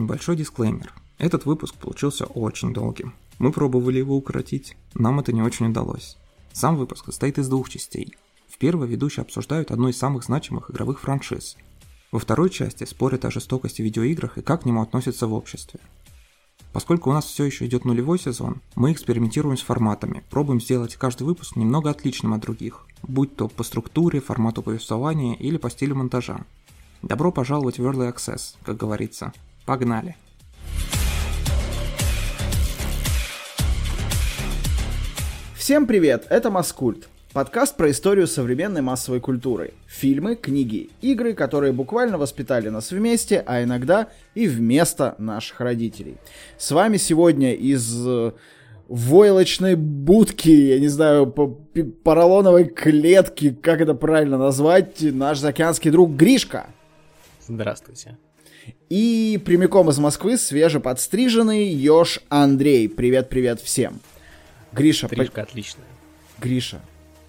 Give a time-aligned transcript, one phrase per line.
[0.00, 0.94] Небольшой дисклеймер.
[1.18, 3.12] Этот выпуск получился очень долгим.
[3.38, 6.16] Мы пробовали его укоротить, нам это не очень удалось.
[6.54, 8.16] Сам выпуск состоит из двух частей.
[8.48, 11.58] В первой ведущие обсуждают одну из самых значимых игровых франшиз.
[12.12, 15.80] Во второй части спорят о жестокости в видеоиграх и как к нему относятся в обществе.
[16.72, 21.24] Поскольку у нас все еще идет нулевой сезон, мы экспериментируем с форматами, пробуем сделать каждый
[21.24, 26.46] выпуск немного отличным от других, будь то по структуре, формату повествования или по стилю монтажа.
[27.02, 29.34] Добро пожаловать в Early Access, как говорится.
[29.66, 30.16] Погнали!
[35.54, 37.08] Всем привет, это Маскульт.
[37.32, 39.74] Подкаст про историю современной массовой культуры.
[39.86, 46.16] Фильмы, книги, игры, которые буквально воспитали нас вместе, а иногда и вместо наших родителей.
[46.58, 48.32] С вами сегодня из э,
[48.88, 51.28] войлочной будки, я не знаю,
[52.02, 56.66] поролоновой клетки, как это правильно назвать, наш заокеанский друг Гришка.
[57.46, 58.16] Здравствуйте.
[58.88, 62.88] И прямиком из Москвы свежеподстриженный Ёж Андрей.
[62.88, 64.00] Привет-привет всем.
[64.72, 65.06] Гриша...
[65.06, 65.42] Стрижка по...
[65.42, 65.86] отличная.
[66.38, 66.80] Гриша,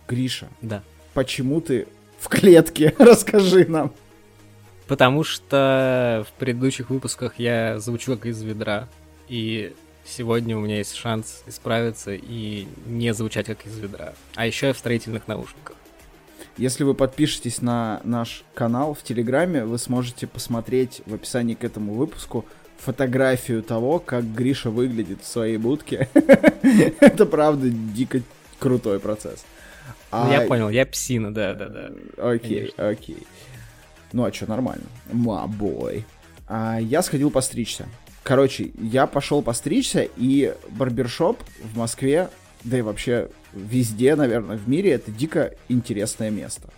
[0.08, 0.48] Гриша.
[0.62, 0.84] Да.
[1.14, 1.88] Почему ты
[2.20, 2.96] в клетке?
[3.00, 3.94] Расскажи нам.
[4.88, 8.88] Потому что в предыдущих выпусках я звучу как из ведра.
[9.28, 9.74] И
[10.06, 14.14] сегодня у меня есть шанс исправиться и не звучать как из ведра.
[14.36, 15.76] А еще я в строительных наушниках.
[16.62, 21.96] Если вы подпишетесь на наш канал в Телеграме, вы сможете посмотреть в описании к этому
[21.96, 22.46] выпуску
[22.78, 26.08] фотографию того, как Гриша выглядит в своей будке.
[27.00, 28.22] Это правда дико
[28.60, 29.44] крутой процесс.
[30.12, 30.32] А...
[30.32, 31.90] Я понял, я псина, да, да, да.
[32.18, 33.26] Окей, окей.
[34.14, 34.86] Ну а что, нормально.
[35.12, 36.06] Мабой.
[36.48, 37.88] А я сходил постричься.
[38.22, 42.30] Короче, я пошел постричься, и барбершоп в Москве,
[42.64, 46.70] да и вообще везде, наверное, в мире, это дико интересное место.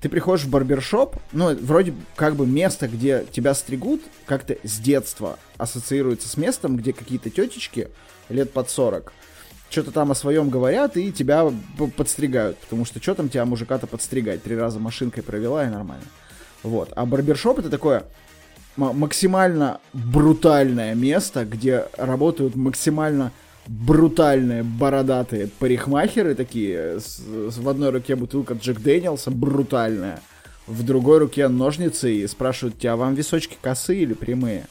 [0.00, 5.38] Ты приходишь в барбершоп, ну, вроде как бы место, где тебя стригут, как-то с детства
[5.58, 7.88] ассоциируется с местом, где какие-то тетечки
[8.30, 9.12] лет под 40
[9.70, 11.48] что-то там о своем говорят и тебя
[11.96, 12.58] подстригают.
[12.58, 14.42] Потому что что там тебя мужика-то подстригать?
[14.42, 16.04] Три раза машинкой провела и нормально.
[16.62, 16.92] Вот.
[16.96, 18.04] А барбершоп это такое
[18.76, 23.32] максимально брутальное место, где работают максимально
[23.70, 26.98] брутальные бородатые парикмахеры такие.
[26.98, 30.20] С, с, в одной руке бутылка Джек Дэниелса брутальная.
[30.66, 34.66] В другой руке ножницы и спрашивают тебя, а вам височки косые или прямые?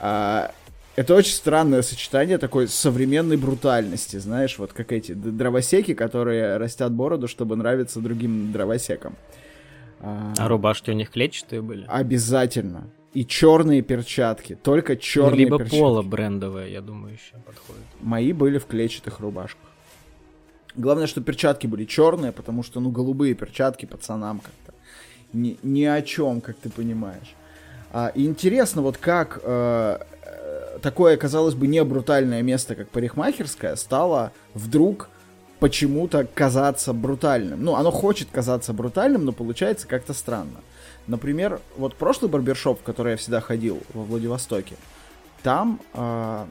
[0.00, 0.50] А,
[0.96, 7.28] это очень странное сочетание такой современной брутальности, знаешь, вот как эти дровосеки, которые растят бороду,
[7.28, 9.14] чтобы нравиться другим дровосекам.
[10.00, 11.84] А, а рубашки у них клетчатые были?
[11.86, 12.90] Обязательно.
[13.16, 15.80] И черные перчатки, только черные либо перчатки.
[15.80, 17.82] поло брендовое, я думаю, еще подходит.
[18.02, 19.70] Мои были в клетчатых рубашках.
[20.74, 24.74] Главное, что перчатки были черные, потому что, ну, голубые перчатки пацанам как-то
[25.32, 27.34] ни, ни о чем, как ты понимаешь.
[27.90, 29.98] А, интересно, вот как э,
[30.82, 35.08] такое, казалось бы, не брутальное место, как парикмахерская, стало вдруг
[35.58, 37.64] почему-то казаться брутальным.
[37.64, 40.60] Ну, оно хочет казаться брутальным, но получается как-то странно.
[41.06, 44.76] Например, вот прошлый барбершоп, в который я всегда ходил во Владивостоке,
[45.42, 46.46] там, э,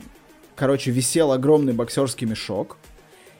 [0.55, 2.77] короче, висел огромный боксерский мешок,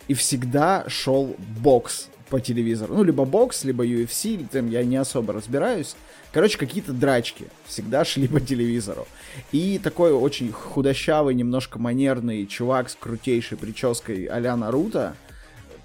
[0.08, 2.96] и всегда шел бокс по телевизору.
[2.96, 5.96] Ну, либо бокс, либо UFC, там я не особо разбираюсь.
[6.32, 9.08] Короче, какие-то драчки всегда шли по телевизору.
[9.52, 15.16] И такой очень худощавый, немножко манерный чувак с крутейшей прической а-ля Наруто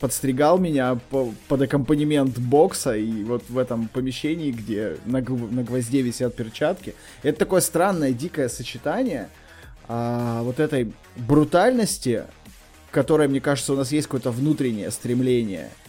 [0.00, 6.02] подстригал меня по, под аккомпанемент бокса, и вот в этом помещении, где на, на гвозде
[6.02, 6.94] висят перчатки.
[7.22, 9.28] Это такое странное, дикое сочетание
[9.88, 12.24] а, вот этой брутальности,
[12.90, 15.68] которое, мне кажется, у нас есть какое-то внутреннее стремление—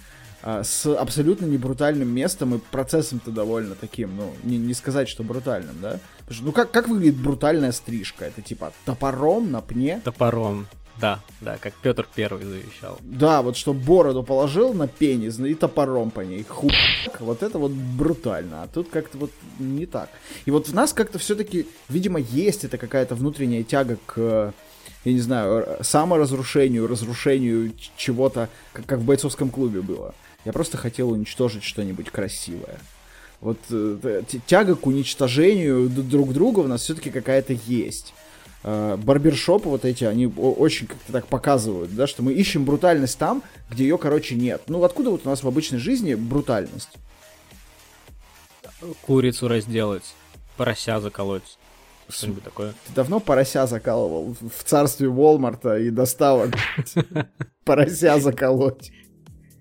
[0.44, 5.24] а, с абсолютно не брутальным местом и процессом-то довольно таким, ну, не, не сказать, что
[5.24, 6.00] брутальным, да?
[6.30, 8.26] Что, ну, как, как выглядит брутальная стрижка?
[8.26, 10.02] Это типа топором на пне?
[10.04, 10.68] Топором,
[11.00, 12.98] да, да, как Петр Первый завещал.
[13.02, 16.44] Да, вот что бороду положил на пенис и топором по ней.
[16.44, 16.72] Хук.
[17.20, 18.64] Вот это вот брутально.
[18.64, 20.10] А тут как-то вот не так.
[20.46, 24.54] И вот в нас как-то все-таки, видимо, есть это какая-то внутренняя тяга к
[25.04, 30.14] я не знаю, саморазрушению, разрушению чего-то, как, как в бойцовском клубе было.
[30.46, 32.80] Я просто хотел уничтожить что-нибудь красивое.
[33.40, 38.14] Вот э, тяга к уничтожению друг друга у нас все-таки какая-то есть.
[38.64, 43.42] Э, барбершопы вот эти, они очень как-то так показывают, да, что мы ищем брутальность там,
[43.70, 44.62] где ее, короче, нет.
[44.68, 46.90] Ну, откуда вот у нас в обычной жизни брутальность?
[49.02, 50.14] Курицу разделать,
[50.58, 51.58] порося заколоть.
[52.08, 52.74] Что-нибудь такое.
[52.88, 56.44] Ты давно порося закалывал в царстве Волмарта и достал
[57.66, 58.92] порося заколоть?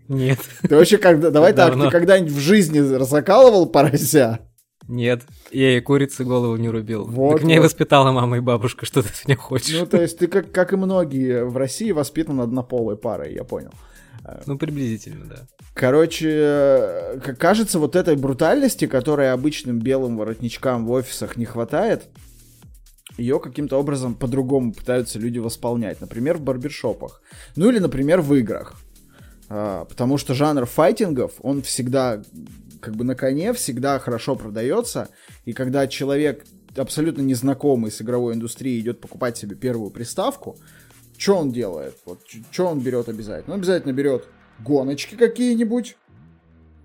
[0.09, 0.41] Нет.
[0.69, 1.31] Ты вообще когда...
[1.31, 4.41] Давай так, ты когда-нибудь в жизни закалывал порося?
[4.91, 5.23] Нет,
[5.53, 7.05] я ей курицы голову не рубил.
[7.05, 7.65] Вот, так и вот.
[7.65, 9.79] воспитала мама и бабушка, что ты от меня хочешь.
[9.79, 13.71] Ну, то есть ты, как, как и многие в России, воспитан однополой парой, я понял.
[14.47, 15.47] Ну, приблизительно, да.
[15.75, 22.09] Короче, э, кажется, вот этой брутальности, которой обычным белым воротничкам в офисах не хватает,
[23.17, 26.01] ее каким-то образом по-другому пытаются люди восполнять.
[26.01, 27.23] Например, в барбершопах.
[27.55, 28.75] Ну или, например, в играх.
[29.49, 32.23] А, Потому что жанр файтингов, он всегда
[32.81, 35.09] как бы на коне, всегда хорошо продается.
[35.45, 36.45] И когда человек
[36.77, 40.59] абсолютно незнакомый с игровой индустрией идет покупать себе первую приставку,
[41.17, 41.97] что он делает?
[42.07, 43.55] Вот, что он берет обязательно?
[43.55, 44.27] Он обязательно берет
[44.61, 45.97] гоночки какие-нибудь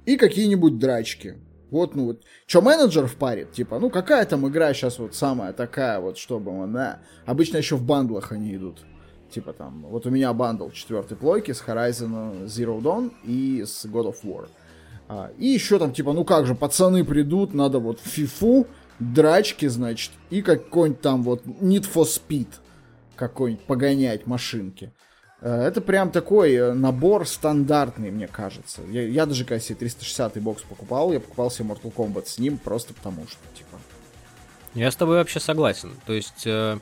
[0.05, 1.35] и какие-нибудь драчки.
[1.71, 5.99] Вот, ну вот, что менеджер впарит, типа, ну какая там игра сейчас вот самая такая
[5.99, 7.01] вот, чтобы он, да.
[7.25, 8.85] Обычно еще в бандлах они идут.
[9.31, 14.13] Типа там, вот у меня бандл четвертой плойки с Horizon Zero Dawn и с God
[14.13, 14.47] of War.
[15.07, 18.67] А, и еще там, типа, ну как же, пацаны придут, надо вот фифу,
[18.99, 22.47] драчки, значит, и какой-нибудь там вот Need for Speed
[23.15, 24.91] какой-нибудь погонять машинки.
[25.41, 28.81] Э, Это прям такой э, набор стандартный, мне кажется.
[28.89, 32.57] Я, я даже когда себе 360 бокс покупал, я покупал себе Mortal Kombat с ним
[32.57, 33.77] просто потому что, типа.
[34.73, 35.91] Я с тобой вообще согласен.
[36.05, 36.77] То есть, э,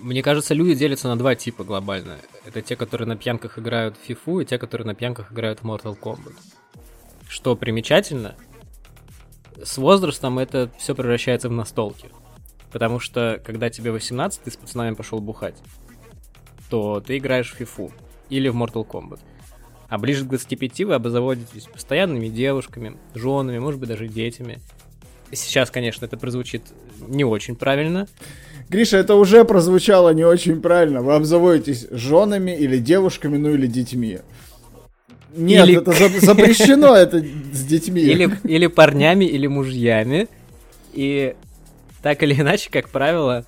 [0.00, 2.18] мне кажется, люди делятся на два типа глобально.
[2.44, 5.64] Это те, которые на пьянках играют в FIFA, и те, которые на пьянках играют в
[5.64, 6.34] Mortal Kombat.
[7.28, 8.36] Что примечательно,
[9.62, 12.08] с возрастом это все превращается в настолки.
[12.72, 15.56] Потому что, когда тебе 18, ты с пацанами пошел бухать,
[16.70, 17.92] то ты играешь в FIFA
[18.30, 19.20] или в Mortal Kombat.
[19.88, 24.58] А ближе к 25 вы обзаводитесь постоянными девушками, женами, может быть, даже детьми.
[25.30, 26.62] Сейчас, конечно, это прозвучит
[26.98, 28.08] не очень правильно.
[28.68, 31.00] Гриша, это уже прозвучало не очень правильно.
[31.00, 34.20] Вы обзаводитесь женами или девушками, ну или детьми.
[35.36, 38.00] Нет, Или- это за- запрещено это с детьми.
[38.00, 40.28] Или, или парнями, или мужьями.
[40.92, 41.34] И
[42.02, 43.44] так или иначе, как правило,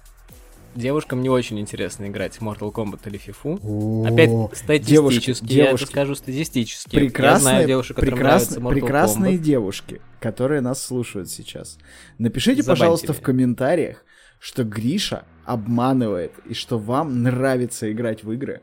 [0.75, 4.07] девушкам не очень интересно играть в Mortal Kombat или FIFA.
[4.13, 6.95] Опять статистически, девушки- я это скажу статистически.
[6.97, 9.39] я прекрасные, знаю девушек, которым прекрасные, нравится Mortal прекрасные Kombat.
[9.43, 11.79] девушки, которые нас слушают сейчас.
[12.19, 14.05] Напишите, Забаньте пожалуйста, в комментариях,
[14.39, 18.61] что Гриша обманывает и что вам нравится играть в игры,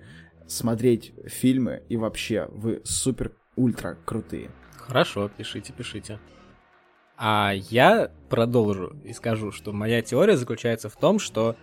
[0.47, 4.51] смотреть фильмы и вообще вы супер-ультра крутые.
[4.77, 6.19] Хорошо, пишите, пишите.
[7.17, 11.55] А я продолжу и скажу, что моя теория заключается в том, что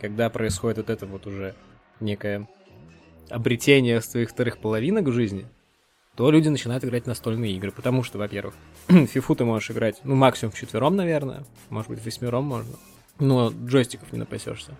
[0.00, 1.54] когда происходит вот это вот уже
[2.00, 2.48] некое
[3.30, 5.46] обретение своих вторых половинок в жизни,
[6.16, 7.72] то люди начинают играть настольные игры.
[7.72, 8.54] Потому что, во-первых,
[8.88, 11.44] фифу ты можешь играть, ну, максимум в четвером, наверное.
[11.70, 12.74] Может быть, восьмером можно.
[13.18, 14.76] Но джойстиков не напасешься.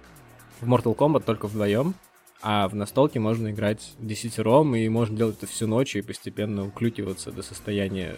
[0.61, 1.95] В Mortal Kombat только вдвоем.
[2.47, 7.33] А в настолке можно играть десятером, и можно делать это всю ночь и постепенно уклютиваться
[7.33, 8.17] до состояния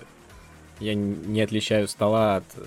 [0.81, 2.63] я не отличаю стола от э,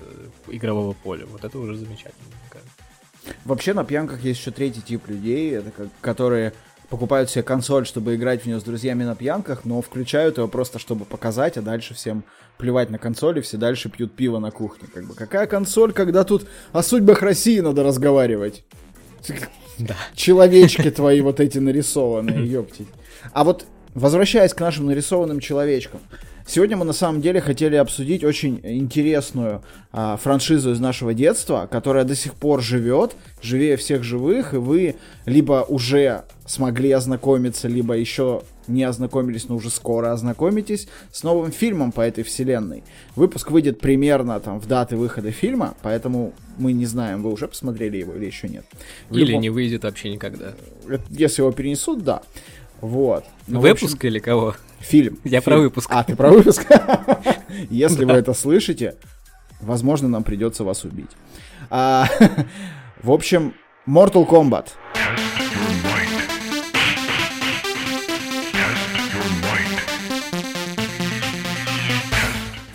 [0.48, 1.26] игрового поля.
[1.26, 2.26] Вот это уже замечательно.
[2.28, 3.38] мне кажется.
[3.46, 6.54] Вообще на пьянках есть еще третий тип людей, это как- которые
[6.90, 10.80] покупают себе консоль, чтобы играть в нее с друзьями на пьянках, но включают ее просто,
[10.80, 12.24] чтобы показать, а дальше всем
[12.58, 14.88] плевать на консоли, все дальше пьют пиво на кухне.
[14.92, 18.64] Как бы какая консоль, когда тут о судьбах России надо разговаривать?
[19.80, 19.96] Да.
[20.16, 22.88] Человечки твои вот эти нарисованные, ёптить.
[23.34, 26.00] А вот возвращаясь к нашим нарисованным человечкам,
[26.50, 32.04] сегодня мы на самом деле хотели обсудить очень интересную а, франшизу из нашего детства, которая
[32.04, 34.96] до сих пор живет, живее всех живых, и вы
[35.26, 41.92] либо уже смогли ознакомиться, либо еще не ознакомились, но уже скоро ознакомитесь с новым фильмом
[41.92, 42.84] по этой вселенной.
[43.16, 47.98] Выпуск выйдет примерно там в даты выхода фильма, поэтому мы не знаем, вы уже посмотрели
[47.98, 48.66] его или еще нет.
[49.10, 50.54] В Или любом- не выйдет вообще никогда.
[50.88, 52.22] это- Если его перенесут, да.
[52.82, 53.26] Вот.
[53.48, 54.56] Ну, в Выпуск общем, или кого?
[54.80, 55.20] Фильм.
[55.24, 55.44] Я Фильм.
[55.44, 55.90] про выпуск.
[55.94, 56.66] А, ты про выпуск?
[57.70, 58.96] Если вы это слышите,
[59.62, 61.12] возможно, нам придется вас убить.
[61.70, 62.08] А,
[63.04, 63.54] В общем,
[63.88, 64.68] Mortal Kombat.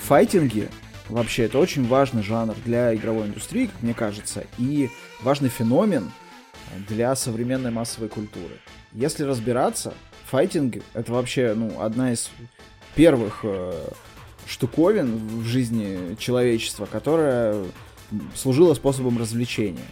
[0.07, 0.69] Файтинги
[1.09, 4.91] вообще это очень важный жанр для игровой индустрии, как мне кажется, и
[5.23, 6.11] важный феномен
[6.89, 8.55] для современной массовой культуры.
[8.93, 9.95] Если разбираться,
[10.27, 12.31] файтинг это вообще ну, одна из
[12.95, 13.89] первых э,
[14.47, 17.65] штуковин в жизни человечества, которая
[18.35, 19.87] служила способом развлечения.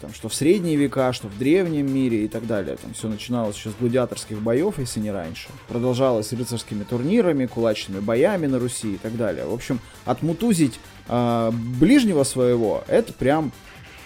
[0.00, 2.76] Там, что в средние века, что в древнем мире и так далее.
[2.76, 5.48] Там все начиналось еще с гладиаторских боев, если не раньше.
[5.68, 9.46] Продолжалось рыцарскими турнирами, кулачными боями на Руси и так далее.
[9.46, 13.52] В общем, отмутузить э, ближнего своего это прям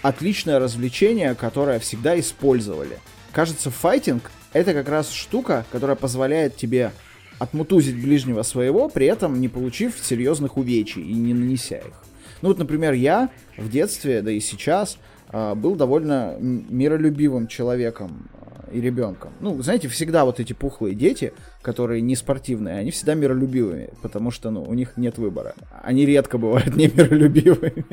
[0.01, 2.97] отличное развлечение, которое всегда использовали.
[3.33, 6.91] Кажется, файтинг это как раз штука, которая позволяет тебе
[7.39, 12.03] отмутузить ближнего своего, при этом не получив серьезных увечий и не нанеся их.
[12.41, 14.97] Ну вот, например, я в детстве, да и сейчас,
[15.29, 19.31] а, был довольно миролюбивым человеком а, и ребенком.
[19.39, 24.51] Ну, знаете, всегда вот эти пухлые дети, которые не спортивные, они всегда миролюбивыми, потому что,
[24.51, 25.55] ну, у них нет выбора.
[25.83, 27.85] Они редко бывают не миролюбивыми.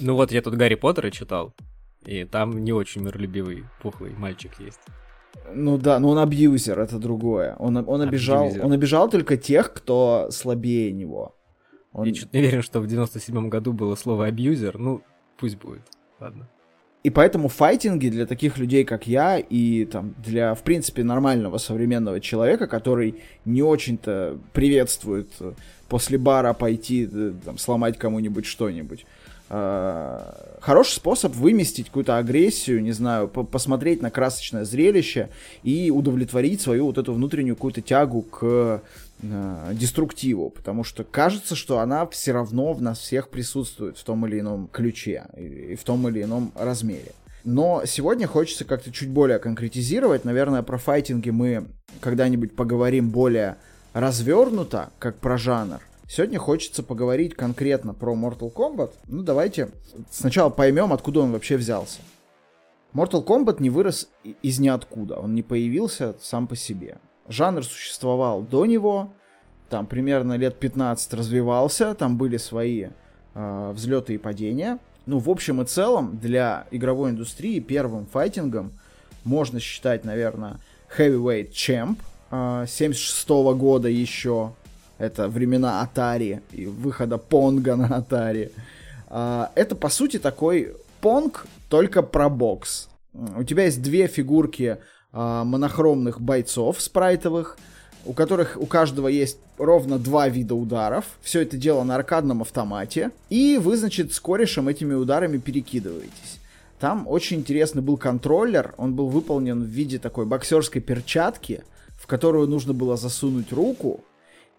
[0.00, 1.54] Ну вот я тут Гарри Поттера читал,
[2.04, 4.80] и там не очень миролюбивый пухлый мальчик есть.
[5.52, 7.56] Ну да, но он абьюзер, это другое.
[7.58, 8.64] Он, он, обижал, абьюзер.
[8.64, 11.34] он обижал только тех, кто слабее него.
[11.92, 12.06] Он...
[12.06, 14.78] Я что-то не уверен, что в 97-м году было слово абьюзер.
[14.78, 15.02] Ну,
[15.38, 15.82] пусть будет.
[16.20, 16.48] Ладно.
[17.04, 22.20] И поэтому файтинги для таких людей, как я, и там для, в принципе, нормального современного
[22.20, 25.54] человека, который не очень-то приветствует э,
[25.88, 29.06] после бара пойти э, там, сломать кому-нибудь что-нибудь,
[29.48, 35.30] хороший способ выместить какую-то агрессию, не знаю, посмотреть на красочное зрелище
[35.62, 38.82] и удовлетворить свою вот эту внутреннюю какую-то тягу к
[39.22, 44.26] э, деструктиву, потому что кажется, что она все равно в нас всех присутствует в том
[44.26, 47.12] или ином ключе и в том или ином размере.
[47.44, 50.26] Но сегодня хочется как-то чуть более конкретизировать.
[50.26, 51.68] Наверное, про файтинги мы
[52.00, 53.56] когда-нибудь поговорим более
[53.94, 55.80] развернуто, как про жанр.
[56.10, 58.92] Сегодня хочется поговорить конкретно про Mortal Kombat.
[59.08, 59.68] Ну, давайте
[60.10, 62.00] сначала поймем, откуда он вообще взялся.
[62.94, 64.08] Mortal Kombat не вырос
[64.42, 66.96] из ниоткуда, он не появился сам по себе.
[67.28, 69.12] Жанр существовал до него,
[69.68, 72.86] там примерно лет 15 развивался, там были свои
[73.34, 74.78] э, взлеты и падения.
[75.04, 78.72] Ну, в общем и целом, для игровой индустрии первым файтингом
[79.24, 80.56] можно считать, наверное,
[80.96, 81.98] Heavyweight Champ
[82.30, 84.54] э, 76 -го года еще,
[84.98, 88.52] это времена Atari и выхода Понга на Atari.
[89.08, 92.88] А, это, по сути, такой Понг, только про бокс.
[93.36, 94.78] У тебя есть две фигурки
[95.12, 97.56] а, монохромных бойцов спрайтовых,
[98.04, 101.04] у которых у каждого есть ровно два вида ударов.
[101.22, 103.10] Все это дело на аркадном автомате.
[103.30, 106.40] И вы, значит, с корешем этими ударами перекидываетесь.
[106.80, 108.74] Там очень интересный был контроллер.
[108.76, 111.62] Он был выполнен в виде такой боксерской перчатки,
[111.96, 114.04] в которую нужно было засунуть руку,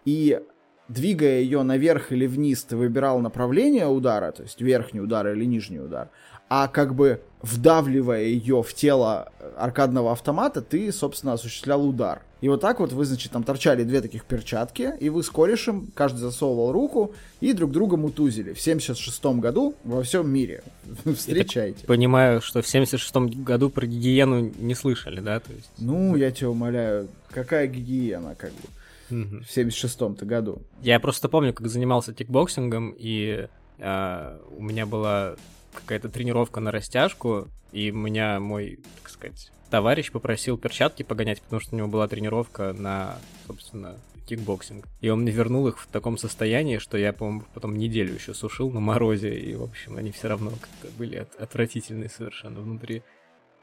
[0.04, 0.40] и
[0.88, 5.80] двигая ее наверх или вниз, ты выбирал направление удара, то есть верхний удар или нижний
[5.80, 6.10] удар,
[6.48, 12.22] а как бы вдавливая ее в тело аркадного автомата, ты, собственно, осуществлял удар.
[12.40, 15.92] И вот так вот вы, значит, там торчали две таких перчатки, и вы с корешем,
[15.94, 18.52] каждый засовывал руку, и друг друга мутузили.
[18.52, 20.64] В 76 году во всем мире.
[21.16, 21.86] Встречайте.
[21.86, 23.14] понимаю, что в 76
[23.44, 25.38] году про гигиену не слышали, да?
[25.38, 25.70] То есть...
[25.78, 28.79] Ну, я тебя умоляю, какая гигиена, как бы
[29.10, 30.62] в 76-м-то году.
[30.82, 33.48] Я просто помню, как занимался кикбоксингом, и
[33.78, 35.36] э, у меня была
[35.74, 41.74] какая-то тренировка на растяжку, и меня мой, так сказать, товарищ попросил перчатки погонять, потому что
[41.74, 44.86] у него была тренировка на, собственно, кикбоксинг.
[45.00, 48.70] И он мне вернул их в таком состоянии, что я, по-моему, потом неделю еще сушил
[48.70, 53.02] на морозе, и, в общем, они все равно как-то были от- отвратительные совершенно внутри.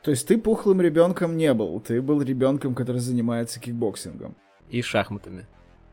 [0.04, 4.36] То есть ты пухлым ребенком не был, ты был ребенком, который занимается кикбоксингом
[4.70, 5.46] и шахматами.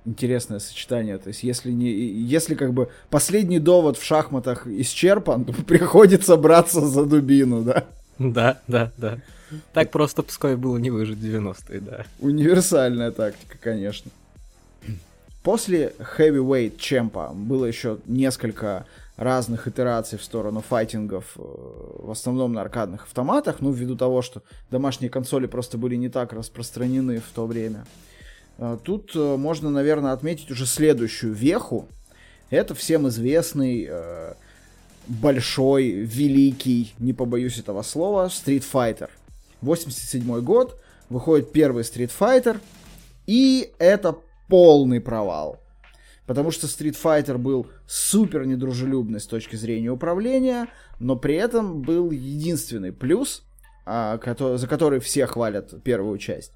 [0.05, 1.19] Интересное сочетание.
[1.19, 6.81] То есть, если не, если как бы последний довод в шахматах исчерпан, то приходится браться
[6.81, 7.85] за дубину, да?
[8.19, 9.19] Да, да, да.
[9.73, 12.05] Так просто Пскове было не выжить 90-е, да.
[12.21, 14.11] Универсальная тактика, конечно.
[15.43, 22.63] После Heavyweight Чемпа было еще несколько разных итераций в сторону файтингов, э, в основном на
[22.63, 27.47] аркадных автоматах, ну, ввиду того, что домашние консоли просто были не так распространены в то
[27.47, 27.85] время.
[28.59, 31.89] А, тут э, можно, наверное, отметить уже следующую веху.
[32.51, 34.35] Это всем известный э,
[35.07, 39.11] большой, великий, не побоюсь этого слова, Street Fighter.
[39.61, 42.61] 87 год, выходит первый Street Fighter,
[43.27, 44.17] и это
[44.49, 45.59] полный провал.
[46.27, 50.69] Потому что Street Fighter был супер недружелюбный с точки зрения управления,
[50.99, 53.43] но при этом был единственный плюс,
[53.85, 54.19] а,
[54.57, 56.53] за который все хвалят первую часть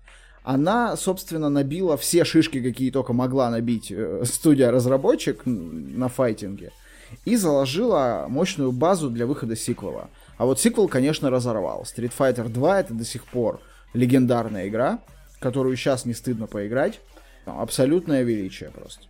[0.48, 6.72] она, собственно, набила все шишки, какие только могла набить э, студия-разработчик на файтинге,
[7.26, 10.08] и заложила мощную базу для выхода сиквела.
[10.38, 11.82] А вот сиквел, конечно, разорвал.
[11.82, 13.60] Street Fighter 2 это до сих пор
[13.92, 15.00] легендарная игра,
[15.38, 16.98] которую сейчас не стыдно поиграть.
[17.44, 19.02] Абсолютное величие просто.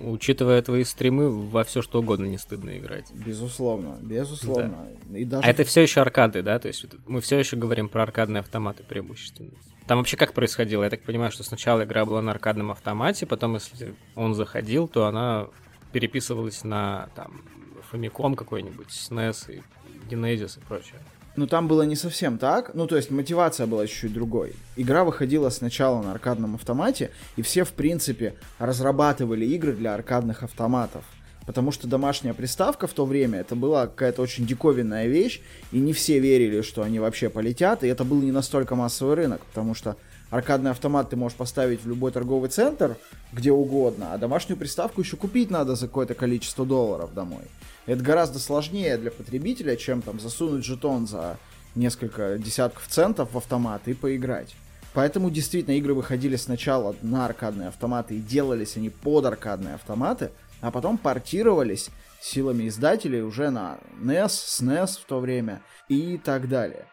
[0.00, 3.06] Учитывая твои стримы, во все что угодно не стыдно играть.
[3.12, 4.88] Безусловно, безусловно.
[5.04, 5.16] Да.
[5.16, 5.46] И даже...
[5.46, 6.58] А это все еще аркады, да?
[6.58, 9.52] То есть мы все еще говорим про аркадные автоматы преимущественно.
[9.86, 10.84] Там вообще как происходило?
[10.84, 15.06] Я так понимаю, что сначала игра была на аркадном автомате, потом, если он заходил, то
[15.06, 15.48] она
[15.92, 17.42] переписывалась на там
[17.90, 19.62] Famicom какой-нибудь, SNES и
[20.08, 21.00] Genesis и прочее.
[21.34, 22.74] Ну, там было не совсем так.
[22.74, 24.54] Ну, то есть мотивация была чуть-чуть другой.
[24.76, 31.04] Игра выходила сначала на аркадном автомате, и все, в принципе, разрабатывали игры для аркадных автоматов.
[31.46, 35.40] Потому что домашняя приставка в то время это была какая-то очень диковинная вещь,
[35.72, 39.40] и не все верили, что они вообще полетят, и это был не настолько массовый рынок,
[39.46, 39.96] потому что
[40.30, 42.96] аркадный автомат ты можешь поставить в любой торговый центр,
[43.32, 47.42] где угодно, а домашнюю приставку еще купить надо за какое-то количество долларов домой.
[47.86, 51.38] Это гораздо сложнее для потребителя, чем там засунуть жетон за
[51.74, 54.54] несколько десятков центов в автомат и поиграть.
[54.94, 60.30] Поэтому действительно игры выходили сначала на аркадные автоматы и делались они под аркадные автоматы,
[60.62, 61.90] а потом портировались
[62.20, 66.86] силами издателей уже на NES, SNES в то время и так далее.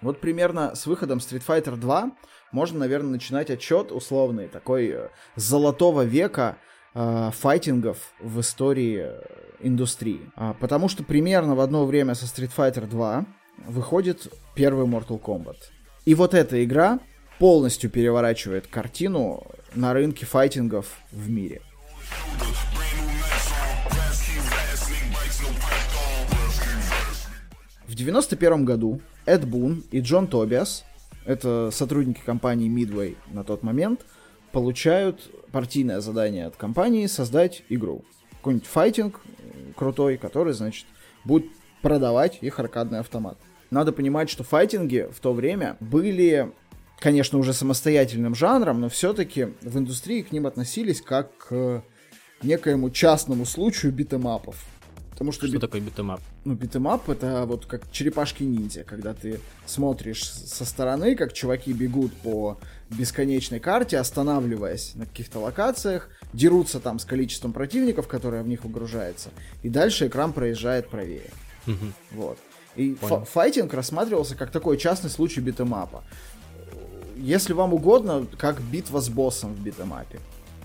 [0.00, 2.10] Вот примерно с выходом Street Fighter 2
[2.50, 6.56] можно, наверное, начинать отчет условный, такой э, золотого века
[6.94, 9.22] э, файтингов в истории э,
[9.60, 10.30] индустрии.
[10.34, 13.24] А, потому что примерно в одно время со Street Fighter 2
[13.68, 15.56] выходит первый Mortal Kombat.
[16.04, 16.98] И вот эта игра
[17.38, 21.62] полностью переворачивает картину на рынке файтингов в мире.
[27.92, 30.86] В 91 году Эд Бун и Джон Тобиас,
[31.26, 34.06] это сотрудники компании Midway на тот момент,
[34.50, 38.02] получают партийное задание от компании создать игру.
[38.38, 40.86] Какой-нибудь файтинг э, крутой, который, значит,
[41.26, 41.44] будет
[41.82, 43.36] продавать их аркадный автомат.
[43.70, 46.50] Надо понимать, что файтинги в то время были
[46.98, 51.84] конечно, уже самостоятельным жанром, но все-таки в индустрии к ним относились как к
[52.42, 54.56] некоему частному случаю beat 'em up ов.
[55.22, 55.60] Потому что, что бит...
[55.60, 56.20] такое beat 'em up?
[56.44, 61.72] Ну, beat 'em up это вот как черепашки-ниндзя, когда ты смотришь со стороны, как чуваки
[61.72, 62.58] бегут по
[62.90, 69.30] бесконечной карте, останавливаясь на каких-то локациях, дерутся там с количеством противников, которое в них выгружается,
[69.62, 71.30] и дальше экран проезжает правее.
[71.68, 71.76] Угу.
[72.16, 72.38] Вот.
[72.74, 72.96] И
[73.32, 76.02] файтинг рассматривался как такой частный случай битэмапа
[77.14, 80.18] если вам угодно, как битва с боссом в битэмапе.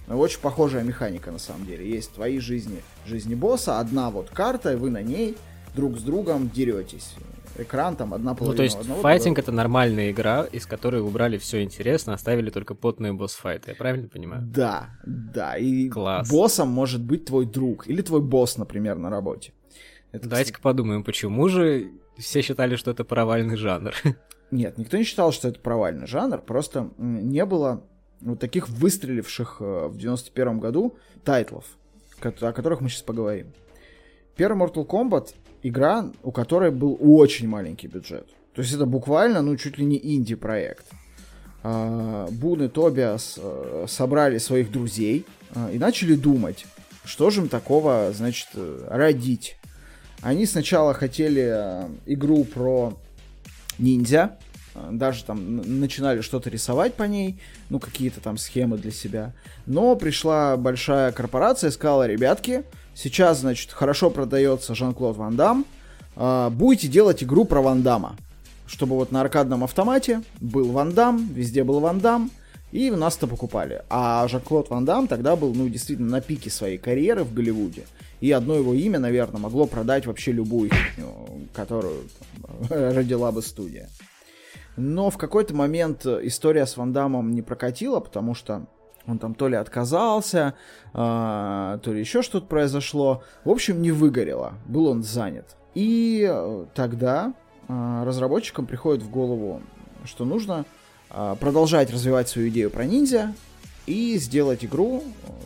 [0.07, 1.89] Очень похожая механика на самом деле.
[1.89, 5.37] Есть твои жизни, жизни босса, одна вот карта, и вы на ней
[5.75, 7.13] друг с другом деретесь.
[7.57, 8.53] Экран там одна половина.
[8.53, 12.75] Ну, то есть одного, файтинг это нормальная игра, из которой убрали все интересно, оставили только
[12.75, 13.71] потные босс-файты.
[13.71, 14.43] Я правильно понимаю?
[14.45, 15.57] Да, да.
[15.57, 16.29] И Класс.
[16.29, 19.53] боссом может быть твой друг или твой босс, например, на работе.
[20.11, 23.93] Это, Давайте-ка подумаем, почему же все считали, что это провальный жанр?
[24.51, 27.83] Нет, никто не считал, что это провальный жанр, просто не было
[28.21, 31.65] вот таких выстреливших э, в 91 году тайтлов,
[32.21, 33.47] о которых мы сейчас поговорим.
[34.35, 38.27] Первый Mortal Kombat— игра, у которой был очень маленький бюджет.
[38.53, 40.85] То есть это буквально, ну, чуть ли не инди-проект.
[41.63, 46.65] А, Бун и Тобиас э, собрали своих друзей э, и начали думать,
[47.03, 48.49] что же им такого, значит,
[48.87, 49.57] родить.
[50.21, 52.97] Они сначала хотели игру про
[53.77, 54.37] ниндзя,
[54.91, 59.33] даже там начинали что-то рисовать по ней, ну, какие-то там схемы для себя.
[59.65, 62.63] Но пришла большая корпорация сказала, ребятки,
[62.93, 65.65] сейчас, значит, хорошо продается Жан-Клод Ван Дам,
[66.15, 68.15] э, будете делать игру про Ван Дамма.
[68.65, 72.31] Чтобы вот на аркадном автомате был Ван Дам, везде был Ван Дам,
[72.71, 73.83] и нас это покупали.
[73.89, 77.85] А Жан-Клод Ван Дам тогда был, ну, действительно на пике своей карьеры в Голливуде.
[78.19, 80.71] И одно его имя, наверное, могло продать вообще любую
[81.53, 83.89] которую там, родила бы студия.
[84.77, 88.67] Но в какой-то момент история с Ван Дамом не прокатила, потому что
[89.07, 90.53] он там то ли отказался,
[90.93, 93.23] а, то ли еще что-то произошло.
[93.43, 94.53] В общем, не выгорело.
[94.65, 95.55] Был он занят.
[95.73, 96.31] И
[96.75, 97.33] тогда
[97.67, 99.61] а, разработчикам приходит в голову,
[100.05, 100.65] что нужно
[101.09, 103.33] а, продолжать развивать свою идею про ниндзя
[103.87, 105.03] и сделать игру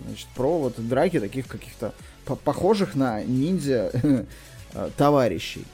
[0.07, 1.93] значит, про вот драки таких каких-то
[2.43, 3.91] похожих на ниндзя
[4.73, 5.65] э, товарищей.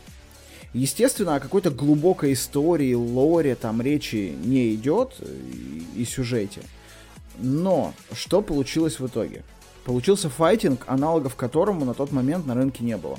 [0.78, 6.62] Естественно, о какой-то глубокой истории, лоре там речи не идет и, и сюжете.
[7.40, 9.44] Но что получилось в итоге?
[9.86, 13.18] Получился файтинг, аналогов которому на тот момент на рынке не было.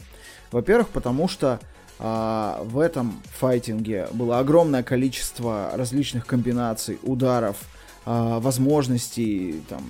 [0.52, 1.58] Во-первых, потому что
[1.98, 7.56] а, в этом файтинге было огромное количество различных комбинаций, ударов,
[8.06, 9.82] а, возможностей, там,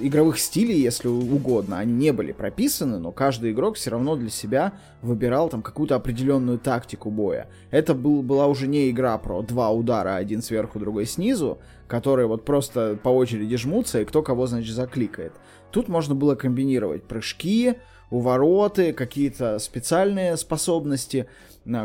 [0.00, 4.72] игровых стилей, если угодно, они не были прописаны, но каждый игрок все равно для себя
[5.02, 7.48] выбирал там какую-то определенную тактику боя.
[7.70, 12.44] Это был, была уже не игра про два удара, один сверху, другой снизу, которые вот
[12.44, 15.32] просто по очереди жмутся, и кто кого, значит, закликает.
[15.70, 17.74] Тут можно было комбинировать прыжки,
[18.10, 21.26] увороты, какие-то специальные способности,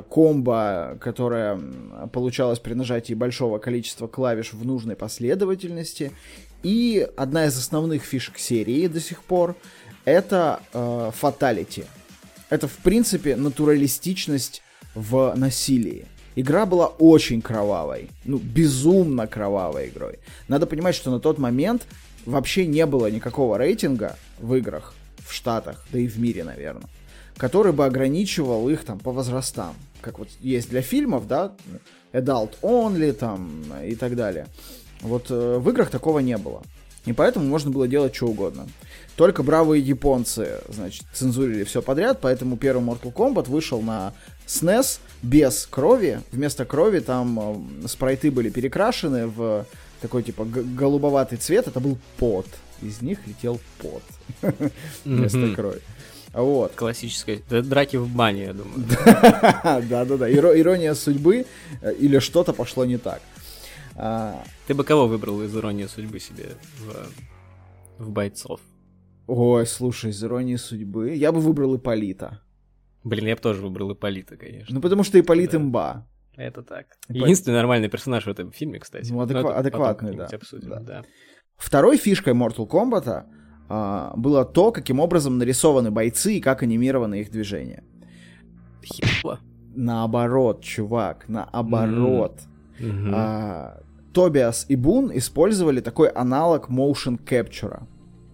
[0.10, 1.60] комбо, которая
[2.12, 6.12] получалась при нажатии большого количества клавиш в нужной последовательности.
[6.64, 9.56] И одна из основных фишек серии до сих пор
[10.06, 10.62] это
[11.16, 11.82] фаталити.
[11.82, 11.86] Э,
[12.50, 14.62] это, в принципе, натуралистичность
[14.96, 16.06] в насилии.
[16.36, 20.20] Игра была очень кровавой, ну, безумно кровавой игрой.
[20.48, 21.88] Надо понимать, что на тот момент
[22.26, 24.94] вообще не было никакого рейтинга в играх
[25.28, 26.90] в Штатах, да и в мире, наверное,
[27.38, 29.76] который бы ограничивал их там по возрастам.
[30.02, 31.54] Как вот есть для фильмов, да,
[32.14, 34.48] adult only там и так далее.
[35.02, 36.62] Вот э, в играх такого не было.
[37.06, 38.68] И поэтому можно было делать что угодно.
[39.16, 44.14] Только бравые японцы, значит, цензурили все подряд, поэтому первый Mortal Kombat вышел на
[44.46, 46.22] SNES без крови.
[46.32, 47.40] Вместо крови там
[47.84, 49.66] э, спрайты были перекрашены в
[50.02, 51.68] такой типа голубоватый цвет.
[51.68, 52.48] Это был пот.
[52.82, 54.04] Из них летел пот
[55.06, 55.82] вместо крови.
[56.34, 56.74] Вот.
[56.76, 57.40] Классическая.
[57.50, 58.86] Драки в бане, я думаю.
[59.90, 60.30] Да-да-да.
[60.32, 61.46] Ирония судьбы
[61.82, 63.22] э, или что-то пошло не так.
[63.98, 68.62] А, Ты бы кого выбрал из иронии судьбы себе в, в бойцов?
[69.26, 71.16] Ой, слушай, из иронии судьбы.
[71.16, 72.42] Я бы выбрал Иполита.
[73.04, 74.76] Блин, я бы тоже выбрал Иполита, конечно.
[74.76, 75.58] Ну, потому что Иполит да.
[75.58, 76.08] имба.
[76.36, 76.86] Это так.
[77.10, 77.24] Ипол...
[77.24, 79.12] Единственный нормальный персонаж в этом фильме, кстати.
[79.12, 80.26] Ну, адеква- адекватный, да.
[80.26, 80.80] Обсудим, да.
[80.80, 81.04] да.
[81.58, 83.26] Второй фишкой Mortal Kombat
[83.70, 87.84] а, было то, каким образом нарисованы бойцы и как анимированы их движения.
[88.84, 89.40] Хипло.
[89.76, 92.42] Наоборот, чувак, наоборот.
[92.80, 93.12] Mm-hmm.
[93.14, 93.82] А,
[94.18, 97.84] Тобиас и Бун использовали такой аналог motion capture.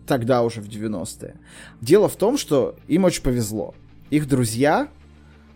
[0.07, 1.35] Тогда уже в 90-е.
[1.81, 3.75] Дело в том, что им очень повезло.
[4.09, 4.87] Их друзья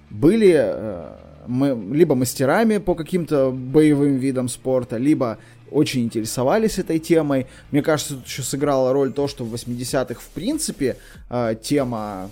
[0.10, 1.16] были э,
[1.48, 5.38] мы, либо мастерами по каким-то боевым видам спорта, либо
[5.72, 7.48] очень интересовались этой темой.
[7.72, 10.98] Мне кажется, тут еще сыграла роль то, что в 80-х, в принципе,
[11.30, 12.30] э, тема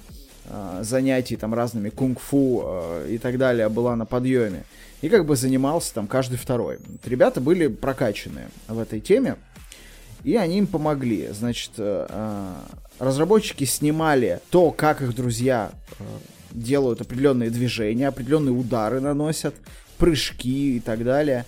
[0.50, 4.66] э, занятий там разными кунг-фу э, и так далее была на подъеме
[5.06, 6.80] и как бы занимался там каждый второй.
[6.84, 9.36] Вот ребята были прокачанные в этой теме,
[10.24, 11.30] и они им помогли.
[11.32, 12.54] Значит, э, э,
[12.98, 16.04] разработчики снимали то, как их друзья э,
[16.50, 19.54] делают определенные движения, определенные удары наносят,
[20.00, 21.46] прыжки и так далее.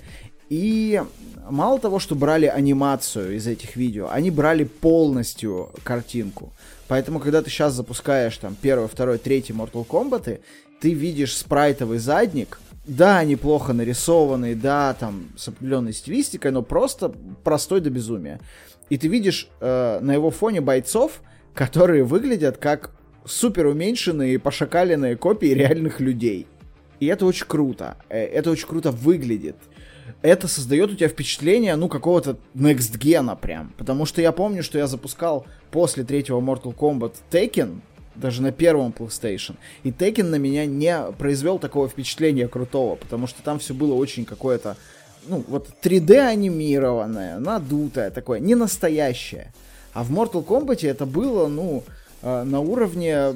[0.50, 1.02] И
[1.50, 6.54] мало того, что брали анимацию из этих видео, они брали полностью картинку.
[6.88, 10.42] Поэтому, когда ты сейчас запускаешь там первый, второй, третий Mortal Kombat,
[10.80, 17.82] ты видишь спрайтовый задник, да, неплохо нарисованный, да, там, с определенной стилистикой, но просто простой
[17.82, 18.40] до безумия.
[18.90, 21.22] И ты видишь э, на его фоне бойцов,
[21.54, 22.92] которые выглядят как
[23.26, 26.48] супер уменьшенные, пошакаленные копии реальных людей.
[27.00, 27.98] И это очень круто.
[28.10, 29.58] Э, это очень круто выглядит.
[30.22, 33.74] Это создает у тебя впечатление, ну, какого-то next гена прям.
[33.78, 37.82] Потому что я помню, что я запускал после третьего Mortal Kombat Taken,
[38.20, 39.56] даже на первом PlayStation.
[39.84, 44.26] И Tekken на меня не произвел такого впечатления крутого, потому что там все было очень
[44.26, 44.78] какое-то,
[45.28, 49.54] ну, вот 3D анимированное, надутое такое, не настоящее.
[49.94, 51.84] А в Mortal Kombat это было, ну,
[52.22, 53.34] э, на уровне э,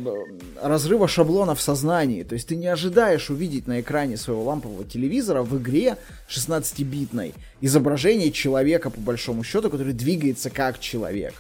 [0.62, 2.24] разрыва шаблонов в сознании.
[2.24, 5.98] То есть ты не ожидаешь увидеть на экране своего лампового телевизора в игре
[6.30, 11.34] 16-битной изображение человека, по большому счету, который двигается как человек.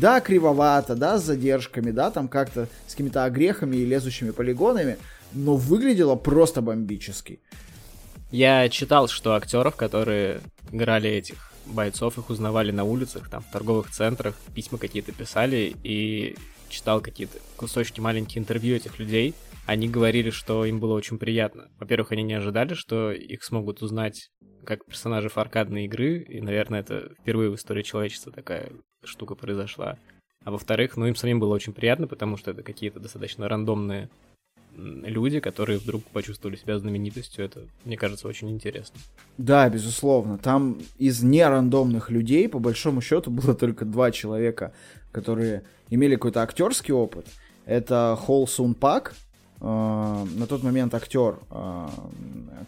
[0.00, 4.96] Да, кривовато, да, с задержками, да, там как-то с какими-то огрехами и лезущими полигонами,
[5.32, 7.40] но выглядело просто бомбически.
[8.30, 13.90] Я читал, что актеров, которые играли этих бойцов, их узнавали на улицах, там, в торговых
[13.90, 16.36] центрах, письма какие-то писали, и
[16.68, 19.34] читал какие-то кусочки маленькие интервью этих людей.
[19.68, 21.68] Они говорили, что им было очень приятно.
[21.78, 24.30] Во-первых, они не ожидали, что их смогут узнать
[24.64, 28.70] как персонажи аркадной игры, и, наверное, это впервые в истории человечества такая
[29.04, 29.98] штука произошла.
[30.42, 34.08] А во-вторых, ну им самим было очень приятно, потому что это какие-то достаточно рандомные
[34.74, 37.44] люди, которые вдруг почувствовали себя знаменитостью.
[37.44, 38.98] Это, мне кажется, очень интересно.
[39.36, 40.38] Да, безусловно.
[40.38, 44.72] Там из нерандомных людей, по большому счету, было только два человека,
[45.12, 47.26] которые имели какой-то актерский опыт.
[47.66, 49.14] Это Холл Сун Пак,
[49.60, 51.88] на тот момент актер, э,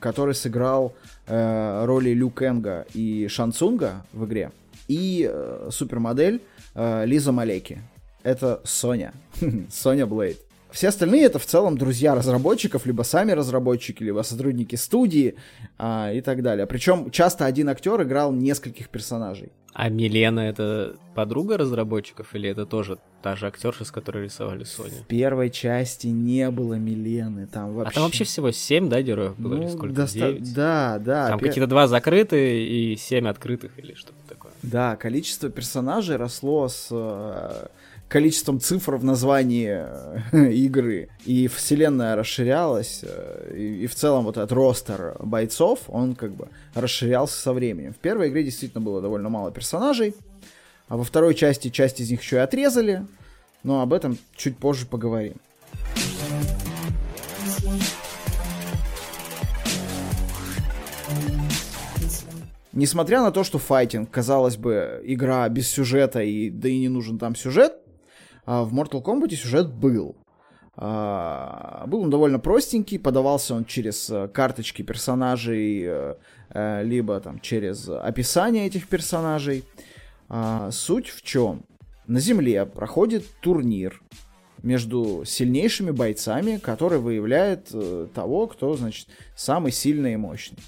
[0.00, 0.92] который сыграл
[1.26, 4.50] э, роли Лю Кенга и Шансунга в игре
[4.90, 6.42] и э, супермодель
[6.74, 7.80] э, Лиза Малеки.
[8.24, 9.14] Это Соня.
[9.70, 10.38] Соня Блейд.
[10.72, 15.36] Все остальные это в целом друзья разработчиков, либо сами разработчики, либо сотрудники студии
[15.78, 16.66] а, и так далее.
[16.66, 19.52] Причем часто один актер играл нескольких персонажей.
[19.72, 25.02] А Милена это подруга разработчиков или это тоже та же актерша, с которой рисовали Sony?
[25.02, 27.92] В первой части не было Милены, там вообще...
[27.92, 29.94] А там вообще всего семь, да, героев было ну, или сколько?
[29.94, 30.36] Доста...
[30.40, 31.28] Да, да.
[31.28, 31.48] Там пер...
[31.48, 34.50] какие-то два закрытые и семь открытых или что-то такое.
[34.62, 37.68] Да, количество персонажей росло с э,
[38.10, 39.86] количеством цифр в названии
[40.32, 41.08] э, игры.
[41.24, 46.48] И вселенная расширялась, э, и, и в целом вот этот ростер бойцов, он как бы
[46.74, 47.94] расширялся со временем.
[47.94, 50.14] В первой игре действительно было довольно мало персонажей,
[50.88, 53.06] а во второй части часть из них еще и отрезали,
[53.62, 55.34] но об этом чуть позже поговорим.
[62.72, 67.18] Несмотря на то, что файтинг, казалось бы, игра без сюжета, и да и не нужен
[67.18, 67.74] там сюжет,
[68.46, 70.16] в Mortal Kombat сюжет был.
[70.82, 76.14] А, был он довольно простенький, подавался он через э, карточки персонажей, э,
[76.50, 79.64] э, либо там через описание этих персонажей.
[80.30, 81.66] А, суть в чем?
[82.06, 84.00] На Земле проходит турнир
[84.62, 87.70] между сильнейшими бойцами, который выявляет
[88.14, 90.58] того, кто, значит, самый сильный и мощный.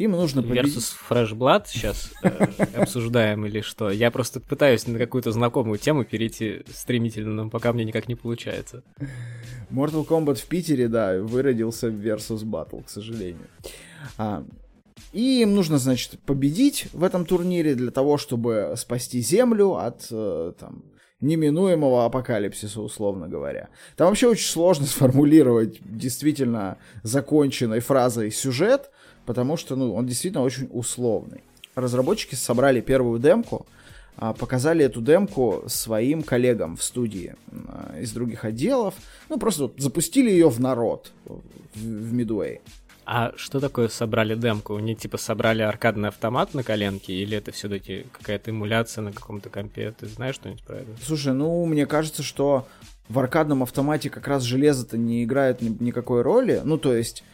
[0.00, 0.76] Им нужно победить...
[0.76, 2.28] Versus Fresh Blood сейчас э,
[2.74, 3.90] обсуждаем или что?
[3.90, 8.82] Я просто пытаюсь на какую-то знакомую тему перейти стремительно, но пока мне никак не получается.
[9.70, 13.46] Mortal Kombat в Питере, да, выродился в Versus Battle, к сожалению.
[14.16, 14.42] А,
[15.12, 20.54] и им нужно, значит, победить в этом турнире для того, чтобы спасти Землю от э,
[20.58, 20.82] там,
[21.20, 23.68] неминуемого апокалипсиса, условно говоря.
[23.96, 28.90] Там вообще очень сложно сформулировать действительно законченной фразой сюжет,
[29.26, 31.42] потому что, ну, он действительно очень условный.
[31.74, 33.66] Разработчики собрали первую демку,
[34.16, 37.36] а, показали эту демку своим коллегам в студии
[37.68, 38.94] а, из других отделов,
[39.28, 41.12] ну, просто вот запустили ее в народ
[41.74, 42.60] в Midway.
[43.12, 44.76] А что такое собрали демку?
[44.76, 49.92] Они типа собрали аркадный автомат на коленке, или это все-таки какая-то эмуляция на каком-то компе?
[49.98, 50.86] Ты знаешь что-нибудь про это?
[51.02, 52.68] Слушай, ну, мне кажется, что
[53.08, 56.60] в аркадном автомате как раз железо-то не играет ни- никакой роли.
[56.62, 57.24] Ну, то есть,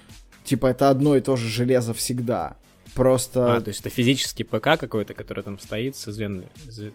[0.47, 2.57] типа, это одно и то же железо всегда.
[2.95, 3.57] Просто...
[3.57, 6.49] А, то есть это физический ПК какой-то, который там стоит с известными,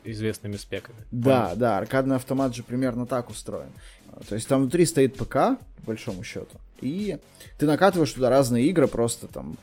[0.04, 0.98] известными спеками.
[1.12, 1.58] Да, Понял.
[1.58, 3.70] да, аркадный автомат же примерно так устроен.
[4.28, 7.18] То есть там внутри стоит ПК, по большому счету, и
[7.60, 9.58] ты накатываешь туда разные игры, просто там...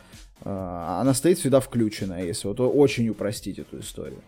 [0.44, 4.22] Э, она стоит всегда включенная, если вот очень упростить эту историю.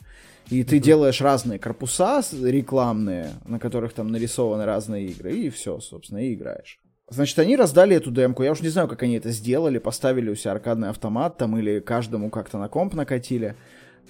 [0.50, 0.80] И ты mm-hmm.
[0.80, 6.80] делаешь разные корпуса рекламные, на которых там нарисованы разные игры, и все, собственно, и играешь.
[7.10, 8.44] Значит, они раздали эту демку.
[8.44, 9.78] Я уж не знаю, как они это сделали.
[9.78, 13.56] Поставили у себя аркадный автомат там или каждому как-то на комп накатили.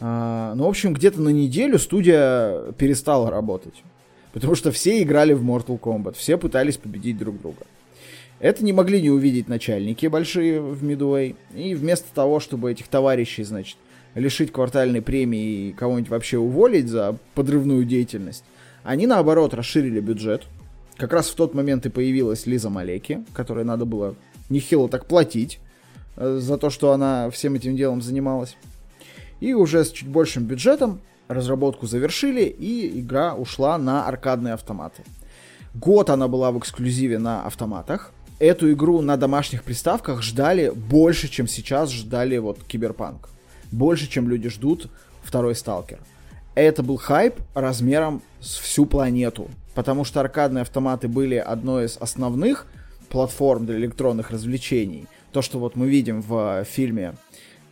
[0.01, 3.83] А, ну, в общем, где-то на неделю студия перестала работать.
[4.35, 6.17] Потому что все играли в Mortal Kombat.
[6.17, 7.63] Все пытались победить друг друга.
[8.39, 11.37] Это не могли не увидеть начальники большие в Midway.
[11.55, 13.79] И вместо того, чтобы этих товарищей, значит,
[14.15, 18.45] лишить квартальной премии и кого-нибудь вообще уволить за подрывную деятельность,
[18.83, 20.45] они, наоборот, расширили бюджет
[21.01, 24.15] как раз в тот момент и появилась Лиза Малеки, которой надо было
[24.51, 25.59] нехило так платить
[26.17, 28.57] э, за то, что она всем этим делом занималась.
[29.41, 35.03] И уже с чуть большим бюджетом разработку завершили, и игра ушла на аркадные автоматы.
[35.75, 38.13] Год она была в эксклюзиве на автоматах.
[38.39, 43.31] Эту игру на домашних приставках ждали больше, чем сейчас ждали вот Киберпанк.
[43.73, 44.91] Больше, чем люди ждут
[45.23, 46.01] второй Сталкер.
[46.55, 52.67] Это был хайп размером с всю планету потому что аркадные автоматы были одной из основных
[53.09, 55.07] платформ для электронных развлечений.
[55.33, 57.15] То, что вот мы видим в фильме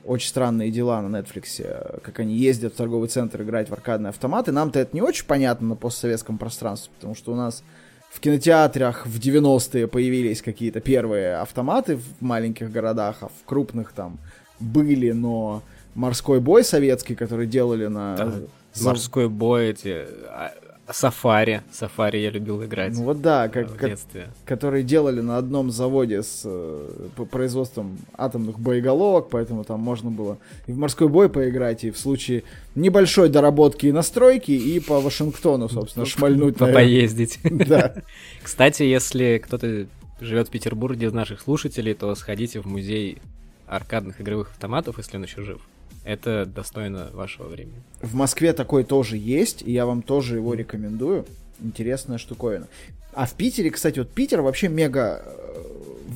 [0.04, 4.52] «Очень странные дела» на Netflix, как они ездят в торговый центр играть в аркадные автоматы,
[4.52, 7.62] нам-то это не очень понятно на постсоветском пространстве, потому что у нас
[8.10, 14.18] в кинотеатрах в 90-е появились какие-то первые автоматы в маленьких городах, а в крупных там
[14.60, 15.62] были, но
[15.94, 18.16] морской бой советский, который делали на...
[18.16, 18.32] Да,
[18.80, 20.52] морской бой эти а,
[20.90, 21.62] Сафари.
[21.70, 22.94] Сафари я любил играть.
[22.94, 24.28] Ну вот да, как, в детстве.
[24.44, 30.38] которые делали на одном заводе с э, по производством атомных боеголовок, поэтому там можно было
[30.66, 35.68] и в морской бой поиграть, и в случае небольшой доработки и настройки, и по Вашингтону,
[35.68, 36.56] собственно, шмальнуть.
[36.56, 37.38] По Поездить.
[37.68, 37.94] Да.
[38.42, 39.86] Кстати, если кто-то
[40.20, 43.18] живет в Петербурге из наших слушателей, то сходите в музей
[43.66, 45.60] аркадных игровых автоматов, если он еще жив
[46.08, 47.82] это достойно вашего времени.
[48.00, 51.26] В Москве такой тоже есть, и я вам тоже его рекомендую.
[51.62, 52.66] Интересная штуковина.
[53.12, 55.22] А в Питере, кстати, вот Питер вообще мега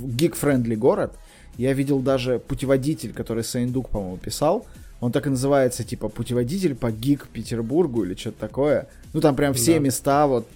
[0.02, 1.18] geek-friendly город.
[1.58, 4.66] Я видел даже путеводитель, который Сыендук, по-моему, писал.
[5.00, 8.88] Он так и называется, типа, путеводитель по geek Петербургу или что-то такое.
[9.12, 9.80] Ну, там прям все да.
[9.80, 10.48] места, вот,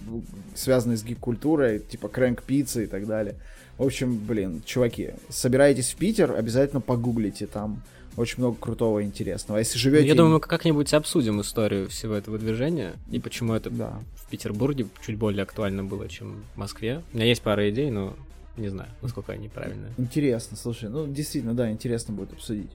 [0.55, 3.35] связанные с гик-культурой, типа Крэнк Пицца и так далее.
[3.77, 7.83] В общем, блин, чуваки, собираетесь в Питер, обязательно погуглите там
[8.17, 9.59] очень много крутого и интересного.
[9.59, 10.05] А если живете...
[10.05, 14.01] Ну, я думаю, мы как-нибудь обсудим историю всего этого движения и почему это да.
[14.15, 17.03] в Петербурге чуть более актуально было, чем в Москве.
[17.13, 18.15] У меня есть пара идей, но
[18.57, 19.93] не знаю, насколько они правильные.
[19.99, 22.71] Интересно, слушай, ну действительно, да, интересно будет обсудить.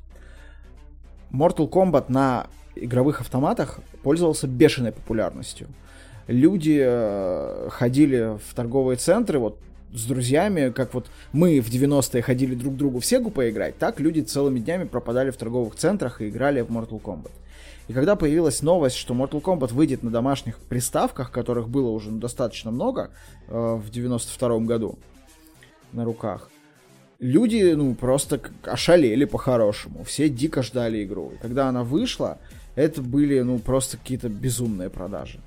[1.31, 5.67] Mortal Kombat на игровых автоматах пользовался бешеной популярностью.
[6.27, 9.59] Люди э, ходили в торговые центры, вот
[9.93, 13.99] с друзьями, как вот мы в 90-е ходили друг к другу в Сегу поиграть, так
[13.99, 17.31] люди целыми днями пропадали в торговых центрах и играли в Mortal Kombat.
[17.87, 22.71] И когда появилась новость, что Mortal Kombat выйдет на домашних приставках, которых было уже достаточно
[22.71, 23.11] много
[23.47, 24.97] э, в 92-м году
[25.91, 26.49] на руках,
[27.19, 30.03] люди, ну, просто ошалели по-хорошему.
[30.03, 31.33] Все дико ждали игру.
[31.35, 32.37] И когда она вышла,
[32.75, 35.39] это были, ну, просто какие-то безумные продажи.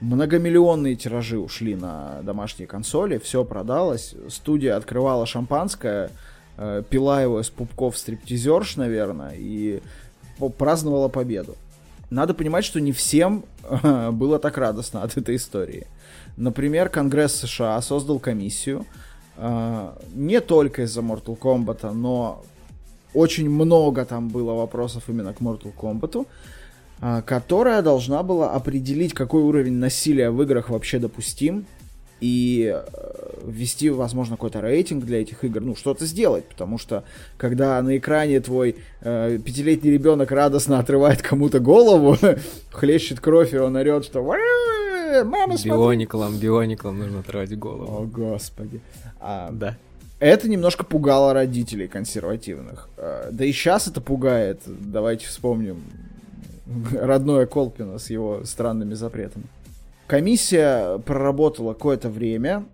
[0.00, 4.14] Многомиллионные тиражи ушли на домашние консоли, все продалось.
[4.28, 6.10] Студия открывала шампанское,
[6.56, 9.80] э, пила его из пупков стриптизерш, наверное, и
[10.58, 11.56] праздновала победу.
[12.10, 15.86] Надо понимать, что не всем э, было так радостно от этой истории.
[16.36, 18.84] Например, Конгресс США создал комиссию,
[19.36, 22.42] э, не только из-за Mortal Kombat, но
[23.14, 26.26] очень много там было вопросов именно к Mortal Kombat,
[27.26, 31.66] которая должна была определить, какой уровень насилия в играх вообще допустим,
[32.24, 32.84] и э,
[33.44, 37.04] ввести, возможно, какой-то рейтинг для этих игр, ну, что-то сделать, потому что,
[37.36, 42.16] когда на экране твой э, пятилетний ребенок радостно отрывает кому-то голову,
[42.70, 48.02] хлещет кровь, и он орет, что Мама, биониклом, биониклом нужно отрывать голову.
[48.02, 48.80] О, господи.
[49.20, 49.76] А, да.
[50.18, 52.88] Это немножко пугало родителей консервативных.
[52.96, 54.62] Э, да и сейчас это пугает.
[54.66, 55.82] Давайте вспомним
[56.92, 59.46] родное Колпина с его странными запретами.
[60.06, 62.66] Комиссия проработала какое-то время.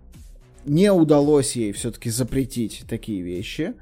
[0.65, 3.73] Не удалось ей все-таки запретить такие вещи.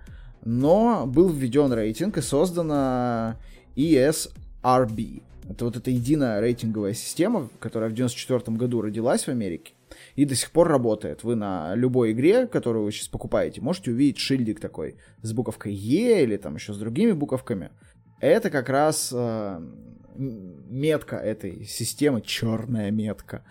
[0.45, 3.38] Но был введен рейтинг и создана
[3.76, 5.24] ESRB.
[5.50, 9.74] Это вот эта единая рейтинговая система, которая в 94 году родилась в Америке
[10.15, 11.24] и до сих пор работает.
[11.24, 16.24] Вы на любой игре, которую вы сейчас покупаете, можете увидеть шильдик такой с буковкой Е
[16.24, 17.72] или там еще с другими буковками.
[18.19, 19.62] Это как раз э,
[20.19, 23.43] метка этой системы, черная метка,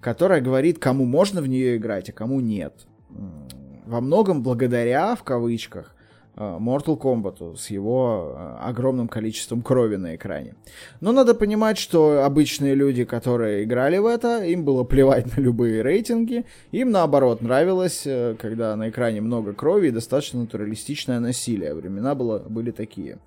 [0.00, 2.86] которая говорит, кому можно в нее играть, а кому нет.
[3.08, 5.94] Во многом благодаря, в кавычках,
[6.36, 10.54] Э, Mortal Kombat с его э, огромным количеством крови на экране.
[11.00, 15.82] Но надо понимать, что обычные люди, которые играли в это, им было плевать на любые
[15.82, 16.44] рейтинги.
[16.72, 21.74] Им наоборот нравилось, э, когда на экране много крови и достаточно натуралистичное насилие.
[21.74, 23.18] Времена было, были такие.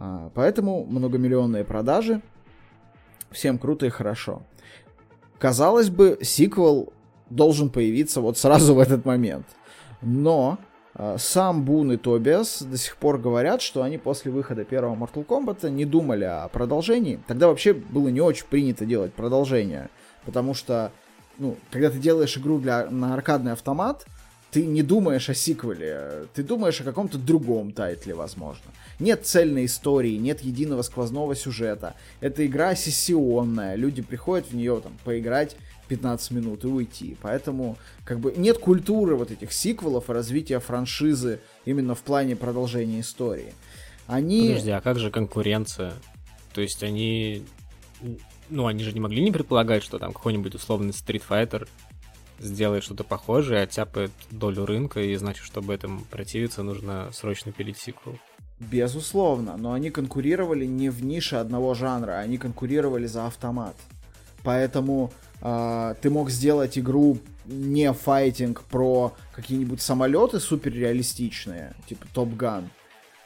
[0.00, 2.22] А, поэтому многомиллионные продажи.
[3.30, 4.42] Всем круто и хорошо.
[5.38, 6.92] Казалось бы, сиквел
[7.28, 9.46] должен появиться вот сразу в этот момент.
[10.00, 10.58] Но
[10.94, 15.24] а, сам Бун и Тобиас до сих пор говорят, что они после выхода первого Mortal
[15.24, 17.20] Kombat не думали о продолжении.
[17.28, 19.90] Тогда вообще было не очень принято делать продолжение,
[20.24, 20.92] потому что,
[21.38, 24.06] ну, когда ты делаешь игру для, на аркадный автомат,
[24.50, 28.70] ты не думаешь о сиквеле, ты думаешь о каком-то другом тайтле, возможно.
[28.98, 31.94] Нет цельной истории, нет единого сквозного сюжета.
[32.20, 35.56] Это игра сессионная, люди приходят в нее там поиграть
[35.88, 37.16] 15 минут и уйти.
[37.22, 43.00] Поэтому как бы нет культуры вот этих сиквелов и развития франшизы именно в плане продолжения
[43.00, 43.52] истории.
[44.06, 44.48] Они...
[44.48, 45.92] Подожди, а как же конкуренция?
[46.54, 47.44] То есть они...
[48.48, 51.68] Ну, они же не могли не предполагать, что там какой-нибудь условный Street Fighter
[52.40, 58.18] сделает что-то похожее, оттяпает долю рынка, и значит, чтобы этому противиться, нужно срочно пилить сиквел.
[58.58, 63.76] Безусловно, но они конкурировали не в нише одного жанра, они конкурировали за автомат.
[64.42, 72.68] Поэтому Uh, ты мог сделать игру не файтинг про какие-нибудь самолеты суперреалистичные, типа Топ Ган,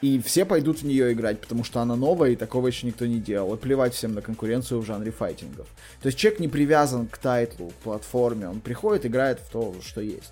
[0.05, 3.19] и все пойдут в нее играть, потому что она новая, и такого еще никто не
[3.19, 3.55] делал.
[3.55, 5.67] И плевать всем на конкуренцию в жанре файтингов.
[6.01, 10.01] То есть человек не привязан к тайтлу, к платформе, он приходит, играет в то, что
[10.01, 10.31] есть.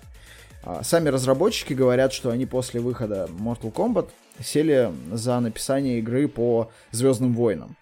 [0.64, 4.08] Uh, сами разработчики говорят, что они после выхода Mortal Kombat
[4.42, 7.76] сели за написание игры по Звездным войнам.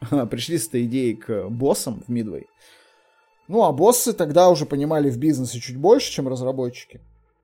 [0.30, 2.46] Пришли с этой идеей к боссам в Midway
[3.48, 7.00] ну, а боссы тогда уже понимали в бизнесе чуть больше, чем разработчики.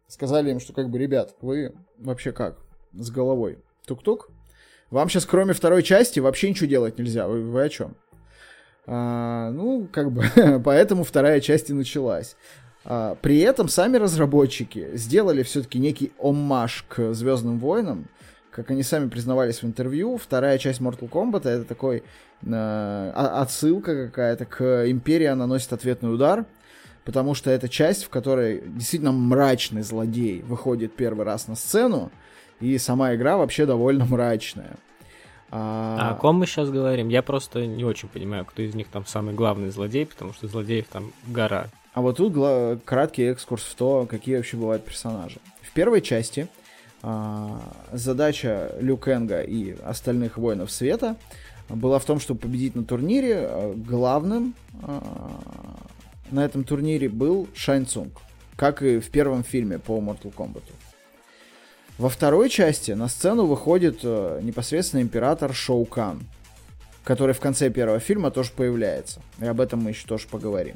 [0.06, 2.58] Сказали им, что как бы, ребят, вы вообще как?
[2.92, 3.58] С головой.
[3.86, 4.30] Тук-тук.
[4.90, 7.26] Вам сейчас, кроме второй части, вообще ничего делать нельзя.
[7.26, 7.96] Вы, вы о чем?
[8.86, 10.24] А, ну, как бы,
[10.64, 12.36] поэтому вторая часть и началась.
[12.84, 18.08] А, при этом сами разработчики сделали все-таки некий оммаж к Звездным войнам.
[18.50, 22.04] Как они сами признавались в интервью, вторая часть Mortal Kombat это такой
[22.46, 26.44] Э, отсылка какая-то к Империи наносит ответный удар,
[27.04, 32.10] потому что это часть, в которой действительно мрачный злодей выходит первый раз на сцену,
[32.60, 34.76] и сама игра вообще довольно мрачная.
[35.50, 35.98] А...
[36.00, 37.08] а о ком мы сейчас говорим?
[37.08, 40.86] Я просто не очень понимаю, кто из них там самый главный злодей, потому что злодеев
[40.88, 41.68] там гора.
[41.92, 45.38] А вот тут гла- краткий экскурс в то, какие вообще бывают персонажи.
[45.62, 46.48] В первой части
[47.02, 47.60] а,
[47.92, 51.16] задача Лю Кенга и остальных воинов света
[51.68, 53.46] была в том, чтобы победить на турнире.
[53.48, 55.02] А, главным а,
[56.32, 58.18] на этом турнире был Шайн Цунг,
[58.56, 60.64] как и в первом фильме по Mortal Kombat.
[61.96, 66.22] Во второй части на сцену выходит а, непосредственно император Шоу Кан,
[67.04, 69.22] который в конце первого фильма тоже появляется.
[69.40, 70.74] И об этом мы еще тоже поговорим.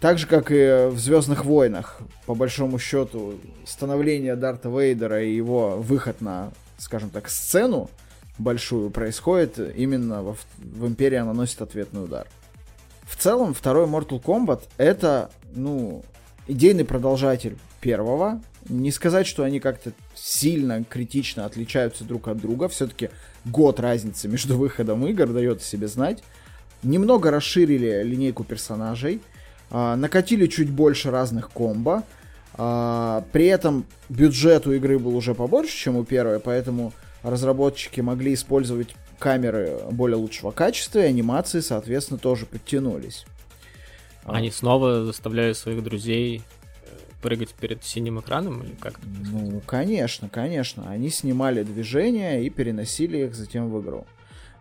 [0.00, 5.78] Так же, как и в Звездных войнах, по большому счету, становление Дарта Вейдера и его
[5.78, 7.88] выход на, скажем так, сцену
[8.38, 12.26] большую происходит именно в, в Империи наносит ответный удар.
[13.04, 16.04] В целом второй Mortal Kombat это, ну,
[16.46, 18.42] идейный продолжатель первого.
[18.68, 22.68] Не сказать, что они как-то сильно критично отличаются друг от друга.
[22.68, 23.10] Все-таки
[23.44, 26.22] год разницы между выходом игр дает себе знать.
[26.82, 29.20] Немного расширили линейку персонажей.
[29.70, 32.04] А, накатили чуть больше разных комбо.
[32.54, 36.92] А, при этом бюджет у игры был уже побольше, чем у первой, поэтому
[37.22, 43.26] разработчики могли использовать камеры более лучшего качества, и анимации, соответственно, тоже подтянулись.
[44.24, 46.42] Они снова заставляют своих друзей
[47.22, 49.00] прыгать перед синим экраном или как?
[49.04, 50.88] Ну, конечно, конечно.
[50.88, 54.06] Они снимали движения и переносили их затем в игру.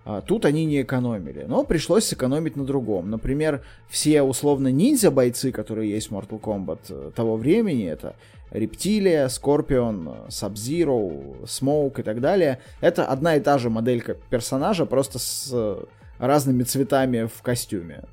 [0.06, 3.10] А, тут они не экономили, но пришлось сэкономить на другом.
[3.10, 8.16] Например, все условно ниндзя-бойцы, которые есть в Mortal Kombat э, того времени, это
[8.52, 11.12] Рептилия, Скорпион, Сабзиро,
[11.48, 15.84] Смоук и так далее, это одна и та же моделька персонажа, просто с э,
[16.20, 18.04] разными цветами в костюме.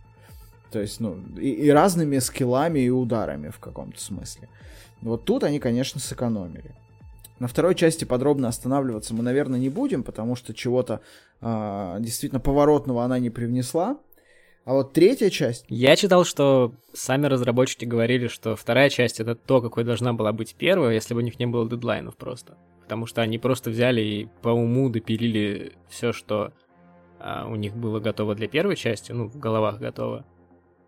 [0.72, 4.48] То есть, ну, и, и разными скиллами и ударами в каком-то смысле.
[5.02, 6.74] Вот тут они, конечно, сэкономили.
[7.38, 11.00] На второй части подробно останавливаться мы, наверное, не будем, потому что чего-то
[11.40, 13.98] э, действительно поворотного она не привнесла.
[14.64, 15.64] А вот третья часть...
[15.68, 20.54] Я читал, что сами разработчики говорили, что вторая часть это то, какой должна была быть
[20.54, 22.56] первая, если бы у них не было дедлайнов просто.
[22.84, 26.52] Потому что они просто взяли и по уму допилили все, что
[27.18, 30.24] а, у них было готово для первой части, ну, в головах готово.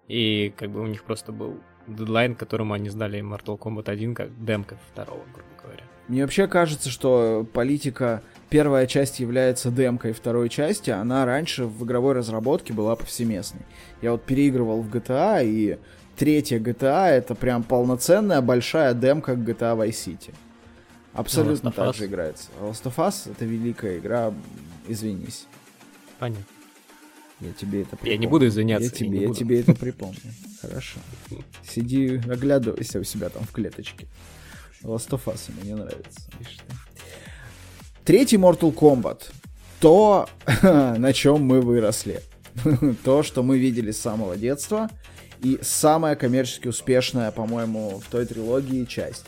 [0.09, 4.45] И как бы у них просто был дедлайн, которому они сдали Mortal Kombat 1 как
[4.45, 5.85] демка второго, грубо говоря.
[6.09, 12.13] Мне вообще кажется, что политика первая часть является демкой второй части, она раньше в игровой
[12.13, 13.63] разработке была повсеместной.
[14.03, 15.79] Я вот переигрывал в GTA, и
[16.17, 20.35] третья GTA это прям полноценная большая демка GTA Vice City.
[21.15, 22.51] Абсолютно так же играется.
[22.61, 24.35] Last of Us это великая игра,
[24.87, 25.47] извинись.
[26.19, 26.45] Понятно.
[27.45, 28.12] Я тебе это припомню.
[28.12, 28.90] Я не буду извиняться.
[28.90, 30.16] Я, тебе, я, я тебе это припомню.
[30.61, 30.99] Хорошо.
[31.68, 34.07] Сиди, оглядывайся у себя там в клеточке.
[34.82, 36.20] Last of Us мне нравится.
[38.05, 39.30] Третий Mortal Kombat.
[39.80, 40.28] То,
[40.62, 42.22] на чем мы выросли.
[43.05, 44.90] То, что мы видели с самого детства.
[45.42, 49.26] И самая коммерчески успешная, по-моему, в той трилогии часть.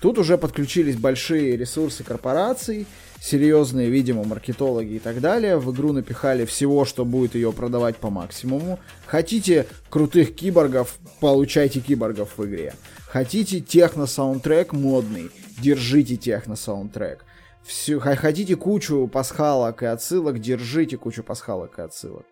[0.00, 2.86] Тут уже подключились большие ресурсы корпораций,
[3.22, 5.56] серьезные, видимо, маркетологи и так далее.
[5.56, 8.80] В игру напихали всего, что будет ее продавать по максимуму.
[9.06, 12.74] Хотите крутых киборгов, получайте киборгов в игре.
[13.06, 17.24] Хотите техно-саундтрек модный, держите техно-саундтрек.
[17.62, 22.26] Все, хотите кучу пасхалок и отсылок, держите кучу пасхалок и отсылок.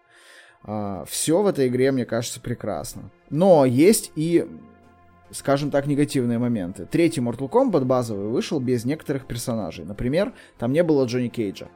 [0.64, 3.11] А, все в этой игре, мне кажется, прекрасно.
[3.30, 4.45] Но есть и,
[5.33, 6.87] скажем так, негативные моменты.
[6.87, 9.85] Третий Mortal Kombat базовый вышел без некоторых персонажей.
[9.85, 11.68] Например, там не было Джонни Кейджа.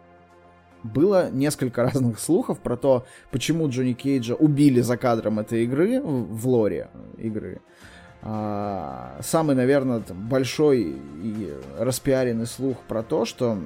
[0.83, 6.49] Было несколько разных слухов про то, почему Джонни Кейджа убили за кадром этой игры, в,
[6.49, 6.89] лоре
[7.19, 7.61] игры.
[8.23, 13.59] А, самый, наверное, большой и распиаренный слух про то, что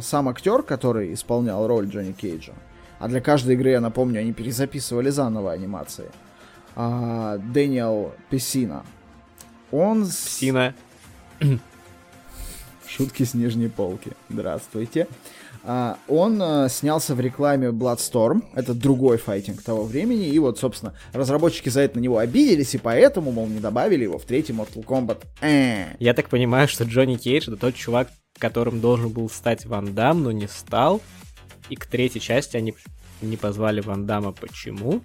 [0.00, 2.52] сам актер, который исполнял роль Джонни Кейджа,
[2.98, 6.10] а для каждой игры, я напомню, они перезаписывали заново анимации,
[6.74, 8.84] а, Дэниел Пессина,
[9.72, 10.06] он...
[10.06, 10.74] Псина.
[12.86, 14.12] Шутки с нижней полки.
[14.28, 15.08] Здравствуйте.
[15.64, 20.92] Uh, он uh, снялся в рекламе Bloodstorm, это другой файтинг того времени, и вот, собственно,
[21.12, 24.84] разработчики за это на него обиделись, и поэтому, мол, не добавили его в третий Mortal
[24.84, 25.24] Kombat.
[25.40, 25.94] Э.
[26.00, 28.08] Я так понимаю, что Джонни Кейдж это тот чувак,
[28.38, 31.00] которым должен был стать Ван Дам, но не стал,
[31.68, 32.74] и к третьей части они
[33.20, 34.32] не позвали Ван Дамма.
[34.32, 35.04] Почему?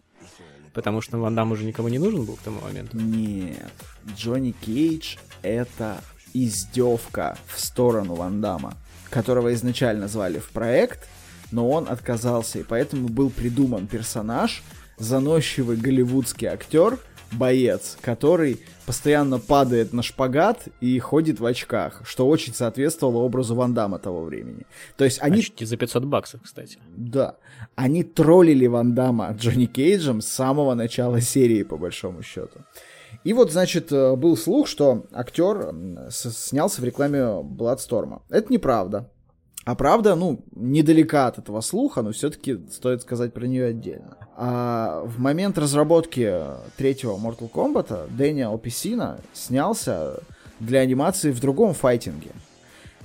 [0.73, 2.97] Потому что Ван Дам уже никому не нужен был к тому моменту.
[2.97, 3.71] Нет,
[4.15, 6.01] Джонни Кейдж это
[6.33, 8.77] издевка в сторону Ван Дамма
[9.09, 11.07] которого изначально звали в проект,
[11.51, 14.63] но он отказался, и поэтому был придуман персонаж,
[14.97, 16.99] заносчивый голливудский актер,
[17.31, 23.73] боец, который постоянно падает на шпагат и ходит в очках, что очень соответствовало образу Ван
[23.73, 24.65] Дамма того времени.
[24.95, 25.39] То есть они...
[25.39, 26.79] Очки за 500 баксов, кстати.
[26.87, 27.35] Да.
[27.75, 32.61] Они троллили Ван Дамма Джонни Кейджем с самого начала серии, по большому счету.
[33.27, 35.75] И вот, значит, э, был слух, что актер
[36.11, 38.21] снялся в рекламе Бладсторма.
[38.29, 39.09] Это неправда.
[39.65, 44.15] А правда, ну, недалека от этого слуха, но все-таки стоит сказать про нее отдельно.
[44.37, 46.41] А в момент разработки
[46.77, 50.21] третьего Mortal Kombat Дэниел Песина снялся
[50.61, 52.31] для анимации в другом файтинге.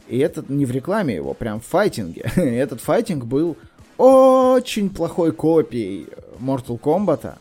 [0.07, 2.31] И это не в рекламе его, прям в файтинге.
[2.37, 3.57] Этот файтинг был
[3.99, 6.07] очень плохой копией
[6.39, 7.39] Mortal Kombat,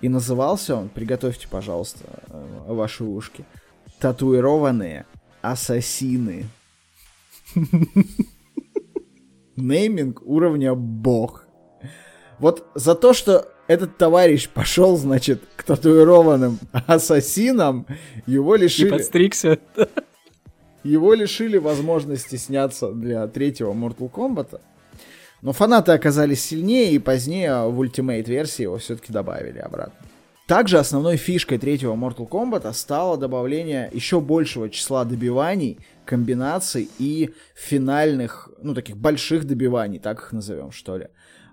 [0.00, 3.44] и назывался он, приготовьте, пожалуйста, э, ваши ушки,
[3.98, 5.06] татуированные
[5.42, 6.46] ассасины.
[9.56, 11.44] Нейминг уровня бог.
[12.38, 17.86] Вот за то, что этот товарищ пошел, значит, к татуированным ассасинам,
[18.26, 18.88] его лишили...
[18.88, 19.58] И подстригся.
[20.82, 24.60] Его лишили возможности сняться для третьего Mortal Kombat.
[25.42, 29.94] Но фанаты оказались сильнее, и позднее в Ultimate версии его все-таки добавили обратно.
[30.46, 38.50] Также основной фишкой третьего Mortal Kombat стало добавление еще большего числа добиваний, комбинаций и финальных,
[38.60, 41.06] ну, таких больших добиваний, так их назовем, что ли.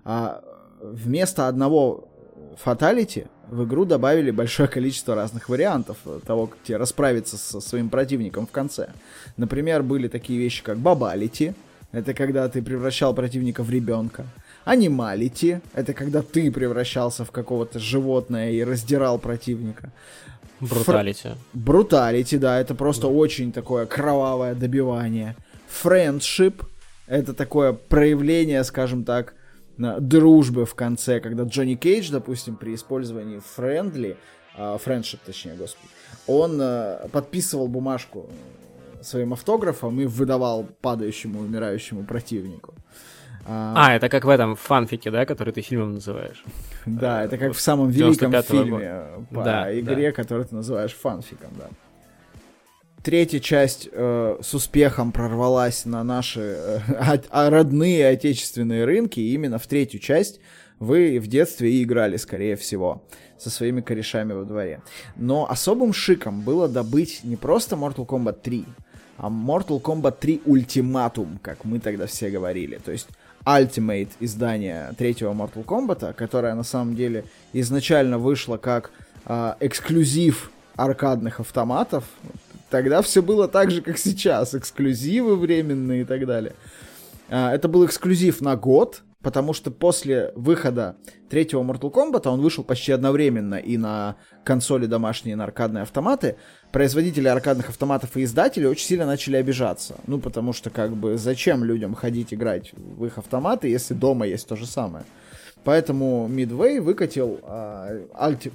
[0.04, 0.42] А
[0.82, 2.08] вместо одного
[2.56, 8.46] фаталити в игру добавили большое количество разных вариантов того, как тебе расправиться со своим противником
[8.46, 8.90] в конце.
[9.36, 11.54] Например, были такие вещи, как бабалити,
[11.92, 14.26] это когда ты превращал противника в ребенка.
[14.64, 19.90] Анималити, это когда ты превращался в какого-то животное и раздирал противника.
[20.60, 21.30] Бруталити.
[21.54, 23.08] Бруталити, да, это просто да.
[23.08, 25.36] очень такое кровавое добивание.
[25.68, 26.62] Friendship,
[27.06, 29.34] это такое проявление, скажем так,
[29.78, 34.16] дружбы в конце, когда Джонни Кейдж, допустим, при использовании friendly,
[34.56, 35.88] friendship, точнее, господи,
[36.26, 38.28] он э, подписывал бумажку
[39.02, 42.74] своим автографом и выдавал падающему, умирающему противнику.
[43.50, 46.44] А, а, это как в этом фанфике, да, который ты фильмом называешь?
[46.84, 50.12] Да, это как в самом великом фильме по да, игре, да.
[50.12, 51.68] который ты называешь фанфиком, да.
[53.02, 56.78] Третья часть э, с успехом прорвалась на наши э,
[57.30, 60.40] а, родные отечественные рынки, и именно в третью часть
[60.78, 63.04] вы в детстве и играли, скорее всего,
[63.38, 64.82] со своими корешами во дворе.
[65.16, 68.87] Но особым шиком было добыть не просто Mortal Kombat 3, а
[69.18, 72.78] Mortal Kombat 3 Ultimatum, как мы тогда все говорили.
[72.84, 73.08] То есть
[73.44, 78.90] Ultimate издание третьего Mortal Kombat, которое на самом деле изначально вышло как
[79.26, 82.04] э, эксклюзив аркадных автоматов.
[82.70, 84.54] Тогда все было так же, как сейчас.
[84.54, 86.54] Эксклюзивы временные и так далее.
[87.28, 90.96] Э, это был эксклюзив на год, потому что после выхода
[91.28, 96.36] третьего Mortal Kombat, он вышел почти одновременно и на консоли домашние, и на аркадные автоматы,
[96.72, 99.96] производители аркадных автоматов и издатели очень сильно начали обижаться.
[100.06, 104.46] Ну, потому что, как бы, зачем людям ходить играть в их автоматы, если дома есть
[104.46, 105.04] то же самое.
[105.64, 108.06] Поэтому Midway выкатил э,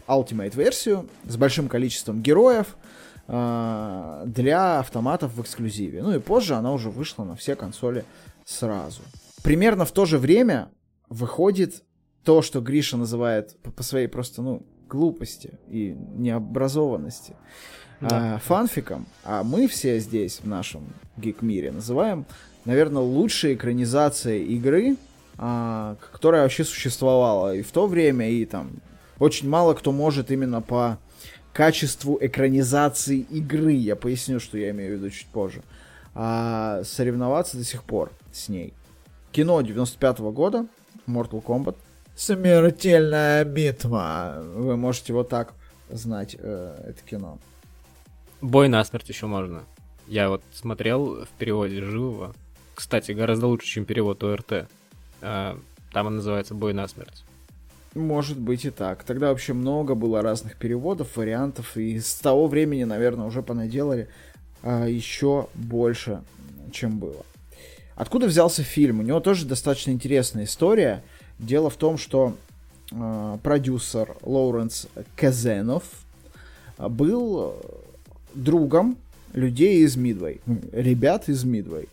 [0.08, 2.76] Ultimate версию с большим количеством героев
[3.28, 6.02] э, для автоматов в эксклюзиве.
[6.02, 8.06] Ну и позже она уже вышла на все консоли
[8.46, 9.02] сразу
[9.44, 10.72] примерно в то же время
[11.10, 11.84] выходит
[12.24, 17.36] то, что Гриша называет по, по своей просто, ну, глупости и необразованности
[18.10, 18.36] да.
[18.36, 20.84] а, фанфиком, а мы все здесь, в нашем
[21.18, 22.26] гик-мире, называем,
[22.66, 24.98] наверное, лучшей экранизацией игры,
[25.38, 28.72] а, которая вообще существовала и в то время, и там
[29.20, 30.98] очень мало кто может именно по
[31.54, 35.62] качеству экранизации игры, я поясню, что я имею в виду чуть позже,
[36.16, 38.74] а, соревноваться до сих пор с ней.
[39.32, 40.68] Кино 95 -го года,
[41.08, 41.76] Mortal Kombat.
[42.16, 44.44] Смертельная битва.
[44.56, 45.54] Вы можете вот так
[45.90, 47.40] знать э, это кино.
[48.44, 49.64] Бой на смерть еще можно.
[50.06, 52.36] Я вот смотрел в переводе живого.
[52.76, 54.68] Кстати, гораздо лучше, чем перевод ОРТ.
[55.22, 55.58] А,
[55.94, 57.24] там он называется Бой на смерть.
[57.96, 59.06] Может быть и так.
[59.06, 64.10] Тогда вообще много было разных переводов, вариантов, и с того времени, наверное, уже понаделали
[64.62, 66.22] а, еще больше,
[66.74, 67.26] чем было.
[67.96, 69.00] Откуда взялся фильм?
[69.00, 71.02] У него тоже достаточно интересная история.
[71.40, 72.36] Дело в том, что
[72.92, 75.84] э, продюсер Лоуренс Казенов
[76.78, 77.56] был
[78.34, 78.98] другом
[79.34, 81.90] людей из Мидвей, ребят из Мидвей.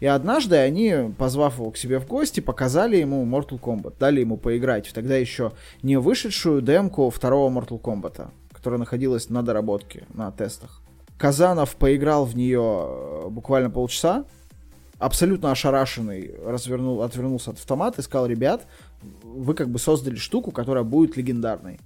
[0.00, 4.36] И однажды они, позвав его к себе в гости, показали ему Mortal Kombat, дали ему
[4.36, 10.30] поиграть в тогда еще не вышедшую демку второго Mortal Kombat, которая находилась на доработке, на
[10.30, 10.80] тестах.
[11.18, 14.24] Казанов поиграл в нее э, буквально полчаса,
[14.98, 18.66] абсолютно ошарашенный развернул, отвернулся от автомата и сказал, ребят,
[19.22, 21.78] вы как бы создали штуку, которая будет легендарной.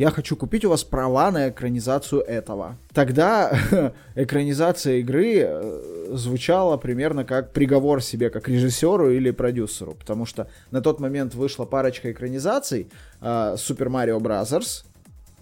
[0.00, 2.78] Я хочу купить у вас права на экранизацию этого.
[2.94, 3.52] Тогда
[4.14, 10.80] экранизация игры э, звучала примерно как приговор себе, как режиссеру или продюсеру, потому что на
[10.80, 12.88] тот момент вышла парочка экранизаций
[13.20, 14.84] uh, Super Mario Bros.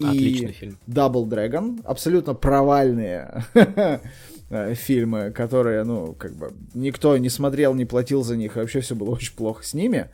[0.01, 0.77] и фильм.
[0.89, 3.45] Double Dragon, абсолютно провальные
[4.51, 8.81] Э, фильмы, которые, ну, как бы никто не смотрел, не платил за них, и вообще
[8.81, 10.09] все было очень плохо с ними.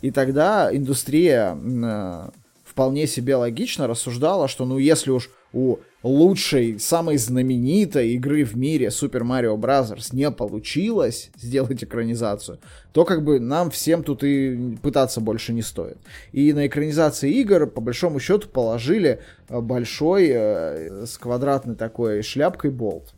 [0.00, 2.30] И тогда индустрия э,
[2.70, 8.86] вполне себе логично рассуждала, что, ну, если уж у лучшей, самой знаменитой игры в мире
[8.86, 10.10] Super Mario Bros.
[10.12, 12.58] не получилось сделать экранизацию,
[12.92, 15.98] то как бы нам всем тут и пытаться больше не стоит.
[16.32, 22.70] И на экранизации игр, по большому счету, положили э, большой э, с квадратной такой шляпкой
[22.70, 23.12] болт.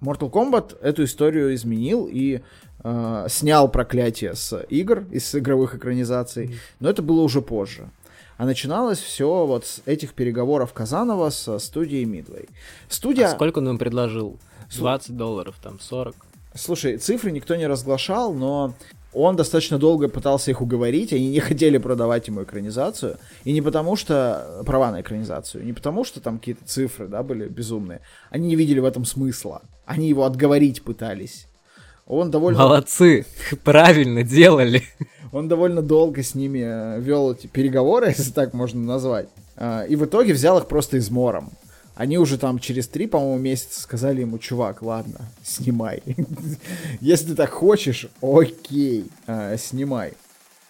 [0.00, 2.40] Mortal Kombat эту историю изменил и
[2.84, 7.88] э, снял проклятие с игр, из игровых экранизаций, но это было уже позже.
[8.38, 12.48] А начиналось все вот с этих переговоров Казанова с студией Midway.
[12.88, 13.26] Студия...
[13.26, 14.38] А сколько он им предложил?
[14.76, 16.14] 20 долларов, там 40?
[16.54, 18.74] Слушай, цифры никто не разглашал, но
[19.12, 23.18] он достаточно долго пытался их уговорить, они не хотели продавать ему экранизацию.
[23.42, 24.62] И не потому что...
[24.64, 25.64] Права на экранизацию.
[25.64, 28.02] Не потому что там какие-то цифры, да, были безумные.
[28.30, 29.62] Они не видели в этом смысла.
[29.84, 31.48] Они его отговорить пытались.
[32.06, 32.60] Он довольно...
[32.60, 33.26] Молодцы!
[33.64, 34.84] Правильно делали!
[35.32, 39.28] Он довольно долго с ними э, вел эти переговоры, если так можно назвать.
[39.56, 41.50] А, и в итоге взял их просто измором.
[41.94, 46.02] Они уже там через три, по-моему, месяца сказали ему, чувак, ладно, снимай.
[47.00, 50.12] Если ты так хочешь, окей, э, снимай.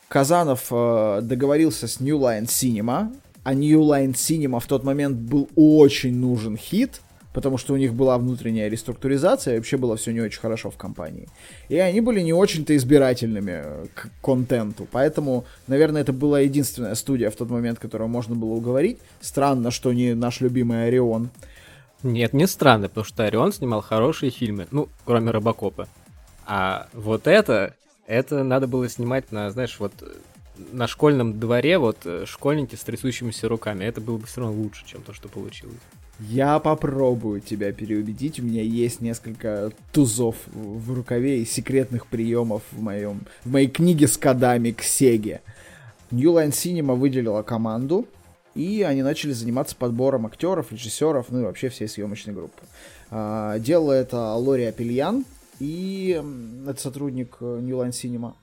[0.08, 5.48] Казанов э, договорился с New Line Cinema, а New Line Cinema в тот момент был
[5.54, 7.02] очень нужен хит,
[7.32, 10.76] потому что у них была внутренняя реструктуризация, и вообще было все не очень хорошо в
[10.76, 11.28] компании.
[11.68, 17.30] И они были не очень-то избирательными э, к контенту, поэтому, наверное, это была единственная студия
[17.30, 18.98] в тот момент, которую можно было уговорить.
[19.20, 21.30] Странно, что не наш любимый Орион.
[22.02, 25.88] Нет, не странно, потому что Орион снимал хорошие фильмы, ну, кроме Робокопа.
[26.46, 27.74] А вот это,
[28.06, 29.92] это надо было снимать на, знаешь, вот
[30.72, 33.84] на школьном дворе, вот э, школьники с трясущимися руками.
[33.84, 35.76] Это было бы все равно лучше, чем то, что получилось.
[36.20, 38.40] Я попробую тебя переубедить.
[38.40, 44.08] У меня есть несколько тузов в рукаве и секретных приемов в, моем, в моей книге
[44.08, 45.42] с кодами к Сеге.
[46.10, 48.08] New Line Cinema выделила команду,
[48.56, 52.62] и они начали заниматься подбором актеров, режиссеров, ну и вообще всей съемочной группы.
[53.10, 55.24] А, делала это Лори Апельян,
[55.60, 56.20] и
[56.66, 58.34] это сотрудник New Line Cinema,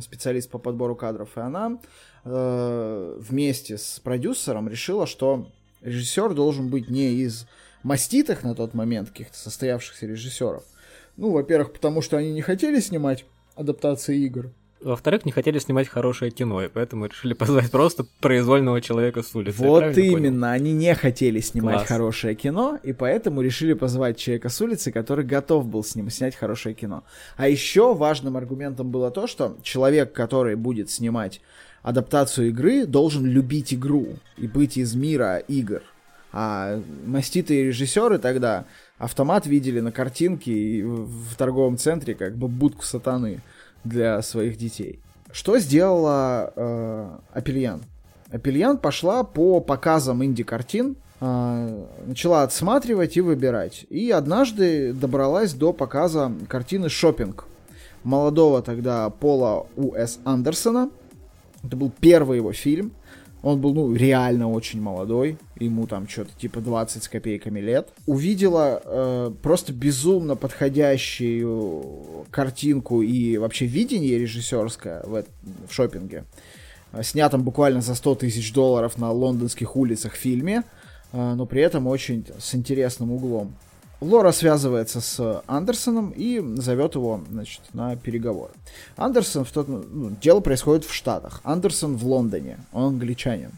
[0.00, 1.78] специалист по подбору кадров, и она
[2.24, 5.46] э, вместе с продюсером решила, что
[5.82, 7.46] Режиссер должен быть не из
[7.82, 10.64] маститых на тот момент каких-то состоявшихся режиссеров.
[11.16, 13.24] Ну, во-первых, потому что они не хотели снимать
[13.54, 14.52] адаптации игр.
[14.80, 19.58] Во-вторых, не хотели снимать хорошее кино, и поэтому решили позвать просто произвольного человека с улицы.
[19.58, 20.52] Вот именно, понял?
[20.52, 21.88] они не хотели снимать Класс.
[21.88, 26.36] хорошее кино, и поэтому решили позвать человека с улицы, который готов был с ним снять
[26.36, 27.02] хорошее кино.
[27.36, 31.40] А еще важным аргументом было то, что человек, который будет снимать
[31.88, 35.80] адаптацию игры, должен любить игру и быть из мира игр.
[36.32, 38.66] А маститые режиссеры тогда
[38.98, 43.40] автомат видели на картинке в торговом центре как бы будку сатаны
[43.84, 45.00] для своих детей.
[45.32, 47.82] Что сделала э, Апельян?
[48.30, 53.86] Апельян пошла по показам инди-картин, э, начала отсматривать и выбирать.
[53.88, 57.46] И однажды добралась до показа картины «Шопинг»
[58.04, 60.18] молодого тогда Пола У.С.
[60.24, 60.90] Андерсона,
[61.68, 62.92] это был первый его фильм.
[63.42, 65.38] Он был, ну, реально очень молодой.
[65.60, 67.90] Ему там что-то типа 20 с копейками лет.
[68.06, 75.24] Увидела э, просто безумно подходящую картинку и вообще видение режиссерское в,
[75.68, 76.24] в шопинге.
[77.02, 80.64] Снятом буквально за 100 тысяч долларов на лондонских улицах фильме.
[81.12, 83.54] Э, но при этом очень с интересным углом.
[84.00, 88.52] Лора связывается с Андерсоном и зовет его, значит, на переговоры.
[88.96, 89.66] Андерсон в тот...
[89.66, 91.40] Ну, дело происходит в Штатах.
[91.42, 92.58] Андерсон в Лондоне.
[92.72, 93.52] Он англичанин.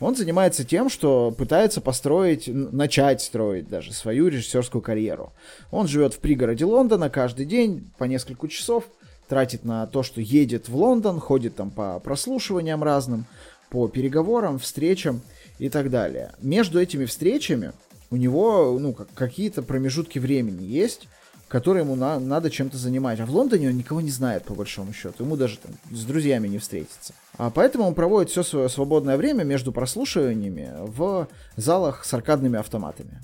[0.00, 5.32] Он занимается тем, что пытается построить, начать строить даже свою режиссерскую карьеру.
[5.70, 8.84] Он живет в пригороде Лондона каждый день по несколько часов,
[9.26, 13.26] тратит на то, что едет в Лондон, ходит там по прослушиваниям разным,
[13.70, 15.20] по переговорам, встречам
[15.58, 16.32] и так далее.
[16.40, 17.72] Между этими встречами
[18.10, 21.08] у него, ну, как, какие-то промежутки времени есть,
[21.48, 23.20] которые ему на, надо чем-то занимать.
[23.20, 25.24] А в Лондоне он никого не знает, по большому счету.
[25.24, 27.14] Ему даже там, с друзьями не встретиться.
[27.36, 33.20] А поэтому он проводит все свое свободное время между прослушиваниями в залах с аркадными автоматами.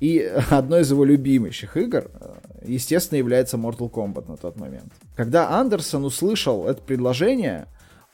[0.00, 0.18] И
[0.50, 2.10] одной из его любимейших игр,
[2.64, 4.92] естественно, является Mortal Kombat на тот момент.
[5.16, 7.66] Когда Андерсон услышал это предложение,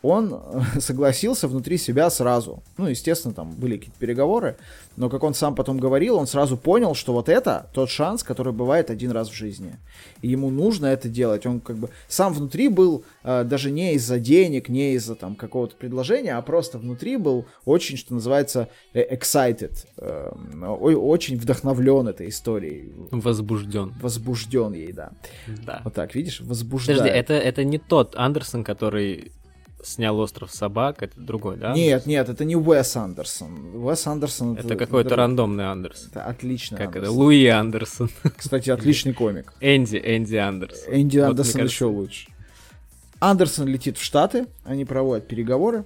[0.05, 0.41] он
[0.81, 2.63] согласился внутри себя сразу.
[2.77, 4.57] Ну, естественно, там были какие-то переговоры,
[4.97, 8.53] но, как он сам потом говорил, он сразу понял, что вот это тот шанс, который
[8.53, 9.77] бывает один раз в жизни.
[10.21, 11.47] И ему нужно это делать.
[11.47, 15.75] Он как бы сам внутри был э, даже не из-за денег, не из-за там какого-то
[15.77, 20.31] предложения, а просто внутри был очень, что называется, э, excited, э,
[20.63, 22.93] очень вдохновлен этой историей.
[23.11, 23.95] Возбужден.
[24.03, 25.13] Возбужден ей, да.
[25.67, 25.81] Да.
[25.83, 26.99] Вот так, видишь, возбуждает.
[26.99, 29.33] Подожди, это, это не тот Андерсон, который
[29.85, 31.73] снял «Остров собак», это другой, да?
[31.73, 33.77] Нет, нет, это не Уэс Андерсон.
[33.77, 34.55] Уэс Андерсон...
[34.55, 35.19] Это, это какой-то друг...
[35.19, 36.09] рандомный Андерсон.
[36.11, 37.13] Это отличный Как Андерсон.
[37.13, 37.19] это?
[37.19, 38.11] Луи Андерсон.
[38.37, 39.53] Кстати, отличный комик.
[39.61, 40.95] Энди, Энди Андерсон.
[40.95, 41.75] Энди вот, Андерсон кажется...
[41.75, 42.29] еще лучше.
[43.21, 45.85] Андерсон летит в Штаты, они проводят переговоры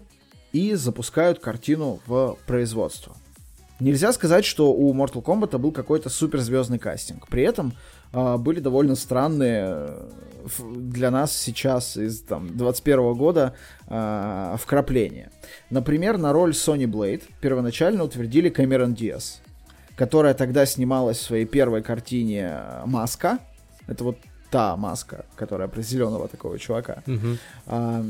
[0.52, 3.16] и запускают картину в производство.
[3.80, 7.28] Нельзя сказать, что у Mortal Kombat был какой-то суперзвездный кастинг.
[7.28, 7.74] При этом
[8.12, 9.94] э, были довольно странные
[10.58, 13.54] для нас сейчас из там 21 года
[13.86, 15.30] э, вкрапления.
[15.70, 19.40] Например, на роль Сони Блейд первоначально утвердили Кэмерон Диас,
[19.96, 23.38] которая тогда снималась в своей первой картине «Маска».
[23.86, 24.18] Это вот
[24.50, 27.02] та маска, которая про зеленого такого чувака.
[27.06, 27.38] Мгм.
[27.66, 28.04] А,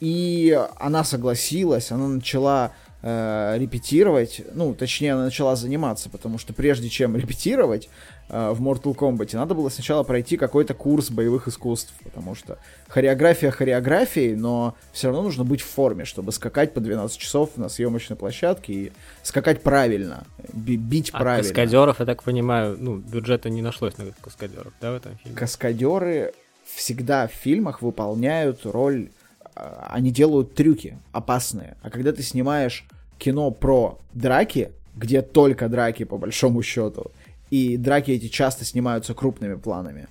[0.00, 6.88] И она согласилась, она начала э, репетировать, ну, точнее, она начала заниматься, потому что прежде
[6.88, 7.88] чем репетировать
[8.28, 13.50] э, в Mortal Kombat, надо было сначала пройти какой-то курс боевых искусств, потому что хореография
[13.50, 18.16] хореографией, но все равно нужно быть в форме, чтобы скакать по 12 часов на съемочной
[18.16, 18.92] площадке и
[19.22, 21.48] скакать правильно, би- бить А правильно.
[21.48, 25.36] каскадеров, я так понимаю, ну, бюджета не нашлось на каскадеров, да, в этом фильме?
[25.36, 26.32] каскадеры
[26.64, 29.10] всегда в фильмах выполняют роль,
[29.54, 31.76] они делают трюки опасные.
[31.82, 32.86] А когда ты снимаешь
[33.18, 37.10] кино про драки, где только драки по большому счету,
[37.50, 40.08] и драки эти часто снимаются крупными планами,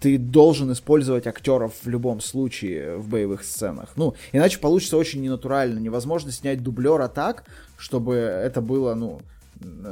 [0.00, 3.92] ты должен использовать актеров в любом случае в боевых сценах.
[3.96, 5.78] Ну, иначе получится очень ненатурально.
[5.78, 7.44] Невозможно снять дублера так,
[7.78, 9.20] чтобы это было, ну,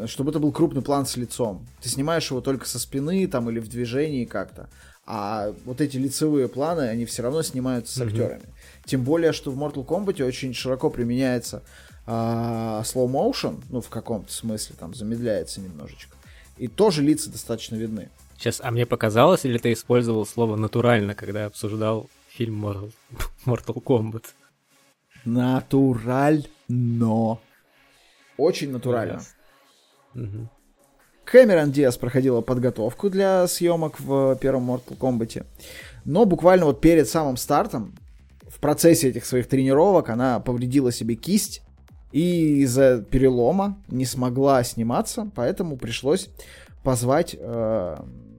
[0.07, 1.67] чтобы это был крупный план с лицом.
[1.83, 4.69] Ты снимаешь его только со спины там или в движении как-то.
[5.07, 8.45] А вот эти лицевые планы, они все равно снимаются с актерами.
[8.85, 11.63] Тем более, что в Mortal Kombat очень широко применяется
[12.07, 16.17] а, slow motion, ну, в каком-то смысле, там, замедляется немножечко.
[16.59, 18.11] И тоже лица достаточно видны.
[18.39, 22.93] Сейчас, а мне показалось, или ты использовал слово «натурально», когда обсуждал фильм Mortal,
[23.47, 24.25] Mortal Kombat?
[25.25, 26.45] Натурально.
[28.37, 29.23] Очень натурально.
[31.25, 35.47] Кэмерон Диас проходила подготовку для съемок в первом Mortal Kombat.
[36.05, 37.95] Но буквально вот перед самым стартом,
[38.55, 41.63] в процессе этих своих тренировок, она повредила себе кисть
[42.13, 46.31] и из-за перелома не смогла сниматься, поэтому пришлось
[46.85, 47.97] позвать, э,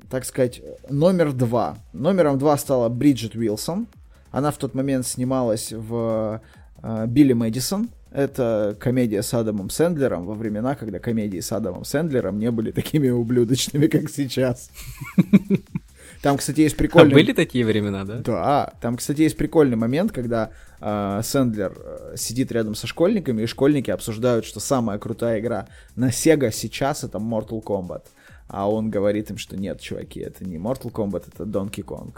[0.09, 1.77] так сказать, номер два.
[1.91, 3.87] Номером два стала Бриджит Уилсон.
[4.31, 6.41] Она в тот момент снималась в
[6.81, 7.89] э, Билли Мэдисон.
[8.11, 13.09] Это комедия с Адамом Сэндлером во времена, когда комедии с Адамом Сэндлером не были такими
[13.09, 14.71] ублюдочными, как сейчас.
[16.21, 17.13] Там, кстати, есть А прикольный...
[17.13, 18.17] были такие времена, да?
[18.19, 23.91] Да, там, кстати, есть прикольный момент, когда э, Сэндлер сидит рядом со школьниками, и школьники
[23.91, 28.03] обсуждают, что самая крутая игра на Sega сейчас это Mortal Kombat.
[28.47, 32.13] А он говорит им, что нет, чуваки, это не Mortal Kombat, это Donkey Kong.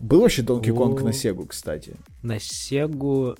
[0.00, 1.96] Был вообще Donkey Kong на Сегу, кстати?
[2.22, 3.36] На Сегу,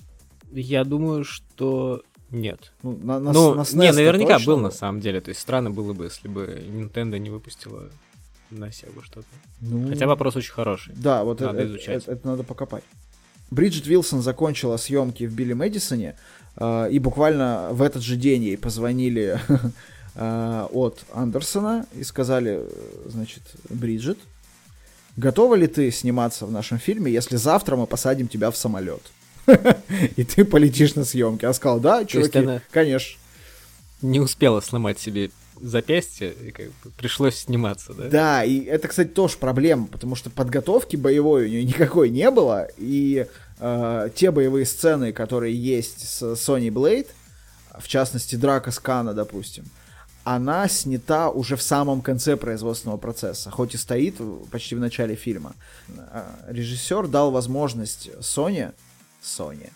[0.51, 2.73] я думаю, что нет.
[2.83, 5.21] Ну, на, на, ну, на не, наверняка был на самом деле.
[5.21, 7.89] То есть странно было бы, если бы Nintendo не выпустила
[8.51, 9.27] на Сегу что-то.
[9.61, 10.93] Ну, Хотя вопрос очень хороший.
[10.95, 12.03] Да, вот Надо это, изучать.
[12.03, 12.83] это- это надо покопать.
[13.51, 16.15] Бриджит Вилсон закончила съемки в Билли Мэдисоне,
[16.57, 19.39] э, и буквально в этот же день ей позвонили
[20.15, 22.69] э, от Андерсона и сказали, э,
[23.07, 24.19] значит, Бриджит,
[25.17, 29.01] готова ли ты сниматься в нашем фильме, если завтра мы посадим тебя в самолет?
[30.15, 31.45] И ты полетишь на съемки.
[31.45, 33.19] А сказал, да, чуваки, конечно.
[34.03, 35.31] Не успела сломать себе
[35.61, 38.09] запястье, и как бы пришлось сниматься, да?
[38.09, 42.67] Да, и это, кстати, тоже проблема, потому что подготовки боевой у нее никакой не было,
[42.77, 43.27] и
[43.59, 47.07] э, те боевые сцены, которые есть с Sony Blade,
[47.77, 49.65] в частности, драка с Кана, допустим,
[50.23, 54.15] она снята уже в самом конце производственного процесса, хоть и стоит
[54.51, 55.53] почти в начале фильма.
[55.87, 58.73] Э, Режиссер дал возможность Sony,
[59.23, 59.69] Sony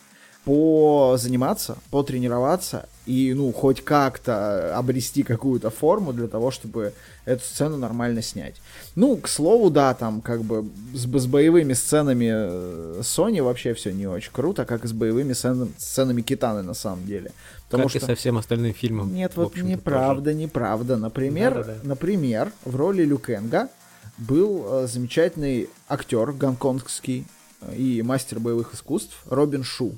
[0.45, 6.93] позаниматься, потренироваться и, ну, хоть как-то обрести какую-то форму для того, чтобы
[7.25, 8.55] эту сцену нормально снять.
[8.95, 13.91] Ну, к слову, да, там как бы с, с боевыми сценами э, Sony вообще все
[13.91, 17.31] не очень круто, как и с боевыми сцен- сценами Китаны на самом деле.
[17.69, 18.07] Потому как и что...
[18.07, 19.13] со всем остальным фильмом.
[19.13, 20.97] Нет, вот неправда, неправда.
[20.97, 21.79] Например, Да-да-да.
[21.83, 23.69] например, в роли Люкенга
[24.17, 27.25] был э, замечательный актер гонконгский
[27.61, 29.93] э, и мастер боевых искусств Робин Шу.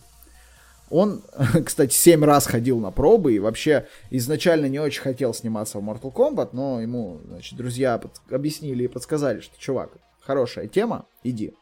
[0.89, 1.23] Он,
[1.65, 6.13] кстати, семь раз ходил на пробы и вообще изначально не очень хотел сниматься в Mortal
[6.13, 11.53] Kombat, но ему, значит, друзья под- объяснили и подсказали, что, чувак, хорошая тема, иди.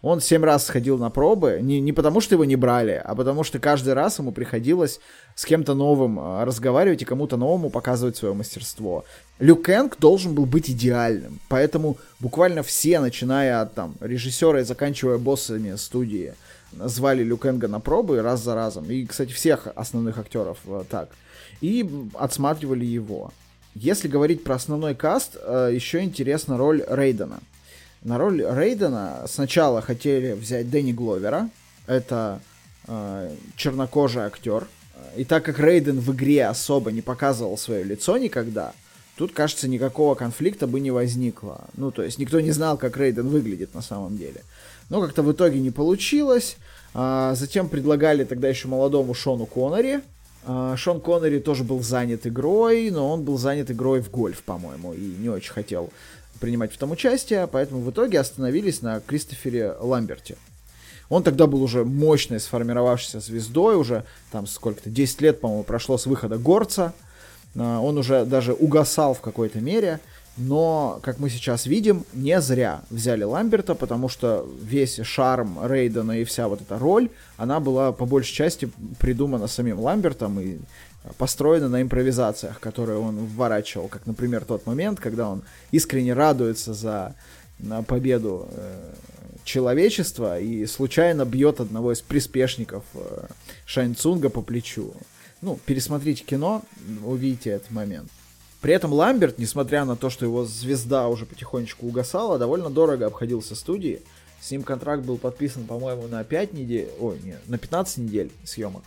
[0.00, 3.42] Он семь раз сходил на пробы, не, не потому что его не брали, а потому
[3.42, 5.00] что каждый раз ему приходилось
[5.34, 9.04] с кем-то новым э, разговаривать и кому-то новому показывать свое мастерство.
[9.40, 15.18] Люк Кэнг должен был быть идеальным, поэтому буквально все, начиная от там режиссера и заканчивая
[15.18, 16.34] боссами студии,
[16.72, 18.90] звали Лю Кэнга на пробы раз за разом.
[18.90, 21.10] И, кстати, всех основных актеров э, так.
[21.60, 23.32] И отсматривали его.
[23.74, 27.40] Если говорить про основной каст, э, еще интересна роль Рейдена.
[28.02, 31.50] На роль Рейдена сначала хотели взять Дэнни Гловера.
[31.86, 32.40] Это
[32.86, 34.66] э, чернокожий актер.
[35.16, 38.72] И так как Рейден в игре особо не показывал свое лицо никогда,
[39.16, 41.64] тут, кажется, никакого конфликта бы не возникло.
[41.76, 44.42] Ну, то есть никто не знал, как Рейден выглядит на самом деле.
[44.90, 46.56] Но как-то в итоге не получилось.
[46.94, 50.00] А, затем предлагали тогда еще молодому Шону Коннери.
[50.44, 54.94] А, Шон Коннери тоже был занят игрой, но он был занят игрой в гольф, по-моему,
[54.94, 55.90] и не очень хотел
[56.40, 60.36] принимать в том участие, поэтому в итоге остановились на Кристофере Ламберте.
[61.08, 66.06] Он тогда был уже мощной сформировавшейся звездой, уже там сколько-то, 10 лет, по-моему, прошло с
[66.06, 66.92] выхода Горца.
[67.56, 70.00] А, он уже даже угасал в какой-то мере.
[70.38, 76.24] Но, как мы сейчас видим, не зря взяли Ламберта, потому что весь шарм Рейдена и
[76.24, 78.70] вся вот эта роль, она была по большей части
[79.00, 80.58] придумана самим Ламбертом и
[81.16, 87.16] построена на импровизациях, которые он вворачивал, как, например, тот момент, когда он искренне радуется за
[87.88, 88.92] победу э,
[89.42, 93.26] человечества и случайно бьет одного из приспешников э,
[93.66, 94.92] Шаньцунга по плечу.
[95.40, 96.62] Ну, пересмотрите кино,
[97.04, 98.10] увидите этот момент.
[98.60, 103.54] При этом Ламберт, несмотря на то, что его звезда уже потихонечку угасала, довольно дорого обходился
[103.54, 104.02] студии.
[104.40, 108.82] С ним контракт был подписан, по-моему, на 5 недель, ой, нет, на 15 недель съемок.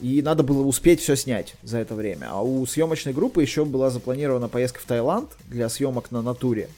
[0.00, 2.28] И надо было успеть все снять за это время.
[2.30, 6.68] А у съемочной группы еще была запланирована поездка в Таиланд для съемок на натуре.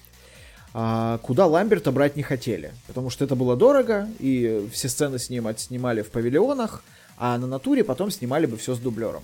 [0.73, 5.31] А, куда Ламберта брать не хотели, потому что это было дорого, и все сцены с
[5.31, 6.83] ним отснимали в павильонах,
[7.17, 9.23] а на натуре потом снимали бы все с дублером.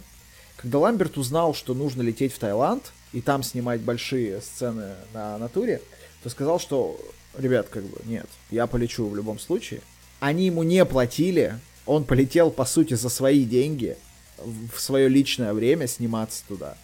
[0.61, 5.80] Когда Ламберт узнал, что нужно лететь в Таиланд и там снимать большие сцены на натуре,
[6.22, 7.00] то сказал, что,
[7.36, 9.80] ребят, как бы, нет, я полечу в любом случае.
[10.18, 13.96] Они ему не платили, он полетел, по сути, за свои деньги
[14.36, 16.76] в свое личное время сниматься туда.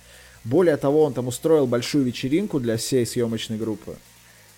[0.42, 3.96] Более того, он там устроил большую вечеринку для всей съемочной группы.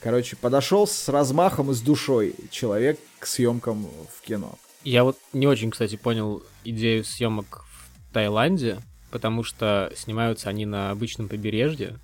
[0.00, 4.56] Короче, подошел с размахом и с душой человек к съемкам в кино.
[4.84, 8.78] Я вот не очень, кстати, понял идею съемок в Таиланде,
[9.10, 11.98] потому что снимаются они на обычном побережье,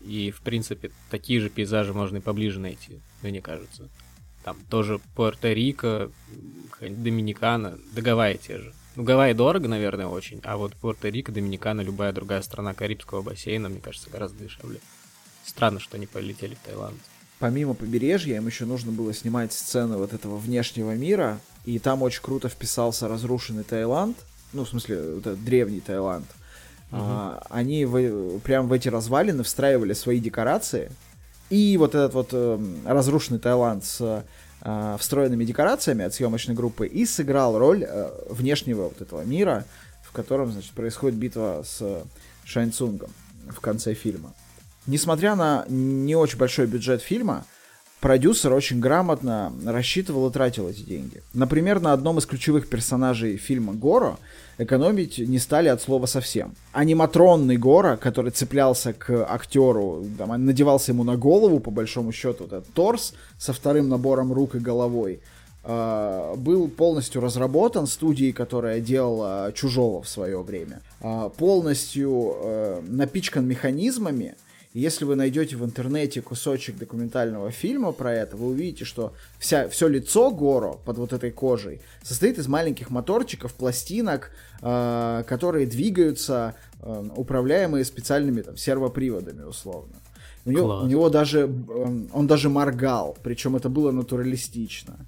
[0.00, 3.88] и, в принципе, такие же пейзажи можно и поближе найти, мне кажется.
[4.44, 6.10] Там тоже Пуэрто-Рико,
[6.80, 8.72] Доминикана, да Гавайи те же.
[8.96, 13.80] Ну, Гавайи дорого, наверное, очень, а вот Пуэрто-Рико, Доминикана, любая другая страна Карибского бассейна, мне
[13.80, 14.80] кажется, гораздо дешевле.
[15.44, 16.98] Странно, что они полетели в Таиланд.
[17.38, 22.22] Помимо побережья, им еще нужно было снимать сцены вот этого внешнего мира, и там очень
[22.22, 24.16] круто вписался разрушенный Таиланд,
[24.52, 26.26] ну, в смысле, вот этот древний Таиланд,
[26.90, 27.40] Uh-huh.
[27.50, 30.90] они в, прям в эти развалины встраивали свои декорации.
[31.50, 34.24] И вот этот вот э, разрушенный Таиланд с
[34.62, 39.64] э, встроенными декорациями от съемочной группы и сыграл роль э, внешнего вот этого мира,
[40.04, 42.02] в котором, значит, происходит битва с
[42.44, 43.10] Шаньцунгом
[43.48, 44.32] в конце фильма.
[44.86, 47.44] Несмотря на не очень большой бюджет фильма,
[48.00, 51.22] продюсер очень грамотно рассчитывал и тратил эти деньги.
[51.34, 54.18] Например, на одном из ключевых персонажей фильма Горо
[54.60, 56.54] экономить не стали от слова совсем.
[56.72, 62.52] Аниматронный Гора, который цеплялся к актеру, там, надевался ему на голову, по большому счету, вот
[62.52, 65.20] этот торс со вторым набором рук и головой,
[65.62, 70.80] Uh, был полностью разработан студией, которая делала Чужого в свое время.
[71.02, 74.36] Uh, полностью uh, напичкан механизмами,
[74.72, 79.88] если вы найдете в интернете кусочек документального фильма про это, вы увидите, что вся, все
[79.88, 84.30] лицо Горо под вот этой кожей состоит из маленьких моторчиков, пластинок,
[84.62, 89.96] э, которые двигаются, э, управляемые специальными там, сервоприводами, условно.
[90.46, 95.04] У него, у него даже, э, он даже моргал, причем это было натуралистично.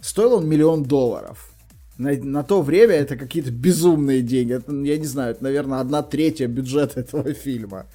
[0.00, 1.50] Стоил он миллион долларов.
[1.98, 4.54] На, на то время это какие-то безумные деньги.
[4.54, 7.86] Это, я не знаю, это, наверное, одна третья бюджета этого фильма.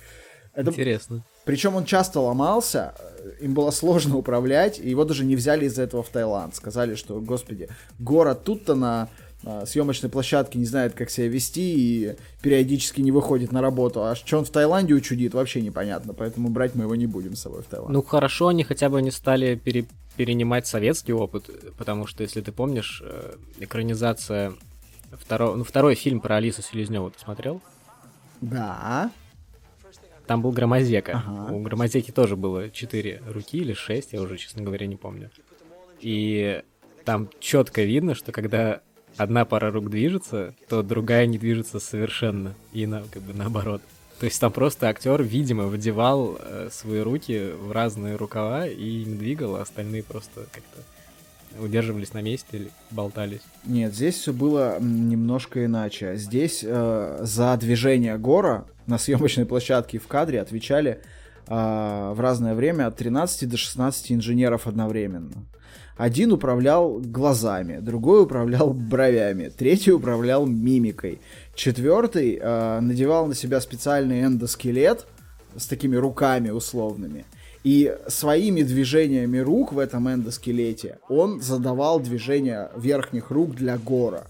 [0.54, 0.70] Это...
[0.70, 1.24] Интересно.
[1.45, 2.93] Причем он часто ломался,
[3.39, 6.56] им было сложно управлять, и его даже не взяли из-за этого в Таиланд.
[6.56, 9.10] Сказали, что, господи, город тут-то на
[9.43, 14.04] на съемочной площадке не знает, как себя вести и периодически не выходит на работу.
[14.04, 16.14] А что он в Таиланде учудит, вообще непонятно.
[16.14, 17.91] Поэтому брать мы его не будем с собой в Таиланд.
[17.91, 19.86] Ну хорошо, они хотя бы не стали пере
[20.18, 24.54] перенимать советский опыт, потому что, если ты помнишь, э, экранизация
[25.14, 27.62] второго, ну, второй фильм про Алису Селезневу ты смотрел?
[28.41, 29.10] Да.
[30.32, 31.24] Там был Громозека.
[31.28, 31.52] Ага.
[31.52, 35.30] У Громозеки тоже было 4 руки или 6, я уже, честно говоря, не помню.
[36.00, 36.62] И
[37.04, 38.80] там четко видно, что когда
[39.18, 42.56] одна пара рук движется, то другая не движется совершенно.
[42.72, 43.82] И на, как бы наоборот.
[44.22, 49.18] То есть там просто актер, видимо, вдевал э, свои руки в разные рукава и им
[49.18, 50.82] двигал, а остальные просто как-то
[51.60, 53.41] удерживались на месте или болтались?
[53.66, 56.16] Нет, здесь все было немножко иначе.
[56.16, 61.02] Здесь э, за движение Гора на съемочной площадке в кадре отвечали
[61.47, 65.45] э, в разное время от 13 до 16 инженеров одновременно.
[65.97, 71.20] Один управлял глазами, другой управлял бровями, третий управлял мимикой,
[71.54, 75.06] четвертый э, надевал на себя специальный эндоскелет,
[75.56, 77.26] с такими руками условными.
[77.64, 84.26] И своими движениями рук в этом эндоскелете он задавал движения верхних рук для Гора.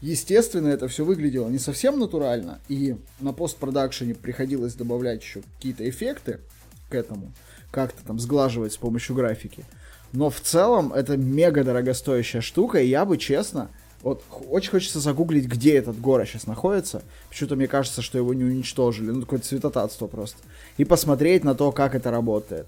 [0.00, 6.40] Естественно, это все выглядело не совсем натурально, и на постпродакшене приходилось добавлять еще какие-то эффекты
[6.88, 7.32] к этому,
[7.70, 9.64] как-то там сглаживать с помощью графики.
[10.12, 13.70] Но в целом это мега дорогостоящая штука, и я бы честно,
[14.02, 17.02] вот очень хочется загуглить, где этот город сейчас находится.
[17.28, 19.10] Почему-то мне кажется, что его не уничтожили.
[19.10, 20.38] Ну, какое-то цветотатство просто.
[20.76, 22.66] И посмотреть на то, как это работает.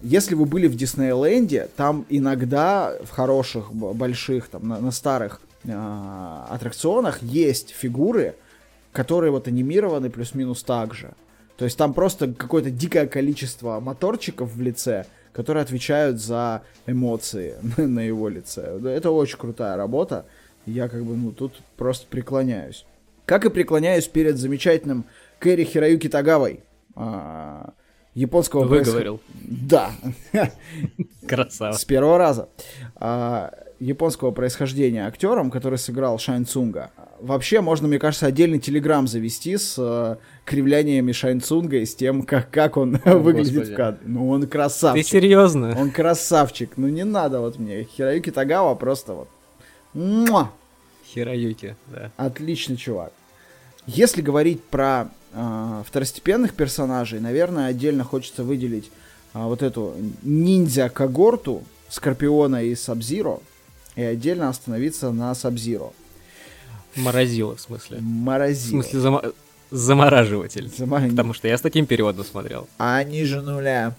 [0.00, 5.72] Если вы были в Диснейленде, там иногда в хороших, больших, там, на, на старых э,
[6.48, 8.36] аттракционах есть фигуры,
[8.92, 11.12] которые вот анимированы плюс-минус так же.
[11.56, 18.00] То есть там просто какое-то дикое количество моторчиков в лице, которые отвечают за эмоции на
[18.00, 18.80] его лице.
[18.84, 20.24] Это очень крутая работа
[20.68, 22.84] я как бы, ну, тут просто преклоняюсь.
[23.26, 25.04] Как и преклоняюсь перед замечательным
[25.38, 26.60] Кэри Хироюки Тагавой,
[26.94, 27.72] а,
[28.14, 28.64] японского...
[28.64, 29.18] Выговорил.
[29.18, 29.68] Происход...
[29.70, 29.92] Да.
[31.28, 31.72] Красава.
[31.72, 32.48] С первого раза.
[32.96, 36.90] А, японского происхождения актером, который сыграл Шайн Цунга.
[37.20, 42.22] Вообще, можно, мне кажется, отдельный телеграм завести с э, кривляниями Шайн Цунга и с тем,
[42.22, 43.72] как, как он О, выглядит Господи.
[43.72, 44.00] в кадре.
[44.06, 45.04] Ну, он красавчик.
[45.04, 45.76] Ты серьезно?
[45.78, 46.72] Он красавчик.
[46.76, 47.84] Ну, не надо вот мне.
[47.84, 49.28] Хироюки Тагава просто вот
[49.94, 50.50] Муа!
[51.06, 52.10] Хироюки, да.
[52.16, 53.12] Отличный чувак.
[53.86, 58.90] Если говорить про э, второстепенных персонажей, наверное, отдельно хочется выделить
[59.34, 63.40] э, вот эту ниндзя-когорту Скорпиона и Сабзиро,
[63.96, 65.92] и отдельно остановиться на Сабзиро.
[66.96, 67.98] Морозило, в смысле?
[68.00, 68.82] Морозило.
[68.82, 69.22] В смысле, зам...
[69.70, 70.68] замораживатель.
[70.76, 71.00] Зама...
[71.08, 72.68] Потому что я с таким переводом смотрел.
[72.78, 73.94] А ниже нуля.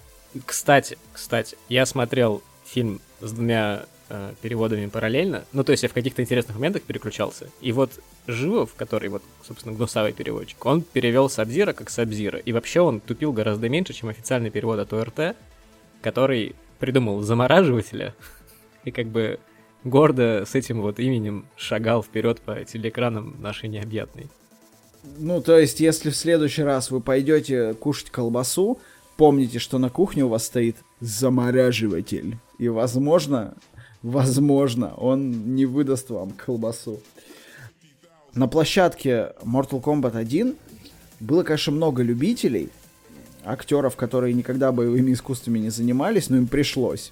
[0.45, 5.45] Кстати, кстати, я смотрел фильм с двумя э, переводами параллельно.
[5.53, 7.49] Ну, то есть я в каких-то интересных моментах переключался.
[7.61, 7.91] И вот
[8.27, 12.39] Живов, который вот, собственно, гнусавый переводчик, он перевел Сабзира как Сабзира.
[12.39, 15.35] И вообще он тупил гораздо меньше, чем официальный перевод от ОРТ,
[16.01, 18.15] который придумал замораживателя.
[18.85, 19.39] И как бы
[19.83, 24.27] гордо с этим вот именем шагал вперед по телеэкранам нашей необъятной.
[25.17, 28.79] Ну, то есть, если в следующий раз вы пойдете кушать колбасу,
[29.17, 32.37] помните, что на кухне у вас стоит замораживатель.
[32.57, 33.55] И, возможно,
[34.03, 36.99] возможно, он не выдаст вам колбасу.
[38.33, 40.55] На площадке Mortal Kombat 1
[41.19, 42.69] было, конечно, много любителей,
[43.43, 47.11] актеров, которые никогда боевыми искусствами не занимались, но им пришлось.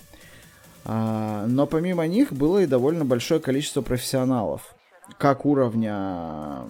[0.86, 4.76] А, но помимо них было и довольно большое количество профессионалов.
[5.18, 6.66] Как уровня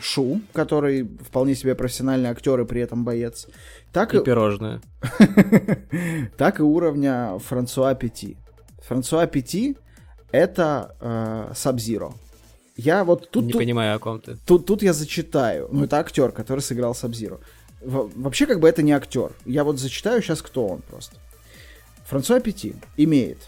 [0.00, 3.46] Шу, который вполне себе профессиональный актер и при этом боец.
[3.92, 4.80] Так и, и пирожное.
[6.38, 8.36] так и уровня Франсуа Пяти.
[8.90, 9.76] Франсуа Пяти
[10.32, 12.12] это э, Сабзиро.
[12.76, 13.44] Я вот тут...
[13.44, 14.36] Не тут, понимаю, о ком ты.
[14.44, 15.68] Тут, тут я зачитаю.
[15.70, 17.38] Ну, это актер, который сыграл Сабзиро.
[17.82, 19.30] Вообще, как бы это не актер.
[19.46, 21.14] Я вот зачитаю сейчас, кто он просто.
[22.06, 23.38] Франсуа Пяти имеет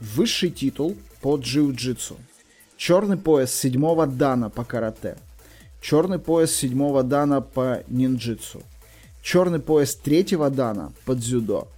[0.00, 2.16] высший титул по джиу-джитсу,
[2.76, 5.16] черный пояс седьмого дана по карате,
[5.80, 8.64] черный пояс седьмого дана по нинджитсу,
[9.22, 11.68] черный пояс третьего дана по дзюдо.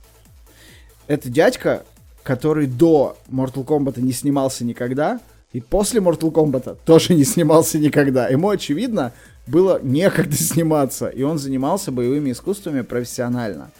[1.06, 1.84] Это дядька
[2.24, 5.20] который до Mortal Kombat не снимался никогда,
[5.52, 8.26] и после Mortal Kombat тоже не снимался никогда.
[8.28, 9.12] Ему, очевидно,
[9.46, 13.70] было некогда сниматься, и он занимался боевыми искусствами профессионально.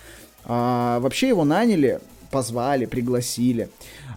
[0.44, 3.70] А, вообще его наняли, позвали, пригласили.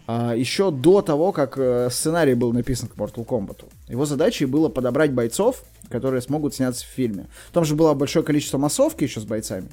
[0.05, 3.65] А, еще до того, как э, сценарий был написан к Mortal Kombat.
[3.87, 7.27] Его задачей было подобрать бойцов, которые смогут сняться в фильме.
[7.53, 9.69] Там же было большое количество массовки еще с бойцами.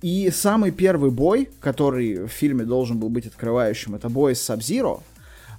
[0.00, 5.00] И самый первый бой, который в фильме должен был быть открывающим, это бой с Сабзиро.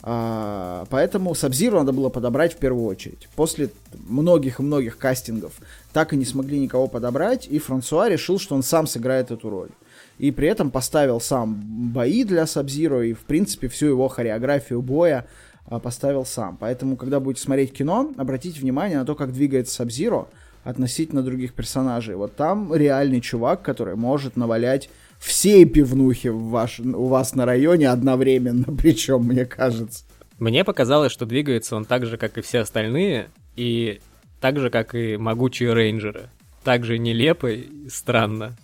[0.06, 3.30] А, поэтому Сабзиру надо было подобрать в первую очередь.
[3.36, 5.54] После многих и многих кастингов
[5.94, 9.70] так и не смогли никого подобрать, и Франсуа решил, что он сам сыграет эту роль.
[10.18, 11.62] И при этом поставил сам
[11.94, 15.26] бои для Сабзиро, и в принципе всю его хореографию боя
[15.68, 16.58] а, поставил сам.
[16.58, 20.28] Поэтому, когда будете смотреть кино, обратите внимание на то, как двигается Сабзиро,
[20.64, 22.16] относительно других персонажей.
[22.16, 24.90] Вот там реальный чувак, который может навалять
[25.20, 30.04] все пивнухи в ваш, у вас на районе одновременно, причем, мне кажется.
[30.40, 34.02] Мне показалось, что двигается он так же, как и все остальные, и
[34.42, 36.30] так же, как и могучие рейнджеры.
[36.64, 38.58] Так же нелепо и странно.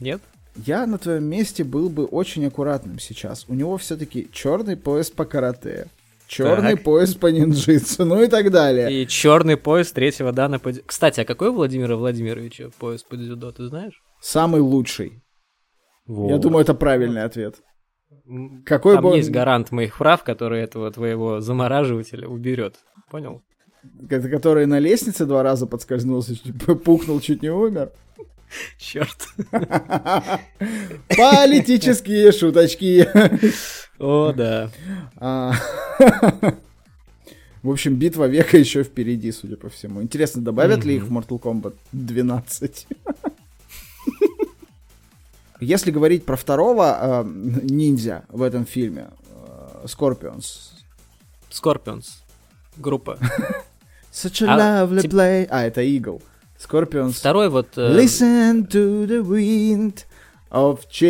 [0.00, 0.20] Нет?
[0.56, 3.46] Я на твоем месте был бы очень аккуратным сейчас.
[3.48, 5.86] У него все-таки черный пояс по карате,
[6.32, 6.82] черный так.
[6.84, 9.02] пояс по нинджитсу, ну и так далее.
[9.02, 10.72] И черный пояс третьего дана по...
[10.72, 14.02] Кстати, а какой у Владимира Владимировича пояс по дзюдо, ты знаешь?
[14.20, 15.22] Самый лучший.
[16.06, 16.30] Вот.
[16.30, 17.56] Я думаю, это правильный ответ.
[18.64, 22.76] Какой Там бы есть гарант моих прав, который этого твоего замораживателя уберет.
[23.10, 23.42] Понял?
[24.08, 26.34] Который на лестнице два раза подскользнулся,
[26.84, 27.92] пукнул, чуть не умер.
[28.78, 29.28] Черт.
[31.08, 33.08] Политические шуточки.
[34.02, 34.70] О, да.
[35.16, 35.54] А,
[37.62, 40.02] В общем, битва века еще впереди, судя по всему.
[40.02, 42.88] Интересно, добавят ли их в Mortal Kombat 12?
[45.60, 47.24] Если говорить про второго э,
[47.62, 50.72] ниндзя в этом фильме, э, Scorpions.
[51.50, 52.06] Scorpions.
[52.76, 53.16] Группа.
[54.12, 55.46] Such a А, lovely тип- play.
[55.48, 56.20] А, это Eagle.
[56.58, 57.12] Scorpions.
[57.12, 57.78] Второй вот...
[57.78, 60.04] э, Listen to the wind
[60.52, 61.06] of change.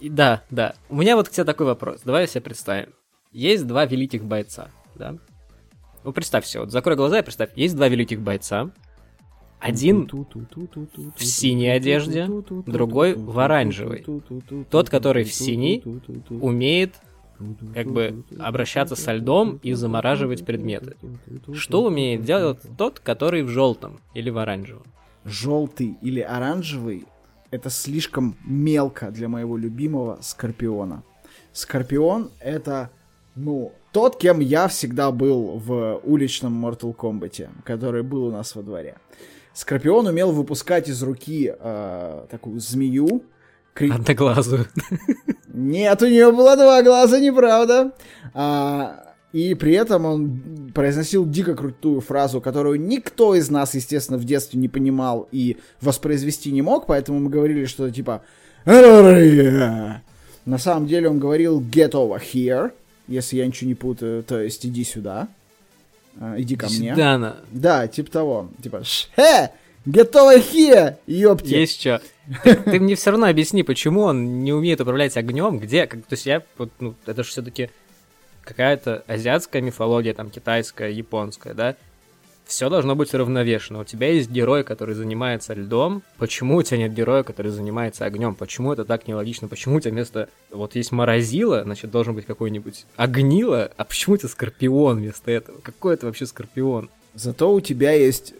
[0.00, 0.74] И Да, да.
[0.88, 2.00] У меня вот к тебе такой вопрос.
[2.04, 2.94] Давай себе представим.
[3.32, 5.16] Есть два великих бойца, да?
[6.04, 7.50] Ну, представь себе, вот закрой глаза и представь.
[7.54, 8.70] Есть два великих бойца.
[9.58, 12.26] Один в синей одежде,
[12.66, 14.06] другой в оранжевой.
[14.70, 15.82] Тот, который в синей,
[16.30, 16.94] умеет
[17.74, 20.96] как бы обращаться со льдом и замораживать предметы.
[21.52, 24.84] Что умеет делать тот, который в желтом или в оранжевом?
[25.24, 27.06] Желтый или оранжевый
[27.50, 31.02] это слишком мелко для моего любимого Скорпиона.
[31.52, 32.90] Скорпион это,
[33.34, 38.62] ну, тот, кем я всегда был в уличном Mortal Kombat, который был у нас во
[38.62, 38.96] дворе.
[39.52, 43.24] Скорпион умел выпускать из руки э, такую змею.
[43.74, 44.66] Кри- Одноглазую.
[45.48, 47.92] Нет, у нее было два глаза, неправда.
[48.32, 54.24] А, и при этом он произносил дико крутую фразу, которую никто из нас, естественно, в
[54.24, 58.22] детстве не понимал и воспроизвести не мог, поэтому мы говорили, что типа...
[60.46, 62.72] На самом деле он говорил get over here,
[63.08, 65.28] если я ничего не путаю, то есть иди сюда,
[66.18, 66.94] А, иди ко мне.
[66.96, 68.48] Да, на- Да, типа того.
[68.62, 69.50] Типа, «Ше,
[69.86, 71.54] get over here, ёпти.
[71.54, 72.00] Есть что.
[72.42, 76.14] Ты, ты мне все равно объясни, почему он не умеет управлять огнем, где, как, то
[76.14, 77.70] есть я, вот, ну, это же все-таки
[78.44, 81.76] какая-то азиатская мифология, там, китайская, японская, да?
[82.44, 83.80] Все должно быть уравновешено.
[83.80, 86.02] У тебя есть герой, который занимается льдом.
[86.18, 88.34] Почему у тебя нет героя, который занимается огнем?
[88.34, 89.46] Почему это так нелогично?
[89.46, 90.28] Почему у тебя вместо...
[90.50, 95.60] Вот есть морозило, значит, должен быть какой-нибудь огнило, а почему это скорпион вместо этого?
[95.60, 96.90] Какой это вообще скорпион?
[97.14, 98.34] Зато у тебя есть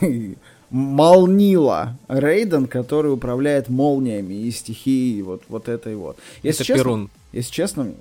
[0.00, 0.34] э,
[0.70, 6.16] Молнила Рейден, который управляет молниями и стихией вот, вот этой вот.
[6.44, 7.10] Если это честно, Перун.
[7.32, 7.94] Если честно,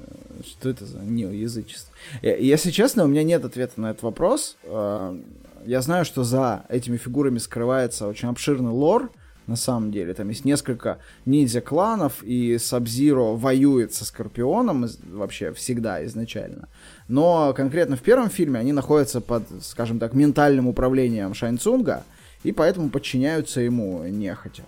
[0.46, 1.94] что это за неоязычество?
[2.22, 4.58] Если честно, у меня нет ответа на этот вопрос.
[4.64, 5.20] Э,
[5.66, 9.12] Я знаю, что за этими фигурами скрывается очень обширный лор,
[9.46, 10.14] на самом деле.
[10.14, 16.70] Там есть несколько ниндзя-кланов, и Сабзиро воюет со Скорпионом вообще всегда изначально.
[17.08, 22.04] Но конкретно в первом фильме они находятся под, скажем так, ментальным управлением Шаньцунга,
[22.44, 24.64] и поэтому подчиняются ему нехотя.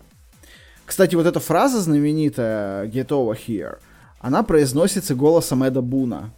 [0.86, 3.78] Кстати, вот эта фраза знаменитая «Get over here»,
[4.22, 6.30] она произносится голосом Эда Буна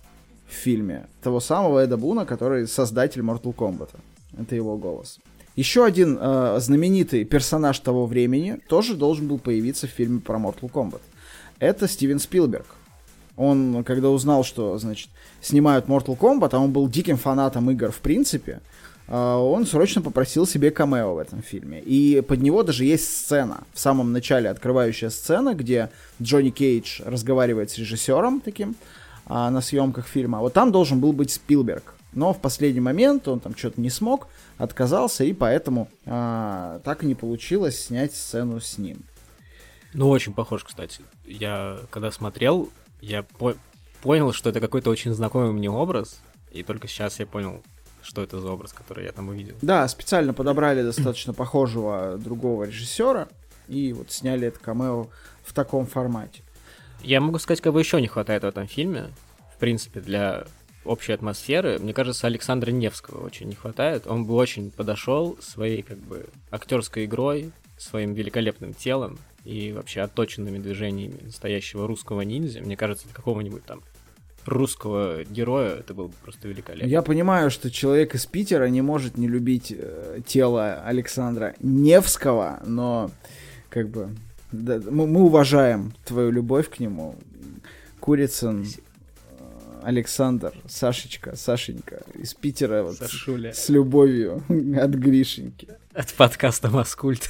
[0.48, 1.06] в фильме.
[1.22, 3.90] Того самого Эда Буна, который создатель Mortal Kombat.
[4.38, 5.20] Это его голос.
[5.56, 10.72] Еще один э, знаменитый персонаж того времени тоже должен был появиться в фильме про Mortal
[10.72, 11.02] Kombat.
[11.60, 12.66] Это Стивен Спилберг.
[13.36, 15.10] Он, когда узнал, что, значит,
[15.42, 18.62] снимают Mortal Kombat, а он был диким фанатом игр в принципе,
[19.08, 21.82] он срочно попросил себе камео в этом фильме.
[21.82, 23.64] И под него даже есть сцена.
[23.74, 25.90] В самом начале открывающая сцена, где
[26.22, 28.76] Джонни Кейдж разговаривает с режиссером таким
[29.26, 30.40] а, на съемках фильма.
[30.40, 31.96] Вот там должен был быть Спилберг.
[32.14, 34.28] Но в последний момент он там что-то не смог,
[34.58, 39.04] отказался, и поэтому а, так и не получилось снять сцену с ним.
[39.94, 41.02] Ну, очень похож, кстати.
[41.26, 42.70] Я, когда смотрел,
[43.02, 43.56] я по-
[44.02, 46.20] понял, что это какой-то очень знакомый мне образ,
[46.52, 47.64] и только сейчас я понял,
[48.04, 49.56] что это за образ, который я там увидел.
[49.62, 53.28] Да, специально подобрали достаточно похожего другого режиссера,
[53.68, 55.08] и вот сняли это камео
[55.44, 56.42] в таком формате.
[57.02, 59.10] Я могу сказать, кого еще не хватает в этом фильме,
[59.56, 60.46] в принципе, для
[60.86, 61.80] общей атмосферы.
[61.80, 64.08] Мне кажется, Александра Невского очень не хватает.
[64.08, 70.58] Он бы очень подошел своей, как бы, актерской игрой, своим великолепным телом и вообще отточенными
[70.58, 72.62] движениями настоящего русского ниндзя.
[72.62, 73.82] Мне кажется, для какого-нибудь там
[74.46, 76.88] русского героя это было бы просто великолепно.
[76.88, 83.12] Я понимаю, что человек из Питера не может не любить э, тело Александра Невского, но
[83.70, 84.10] как бы
[84.52, 87.16] да, мы, мы уважаем твою любовь к нему.
[88.00, 88.66] Курицын, э,
[89.82, 93.54] Александр, Сашечка, Сашенька из Питера вот, с, Сашуля.
[93.54, 94.44] с любовью
[94.78, 95.70] от Гришеньки.
[95.94, 97.30] От подкаста Маскульт.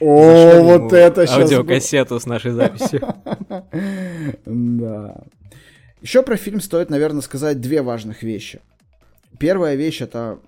[0.00, 1.52] О, Зашлем вот это сейчас.
[1.52, 3.00] Аудиокассету с нашей записью.
[4.44, 5.22] Да.
[6.02, 8.60] Еще про фильм стоит, наверное, сказать две важных вещи.
[9.38, 10.40] Первая вещь это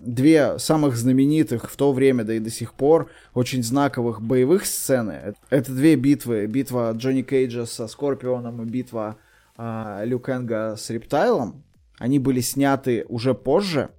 [0.00, 5.34] две самых знаменитых в то время, да и до сих пор, очень знаковых боевых сцены.
[5.48, 6.46] Это две битвы.
[6.46, 9.16] Битва Джонни Кейджа со Скорпионом и битва
[9.56, 11.62] а, Лю Кенга с Рептайлом.
[11.98, 13.90] Они были сняты уже позже,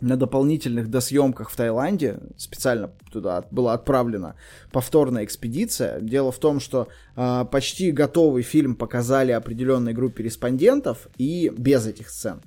[0.00, 4.36] на дополнительных досъемках в Таиланде, специально туда была отправлена
[4.70, 6.00] повторная экспедиция.
[6.00, 12.10] Дело в том, что э, почти готовый фильм показали определенной группе респондентов и без этих
[12.10, 12.42] сцен.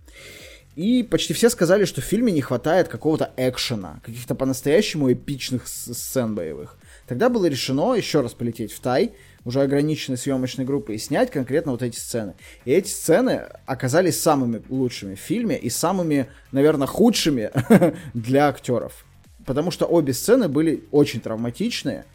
[0.76, 6.36] И почти все сказали, что в фильме не хватает какого-то экшена, каких-то по-настоящему эпичных сцен
[6.36, 6.78] боевых.
[7.08, 9.14] Тогда было решено еще раз полететь в Тай,
[9.50, 12.36] уже ограниченной съемочной группой, и снять конкретно вот эти сцены.
[12.66, 17.50] И эти сцены оказались самыми лучшими в фильме и самыми, наверное, худшими
[18.14, 19.06] для актеров.
[19.48, 22.06] Потому что обе сцены были очень травматичные,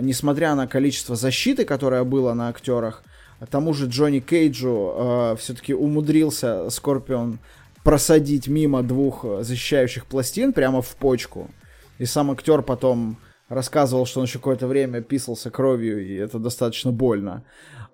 [0.00, 3.02] несмотря на количество защиты, которое было на актерах,
[3.50, 7.40] тому же Джонни Кейджу э, все-таки умудрился Скорпион
[7.82, 11.50] просадить мимо двух защищающих пластин прямо в почку.
[11.98, 16.92] И сам актер потом рассказывал, что он еще какое-то время писался кровью, и это достаточно
[16.92, 17.44] больно.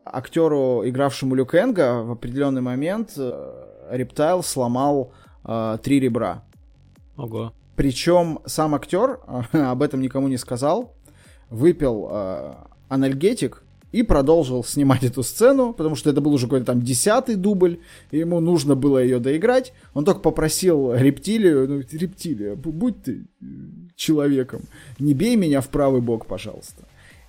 [0.04, 5.12] Актеру, игравшему Люк Энга, в определенный момент э, Рептайл сломал
[5.44, 6.42] э, три ребра.
[7.16, 7.52] Ого.
[7.76, 9.20] Причем сам актер
[9.52, 10.94] э, об этом никому не сказал,
[11.50, 12.54] выпил э,
[12.88, 13.62] анальгетик
[13.92, 17.80] и продолжил снимать эту сцену, потому что это был уже какой-то там десятый дубль,
[18.10, 19.72] и ему нужно было ее доиграть.
[19.92, 23.26] Он только попросил рептилию, ну, рептилия, будь ты
[24.02, 24.62] человеком,
[24.98, 26.82] не бей меня в правый бок, пожалуйста.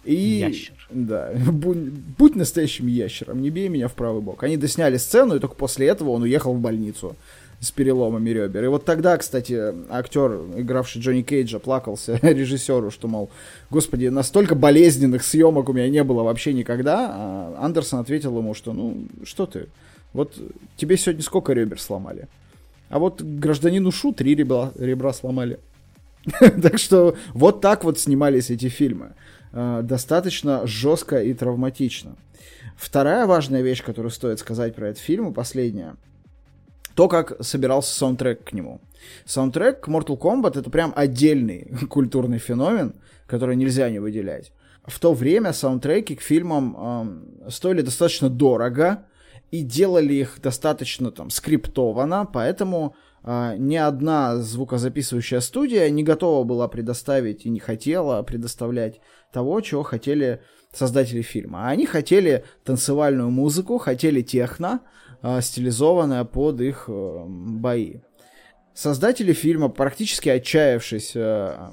[0.03, 0.75] И, Ящер.
[0.89, 1.77] Да, будь,
[2.17, 4.43] будь настоящим ящером, не бей меня в правый бок.
[4.43, 7.15] Они досняли сцену, и только после этого он уехал в больницу
[7.61, 8.65] с переломами ребер.
[8.65, 13.29] И вот тогда, кстати, актер, игравший Джонни Кейджа, плакался режиссеру, что, мол,
[13.69, 17.09] господи, настолько болезненных съемок у меня не было вообще никогда.
[17.13, 19.67] А Андерсон ответил ему, что, ну, что ты,
[20.11, 20.37] вот
[20.75, 22.27] тебе сегодня сколько ребер сломали?
[22.89, 25.59] А вот гражданину Шу три ребра, ребра сломали.
[26.61, 29.15] так что вот так вот снимались эти фильмы.
[29.51, 32.15] А, достаточно жестко и травматично.
[32.75, 35.95] Вторая важная вещь, которую стоит сказать про этот фильм, и последняя–
[36.95, 38.81] то, как собирался саундтрек к нему.
[39.25, 42.95] Саундтрек к Mortal Kombat это прям отдельный культурный феномен,
[43.27, 44.51] который нельзя не выделять.
[44.85, 49.05] В то время саундтреки к фильмам э, стоили достаточно дорого
[49.49, 56.67] и делали их достаточно там скриптованно, поэтому э, ни одна звукозаписывающая студия не готова была
[56.67, 58.99] предоставить и не хотела предоставлять
[59.31, 60.41] того, чего хотели
[60.73, 61.67] создатели фильма.
[61.67, 64.81] А они хотели танцевальную музыку, хотели техно,
[65.21, 67.97] э, стилизованная под их э, бои.
[68.73, 71.71] Создатели фильма, практически отчаявшись э,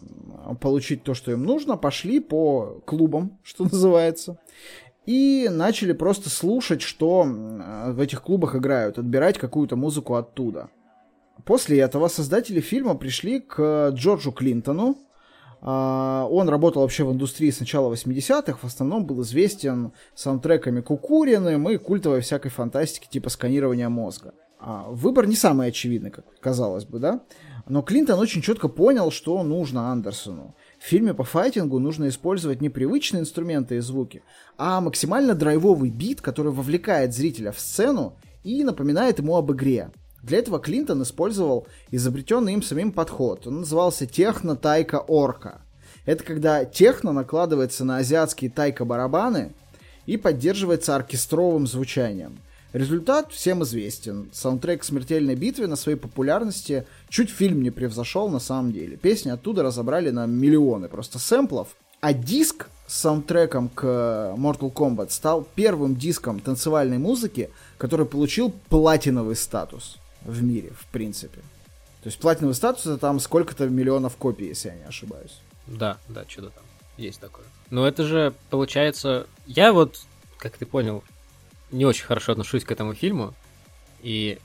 [0.61, 4.39] получить то, что им нужно, пошли по клубам, что называется,
[5.07, 10.69] и начали просто слушать, что в этих клубах играют, отбирать какую-то музыку оттуда.
[11.45, 14.97] После этого создатели фильма пришли к Джорджу Клинтону,
[15.63, 21.69] а, он работал вообще в индустрии с начала 80-х, в основном был известен саундтреками Кукуриным
[21.69, 24.33] и культовой всякой фантастики типа сканирования мозга.
[24.59, 27.21] А, выбор не самый очевидный, как казалось бы, да?
[27.69, 30.57] Но Клинтон очень четко понял, что нужно Андерсону.
[30.79, 34.23] В фильме по файтингу нужно использовать не привычные инструменты и звуки,
[34.57, 39.91] а максимально драйвовый бит, который вовлекает зрителя в сцену и напоминает ему об игре.
[40.23, 43.47] Для этого Клинтон использовал изобретенный им самим подход.
[43.47, 45.63] Он назывался техно-тайка-орка.
[46.05, 49.53] Это когда техно накладывается на азиатские тайка-барабаны
[50.07, 52.39] и поддерживается оркестровым звучанием.
[52.73, 54.31] Результат всем известен.
[54.33, 58.97] Саундтрек «Смертельной битвы» на своей популярности чуть фильм не превзошел на самом деле.
[58.97, 61.77] Песни оттуда разобрали на миллионы просто сэмплов.
[62.01, 63.85] А диск с саундтреком к
[64.37, 71.41] Mortal Kombat стал первым диском танцевальной музыки, который получил платиновый статус в мире, в принципе.
[72.03, 75.39] То есть платиновый статус это там сколько-то миллионов копий, если я не ошибаюсь.
[75.67, 76.65] Да, да, что-то там
[76.97, 77.45] есть такое.
[77.71, 79.27] Но это же получается...
[79.47, 80.01] Я вот,
[80.39, 81.05] как ты понял,
[81.71, 83.35] не очень хорошо отношусь к этому фильму.
[84.03, 84.39] И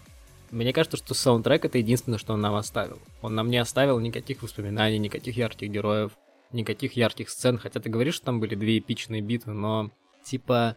[0.52, 3.00] мне кажется, что саундтрек это единственное, что он нам оставил.
[3.22, 6.12] Он нам не оставил никаких воспоминаний, никаких ярких героев,
[6.52, 7.58] никаких ярких сцен.
[7.58, 9.92] Хотя ты говоришь, что там были две эпичные битвы, но
[10.24, 10.76] типа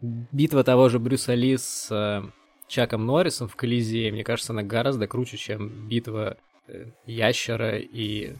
[0.00, 2.22] битва того же Брюса Ли с э,
[2.68, 6.36] Чаком Норрисом в Колизее, мне кажется, она гораздо круче, чем битва
[6.66, 8.34] э, Ящера и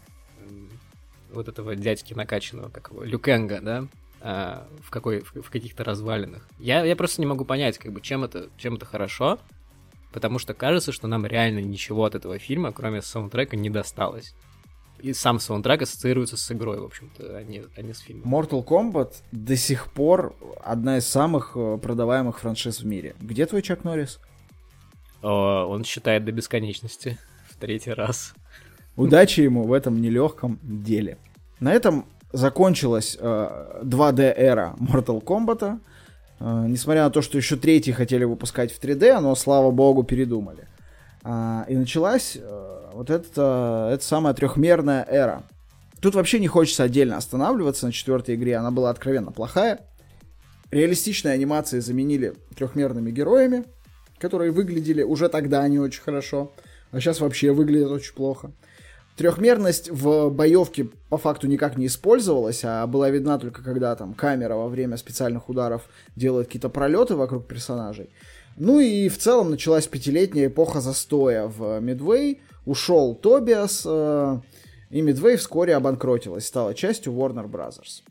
[1.30, 3.88] вот этого дядьки накачанного, как его, Люкенга, да,
[4.20, 6.48] а, в, какой, в, в каких-то развалинах.
[6.58, 9.38] Я, я просто не могу понять, как бы, чем это, чем это хорошо,
[10.12, 14.34] потому что кажется, что нам реально ничего от этого фильма, кроме саундтрека, не досталось
[15.04, 18.34] и сам саундтрек ассоциируется с игрой, в общем-то, а не, а не с фильмом.
[18.34, 23.14] Mortal Kombat до сих пор одна из самых э, продаваемых франшиз в мире.
[23.20, 24.18] Где твой Чак Норрис?
[25.20, 27.18] О, он считает до бесконечности
[27.50, 28.32] в третий раз.
[28.96, 31.18] Удачи ему в этом нелегком деле.
[31.60, 35.80] На этом закончилась э, 2D-эра Mortal Kombat.
[36.40, 40.66] Э, несмотря на то, что еще третий хотели выпускать в 3D, но, слава богу, передумали.
[41.24, 45.42] Э, и началась э, Вот это, это самая трехмерная эра.
[46.00, 49.80] Тут вообще не хочется отдельно останавливаться на четвертой игре, она была откровенно плохая.
[50.70, 53.64] Реалистичные анимации заменили трехмерными героями,
[54.18, 56.52] которые выглядели уже тогда не очень хорошо,
[56.92, 58.52] а сейчас вообще выглядят очень плохо.
[59.16, 64.54] Трехмерность в боевке по факту никак не использовалась, а была видна только когда там камера
[64.54, 65.82] во время специальных ударов
[66.14, 68.10] делает какие-то пролеты вокруг персонажей.
[68.56, 72.38] Ну и в целом началась пятилетняя эпоха застоя в Midway.
[72.66, 74.40] Ушел Тобиас, э,
[74.90, 78.02] и Midway вскоре обанкротилась, стала частью Warner Bros.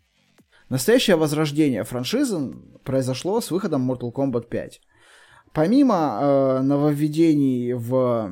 [0.70, 2.54] Настоящее возрождение франшизы
[2.84, 4.82] произошло с выходом Mortal Kombat 5.
[5.54, 8.32] Помимо э, нововведений в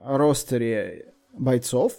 [0.00, 1.94] ростере бойцов,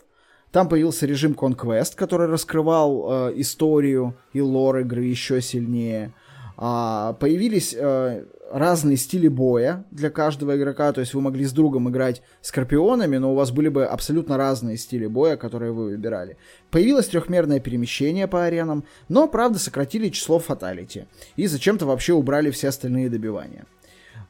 [0.52, 6.14] там появился режим Conquest, который раскрывал э, историю и лор игры еще сильнее.
[6.58, 11.90] А, появились э, разные стили боя для каждого игрока, то есть вы могли с другом
[11.90, 16.38] играть скорпионами, но у вас были бы абсолютно разные стили боя, которые вы выбирали.
[16.72, 22.70] Появилось трехмерное перемещение по аренам, но, правда, сократили число фаталити и зачем-то вообще убрали все
[22.70, 23.66] остальные добивания.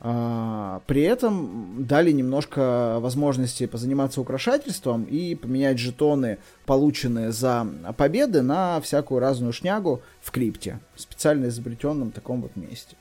[0.02, 7.68] А, при этом дали немножко возможности позаниматься украшательством и поменять жетоны, полученные за
[7.98, 12.96] победы, на всякую разную шнягу в крипте, специально изобретенном таком вот месте.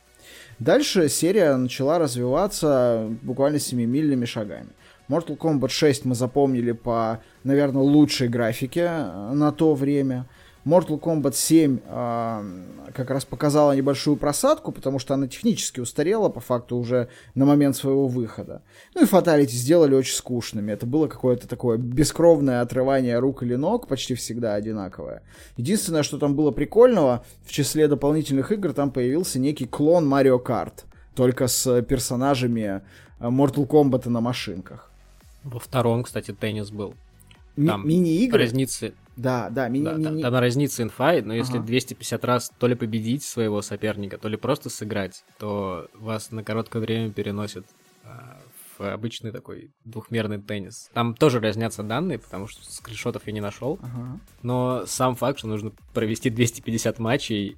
[0.59, 4.69] Дальше серия начала развиваться буквально семимильными шагами.
[5.09, 10.27] Mortal Kombat 6 мы запомнили по, наверное, лучшей графике э, на то время–
[10.65, 16.41] Mortal Kombat 7 э, как раз показала небольшую просадку, потому что она технически устарела, по
[16.41, 18.63] факту, уже на момент своего выхода.
[18.95, 20.73] Ну и фаталити сделали очень скучными.
[20.73, 25.23] Это было какое-то такое бескровное отрывание рук или ног, почти всегда одинаковое.
[25.57, 30.85] Единственное, что там было прикольного, в числе дополнительных игр там появился некий клон Mario Kart,
[31.15, 32.83] только с персонажами
[33.21, 34.91] э, Mortal Kombat на машинках.
[35.45, 36.95] Во втором, кстати, теннис был.
[37.57, 38.43] Там мини-игры.
[38.43, 38.93] Разницы.
[39.19, 40.23] Да, да, мини, да мини...
[40.23, 41.67] Там, там разница инфа, но если ага.
[41.67, 46.81] 250 раз то ли победить своего соперника, то ли просто сыграть, то вас на короткое
[46.81, 47.67] время переносят
[48.05, 48.39] а,
[48.79, 50.89] в обычный такой двухмерный теннис.
[50.95, 53.81] Там тоже разнятся данные, потому что скриншотов я не нашел.
[53.83, 54.21] Ага.
[54.43, 57.57] Но сам факт, что нужно провести 250 матчей,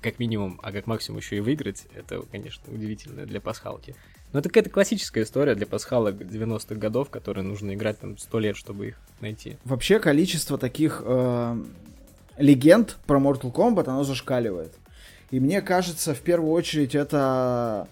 [0.00, 3.94] как минимум, а как максимум еще и выиграть, это, конечно, удивительно для пасхалки.
[4.32, 8.56] Но это какая-то классическая история для пасхалок 90-х годов, которые нужно играть там 100 лет,
[8.56, 9.56] чтобы их найти.
[9.64, 11.62] Вообще количество таких э,
[12.38, 14.72] легенд про Mortal Kombat, оно зашкаливает.
[15.30, 17.88] И мне кажется, в первую очередь это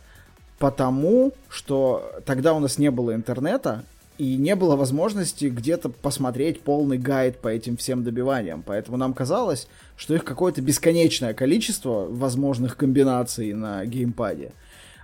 [0.59, 3.85] потому, что тогда у нас не было интернета,
[4.21, 8.63] и не было возможности где-то посмотреть полный гайд по этим всем добиваниям.
[8.67, 14.53] Поэтому нам казалось, что их какое-то бесконечное количество возможных комбинаций на геймпаде.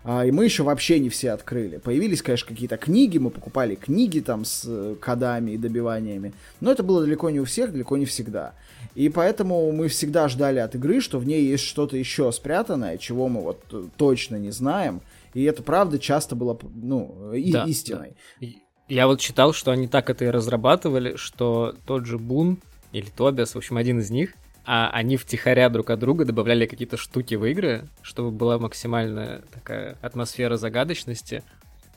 [0.08, 1.78] А, и мы еще вообще не все открыли.
[1.78, 6.84] Появились, конечно, какие-то книги, мы покупали книги там с э, кодами и добиваниями, но это
[6.84, 8.54] было далеко не у всех, далеко не всегда.
[8.94, 13.28] И поэтому мы всегда ждали от игры, что в ней есть что-то еще спрятанное, чего
[13.28, 15.00] мы вот э, точно не знаем.
[15.34, 18.12] И это правда часто было, ну, и да, истиной.
[18.40, 18.46] Да.
[18.88, 22.58] Я вот читал, что они так это и разрабатывали, что тот же Бун
[22.92, 24.34] или Тобиас, в общем, один из них,
[24.66, 29.96] а они втихаря друг от друга добавляли какие-то штуки в игры, чтобы была максимальная такая
[30.02, 31.44] атмосфера загадочности.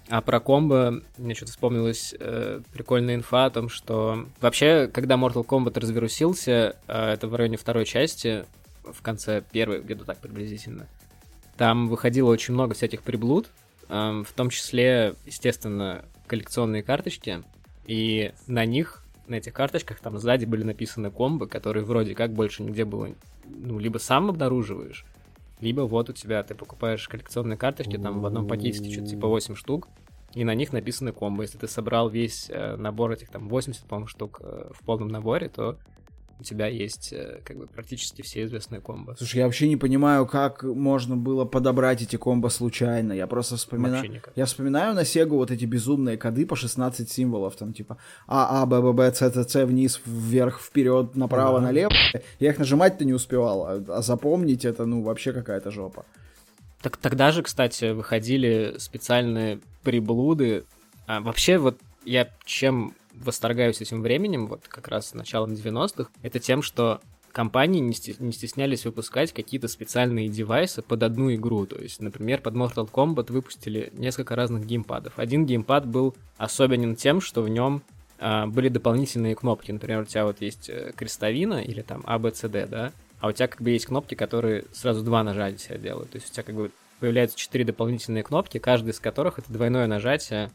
[0.07, 5.45] А про комбо мне что-то вспомнилась э, прикольная инфа о том, что вообще, когда Mortal
[5.45, 8.45] Kombat развирусился, э, это в районе второй части,
[8.83, 10.87] в конце первой, где-то так приблизительно,
[11.57, 13.49] там выходило очень много всяких приблуд,
[13.87, 17.43] э, в том числе, естественно, коллекционные карточки,
[17.85, 22.63] и на них на этих карточках там сзади были написаны комбо, которые вроде как больше
[22.63, 23.09] нигде было,
[23.45, 25.05] ну, либо сам обнаруживаешь,
[25.61, 29.55] либо вот у тебя ты покупаешь коллекционные карточки, там в одном пакетике что-то типа 8
[29.55, 29.87] штук,
[30.33, 31.43] и на них написаны комбо.
[31.43, 35.49] Если ты собрал весь э, набор этих там 80, по-моему, штук э, в полном наборе,
[35.49, 35.77] то
[36.39, 39.15] у тебя есть э, как бы практически все известные комбо.
[39.17, 43.11] Слушай, я вообще не понимаю, как можно было подобрать эти комбо случайно.
[43.11, 44.21] Я просто вспоминаю...
[44.35, 48.65] Я вспоминаю на Сегу вот эти безумные коды по 16 символов, там типа А, А,
[48.65, 51.65] Б, Б, Б, С, Ц, Ц, вниз, вверх, вперед, направо, да.
[51.65, 51.91] налево.
[52.39, 56.05] Я их нажимать-то не успевал, а, а запомнить это, ну, вообще какая-то жопа.
[56.81, 60.63] Так тогда же, кстати, выходили специальные приблуды.
[61.05, 62.93] А, вообще, вот я чем
[63.23, 67.01] восторгаюсь этим временем, вот как раз началом 90-х, это тем, что
[67.31, 71.65] компании не стеснялись выпускать какие-то специальные девайсы под одну игру.
[71.65, 75.17] То есть, например, под Mortal Kombat выпустили несколько разных геймпадов.
[75.17, 77.81] Один геймпад был особенен тем, что в нем
[78.19, 79.71] а, были дополнительные кнопки.
[79.71, 82.91] Например, у тебя вот есть э, крестовина или там A, B, C, D, да?
[83.19, 86.11] А у тебя как бы есть кнопки, которые сразу два нажатия делают.
[86.11, 89.87] То есть у тебя как бы появляются четыре дополнительные кнопки, каждая из которых это двойное
[89.87, 90.51] нажатие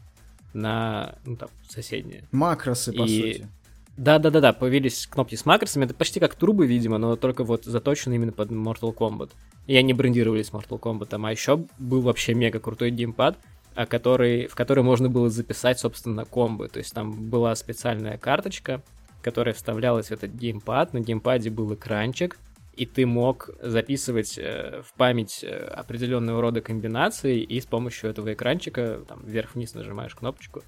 [0.55, 2.23] на ну, там, соседние.
[2.31, 3.33] Макросы, по и...
[3.33, 3.49] сути.
[3.97, 5.85] Да-да-да-да, появились кнопки с макросами.
[5.85, 9.31] Это почти как трубы, видимо, но только вот заточены именно под Mortal Kombat.
[9.67, 11.09] И они брендировались Mortal Kombat.
[11.11, 13.37] А еще был вообще мега крутой геймпад,
[13.73, 16.67] а который, в который можно было записать, собственно, комбы.
[16.67, 18.81] То есть там была специальная карточка,
[19.21, 20.93] которая вставлялась в этот геймпад.
[20.93, 22.37] На геймпаде был экранчик,
[22.75, 28.33] и ты мог записывать э, в память э, определенного рода комбинации, и с помощью этого
[28.33, 30.63] экранчика, там, вверх-вниз нажимаешь кнопочку,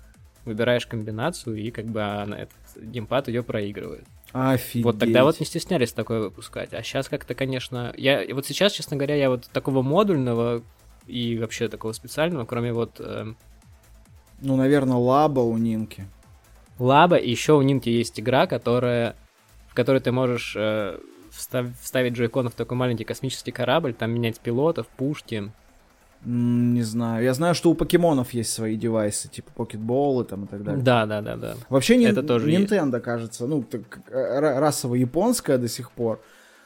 [0.46, 4.06] выбираешь комбинацию, и как бы она, этот геймпад ее проигрывает.
[4.32, 4.86] Офигеть.
[4.86, 6.74] Вот тогда вот не стеснялись такое выпускать.
[6.74, 7.94] А сейчас как-то, конечно...
[7.98, 10.64] Я, вот сейчас, честно говоря, я вот такого модульного
[11.06, 13.00] и вообще такого специального, кроме вот...
[13.00, 13.34] Э...
[14.42, 16.08] Ну, наверное, лаба у Нинки.
[16.80, 19.16] Лаба, и еще у Нинки есть игра, которая...
[19.68, 21.00] в которой ты можешь э,
[21.38, 21.68] встав...
[21.82, 25.52] вставить джойкон в такой маленький космический корабль, там менять пилотов, пушки,
[26.26, 27.24] не знаю.
[27.24, 30.84] Я знаю, что у покемонов есть свои девайсы, типа покетболы там и так далее.
[30.84, 31.56] Да, да, да, да.
[31.70, 33.04] Вообще Это тоже Nintendo, есть.
[33.06, 36.20] кажется, ну, так, расово японская до сих пор,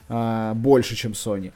[0.10, 1.52] а, больше, чем Sony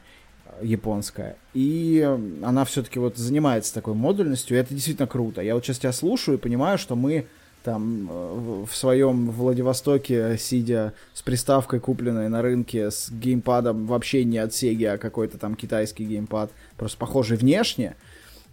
[0.61, 1.37] японская.
[1.53, 2.01] И
[2.43, 5.41] она все-таки вот занимается такой модульностью, и это действительно круто.
[5.41, 7.27] Я вот сейчас тебя слушаю и понимаю, что мы
[7.65, 14.37] там э, в своем Владивостоке, сидя с приставкой, купленной на рынке, с геймпадом вообще не
[14.37, 17.95] от Sega, а какой-то там китайский геймпад, просто похожий внешне,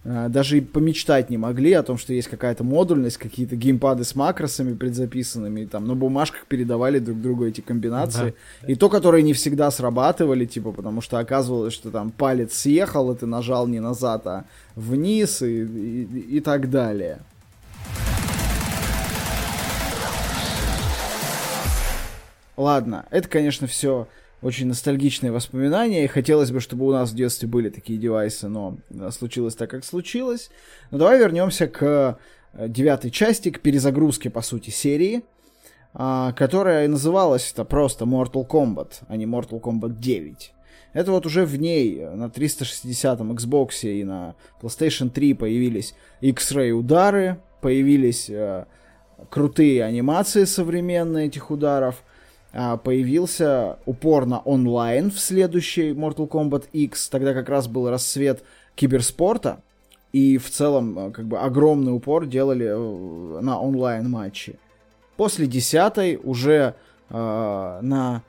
[0.05, 4.15] э, даже и помечтать не могли о том, что есть какая-то модульность, какие-то геймпады с
[4.15, 8.35] макросами предзаписанными, там на бумажках передавали друг другу эти комбинации.
[8.63, 8.73] Да.
[8.73, 13.17] И то, которые не всегда срабатывали, типа, потому что оказывалось, что там палец съехал, и
[13.17, 14.45] ты нажал не назад, а
[14.75, 17.19] вниз и, и, и так далее.
[22.57, 24.09] Ладно, это, конечно, все
[24.43, 28.79] очень ностальгичные воспоминания, и хотелось бы, чтобы у нас в детстве были такие девайсы, но
[29.11, 30.51] случилось так, как случилось.
[30.91, 32.19] Но давай вернемся к
[32.53, 35.23] э, девятой части, к перезагрузке, по сути, серии,
[35.95, 40.53] а, которая называлась это просто Mortal Kombat, а не Mortal Kombat 9.
[40.93, 47.41] Это вот уже в ней на 360-м Xbox и на PlayStation 3 появились X-Ray удары,
[47.61, 48.67] появились э,
[49.31, 52.03] крутые анимации современные этих ударов,
[52.53, 57.09] появился упор на онлайн в следующей Mortal Kombat X.
[57.09, 58.43] Тогда как раз был рассвет
[58.75, 59.61] киберспорта.
[60.13, 64.59] И в целом э, как бы огромный упор делали э, на онлайн матчи.
[65.17, 66.75] После десятой уже
[67.09, 68.23] э, на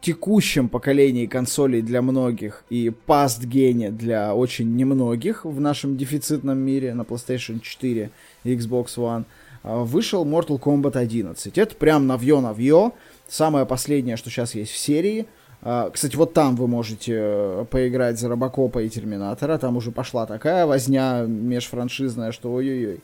[0.00, 6.94] текущем поколении консолей для многих и past гене для очень немногих в нашем дефицитном мире
[6.94, 8.10] на PlayStation 4
[8.44, 9.24] и Xbox One
[9.64, 11.58] вышел Mortal Kombat 11.
[11.58, 12.92] Это прям навье-навье.
[13.28, 15.26] Самое последнее, что сейчас есть в серии.
[15.62, 19.58] А, кстати, вот там вы можете э, поиграть за Робокопа и Терминатора.
[19.58, 23.00] Там уже пошла такая возня межфраншизная, что ой-ой-ой.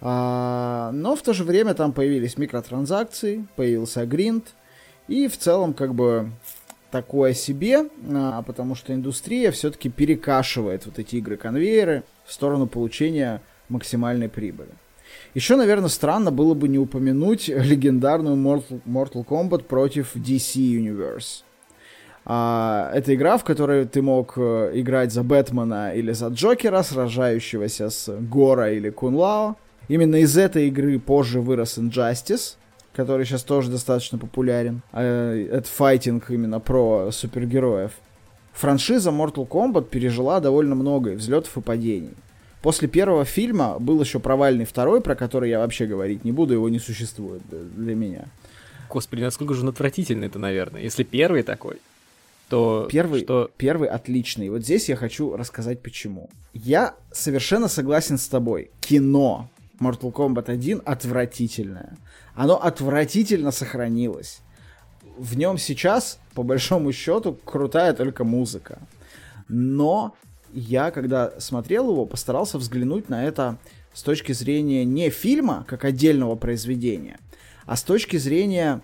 [0.00, 4.54] А, но в то же время там появились микротранзакции, появился гринд.
[5.08, 6.30] И в целом, как бы,
[6.92, 14.28] такое себе, а, потому что индустрия все-таки перекашивает вот эти игры-конвейеры в сторону получения максимальной
[14.28, 14.70] прибыли.
[15.34, 21.44] Еще, наверное, странно было бы не упомянуть легендарную Mortal, Mortal Kombat против DC Universe.
[22.24, 27.90] А, это игра, в которой ты мог э, играть за Бэтмена или за Джокера, сражающегося
[27.90, 29.56] с Гора или Кунлао.
[29.88, 32.56] Именно из этой игры позже вырос Injustice,
[32.92, 34.82] который сейчас тоже достаточно популярен.
[34.92, 37.92] А, это файтинг именно про супергероев.
[38.52, 42.14] Франшиза Mortal Kombat пережила довольно много взлетов и падений.
[42.62, 46.68] После первого фильма был еще провальный второй, про который я вообще говорить не буду, его
[46.68, 48.26] не существует для меня.
[48.88, 50.80] Господи, насколько же он отвратительный это, наверное.
[50.80, 51.78] Если первый такой,
[52.48, 53.50] то первый, что...
[53.56, 54.48] первый отличный.
[54.48, 56.30] Вот здесь я хочу рассказать почему.
[56.52, 58.70] Я совершенно согласен с тобой.
[58.80, 59.48] Кино
[59.80, 61.96] Mortal Kombat 1 отвратительное.
[62.34, 64.40] Оно отвратительно сохранилось.
[65.16, 68.78] В нем сейчас, по большому счету, крутая только музыка.
[69.48, 70.14] Но
[70.52, 73.58] я, когда смотрел его, постарался взглянуть на это
[73.92, 77.18] с точки зрения не фильма, как отдельного произведения,
[77.66, 78.80] а с точки зрения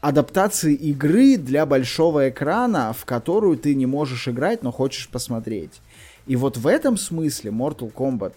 [0.00, 5.80] адаптации игры для большого экрана, в которую ты не можешь играть, но хочешь посмотреть.
[6.26, 8.34] И вот в этом смысле Mortal Kombat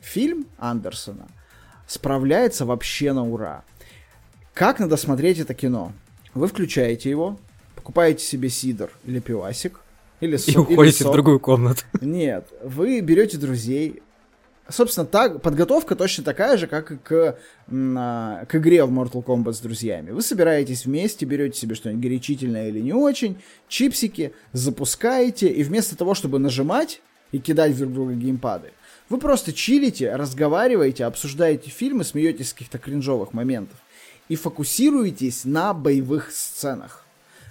[0.00, 1.26] фильм Андерсона
[1.86, 3.64] справляется вообще на ура.
[4.54, 5.92] Как надо смотреть это кино?
[6.34, 7.38] Вы включаете его,
[7.74, 9.80] покупаете себе сидор или пивасик,
[10.22, 11.82] или И уходите в другую комнату.
[12.00, 14.02] Нет, вы берете друзей.
[14.68, 17.36] Собственно, так, подготовка точно такая же, как и к,
[17.66, 20.12] на, к игре в Mortal Kombat с друзьями.
[20.12, 23.36] Вы собираетесь вместе, берете себе что-нибудь горячительное или не очень,
[23.66, 28.70] чипсики, запускаете, и вместо того, чтобы нажимать и кидать друг друга геймпады,
[29.08, 33.76] Вы просто чилите, разговариваете, обсуждаете фильмы, смеетесь с каких-то кринжовых моментов
[34.28, 37.01] и фокусируетесь на боевых сценах.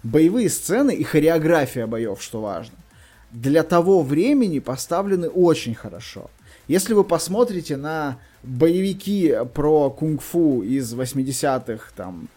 [0.03, 2.75] Боевые сцены и хореография боев, что важно,
[3.31, 6.29] для того времени поставлены очень хорошо.
[6.67, 12.29] Если вы посмотрите на боевики про кунг-фу из 80-х там,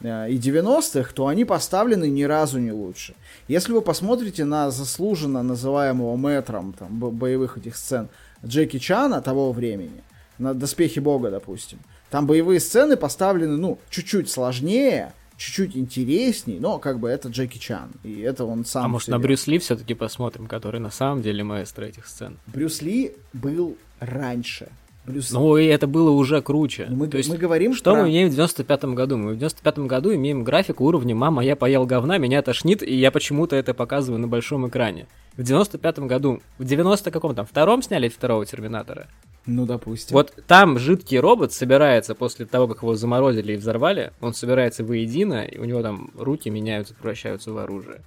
[0.00, 3.14] э, и 90-х, то они поставлены ни разу не лучше.
[3.48, 8.08] Если вы посмотрите на заслуженно называемого мэтром там, боевых этих сцен
[8.44, 10.02] Джеки Чана того времени,
[10.38, 11.78] на «Доспехи Бога», допустим,
[12.10, 17.90] там боевые сцены поставлены, ну, чуть-чуть сложнее, чуть-чуть интересней, но как бы это Джеки Чан,
[18.04, 18.84] и это он сам.
[18.84, 22.36] А может на Брюс Ли все-таки посмотрим, который на самом деле маэстро этих сцен?
[22.46, 24.68] Брюс Ли был раньше.
[25.06, 25.30] Брюс...
[25.30, 26.86] Ну, и это было уже круче.
[26.90, 28.02] Мы, То есть, мы говорим Что про...
[28.02, 29.16] мы имеем в 95-м году?
[29.16, 33.10] Мы в 95-м году имеем графику уровня «Мама, я поел говна, меня тошнит, и я
[33.10, 35.06] почему-то это показываю на большом экране».
[35.36, 39.06] В 95-м году, в 90 каком там, втором сняли второго Терминатора?
[39.46, 40.14] Ну, допустим.
[40.14, 45.44] Вот там жидкий робот собирается после того, как его заморозили и взорвали, он собирается воедино,
[45.44, 48.00] и у него там руки меняются, превращаются в оружие.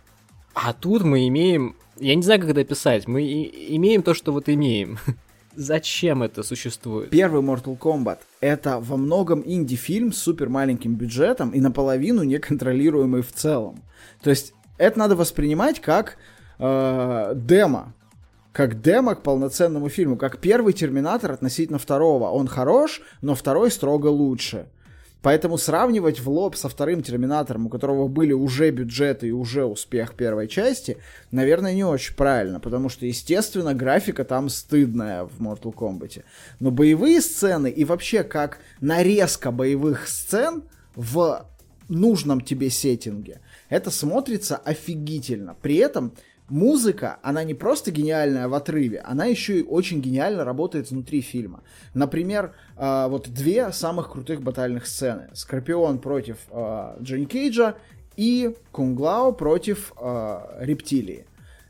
[0.54, 1.76] А тут мы имеем...
[2.00, 3.08] Я не знаю, как это описать.
[3.08, 5.00] Мы имеем то, что вот имеем.
[5.56, 7.10] Зачем это существует?
[7.10, 13.32] Первый Mortal Kombat— это во многом инди-фильм с супер маленьким бюджетом и наполовину неконтролируемый в
[13.32, 13.84] целом.
[14.22, 16.18] То есть это надо воспринимать как
[16.60, 17.94] э, демо
[18.54, 22.30] как демо к полноценному фильму, как первый Терминатор относительно второго.
[22.30, 24.68] Он хорош, но второй строго лучше.
[25.24, 30.16] Поэтому сравнивать в лоб со вторым Терминатором, у которого были уже бюджеты и уже успех
[30.16, 30.98] первой части,
[31.32, 36.24] наверное, не очень правильно, потому что, естественно, графика там стыдная в Mortal Kombat.
[36.60, 40.64] Но боевые сцены и вообще как нарезка боевых сцен
[40.94, 41.48] в
[41.88, 43.40] нужном тебе сеттинге,
[43.70, 45.56] это смотрится офигительно.
[45.62, 46.14] При этом
[46.50, 51.64] музыка, она не просто гениальная в отрыве, она еще и очень гениально работает внутри фильма.
[51.94, 55.30] Например, э, вот две самых крутых батальных сцены.
[55.34, 57.76] Скорпион против э, Джонни Кейджа
[58.16, 61.26] и Кунглао против э, Рептилии.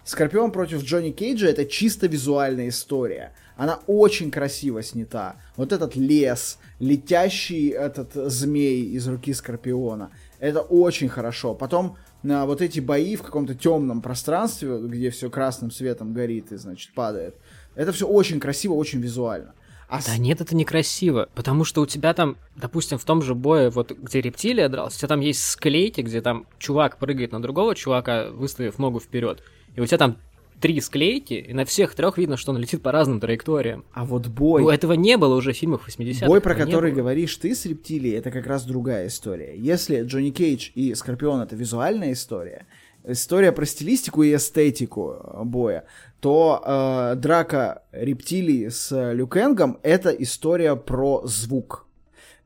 [0.05, 3.33] Скорпион против Джонни Кейджа это чисто визуальная история.
[3.55, 5.37] Она очень красиво снята.
[5.55, 10.11] Вот этот лес, летящий этот змей из руки Скорпиона.
[10.39, 11.53] Это очень хорошо.
[11.55, 16.55] Потом на вот эти бои в каком-то темном пространстве, где все красным светом горит и,
[16.55, 17.35] значит, падает.
[17.75, 19.53] Это все очень красиво, очень визуально.
[19.89, 20.17] А да с...
[20.17, 24.21] нет, это некрасиво, потому что у тебя там, допустим, в том же бое, вот где
[24.21, 28.79] рептилия дрался, у тебя там есть склейки, где там чувак прыгает на другого чувака, выставив
[28.79, 29.43] ногу вперед,
[29.75, 30.17] и у тебя там
[30.63, 33.83] три склейки, и на всех трех видно, что он летит по разным траекториям.
[33.91, 34.61] А вот бой...
[34.61, 36.25] Ну, этого не было уже в фильмах 80-х.
[36.25, 39.57] Бой, про который говоришь ты с рептилией, это как раз другая история.
[39.57, 42.65] Если Джонни Кейдж и Скорпион— это визуальная история,
[43.03, 45.83] история про стилистику и эстетику боя,
[46.21, 51.85] то э, драка рептилии с Люкенгом— это история про звук.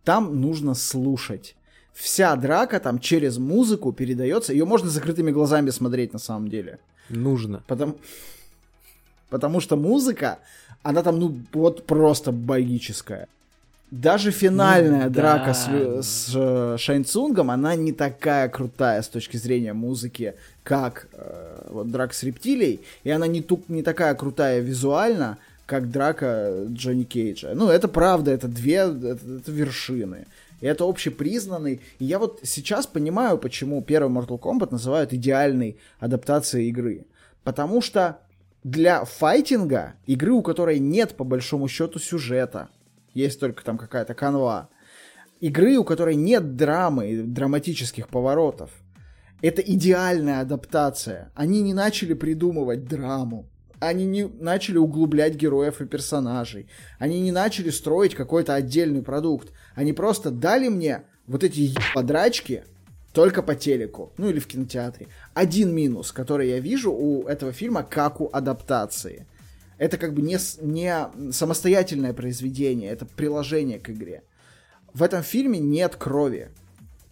[0.04, 1.56] Там нужно слушать
[1.98, 4.54] вся драка там через музыку передается.
[4.54, 6.78] Ее можно закрытыми глазами смотреть на самом деле.
[7.10, 7.64] Нужно.
[7.68, 7.96] Потому,
[9.30, 10.38] потому что музыка,
[10.84, 13.28] она там, ну, вот просто богическая.
[13.90, 16.02] Даже финальная ну, драка да.
[16.04, 21.90] с, с э, Шайнцунгом, она не такая крутая с точки зрения музыки, как э, вот
[21.90, 27.54] драка с рептилией, и она не, ту, не такая крутая визуально, как драка Джонни Кейджа.
[27.56, 30.26] Ну, это правда, это две, это, это вершины.
[30.60, 31.82] И это общепризнанный.
[32.00, 37.06] И я вот сейчас понимаю, почему первый Mortal Kombat называют идеальной адаптацией игры.
[37.44, 38.20] Потому что
[38.64, 42.70] для файтинга, игры, у которой нет по большому счету сюжета,
[43.14, 44.70] есть только там какая-то канва,
[45.40, 48.72] игры, у которой нет драмы, драматических поворотов,
[49.42, 51.32] это идеальная адаптация.
[51.36, 53.48] Они не начали придумывать драму
[53.80, 56.68] они не начали углублять героев и персонажей.
[57.00, 59.52] Они не начали строить какой-то отдельный продукт.
[59.76, 62.64] Они просто дали мне вот эти подрачки
[63.14, 65.08] только по телеку, ну или в кинотеатре.
[65.34, 69.28] Один минус, который я вижу у этого фильма, как у адаптации.
[69.78, 74.24] Это как бы не, не самостоятельное произведение, это приложение к игре.
[74.94, 76.50] В этом фильме нет крови.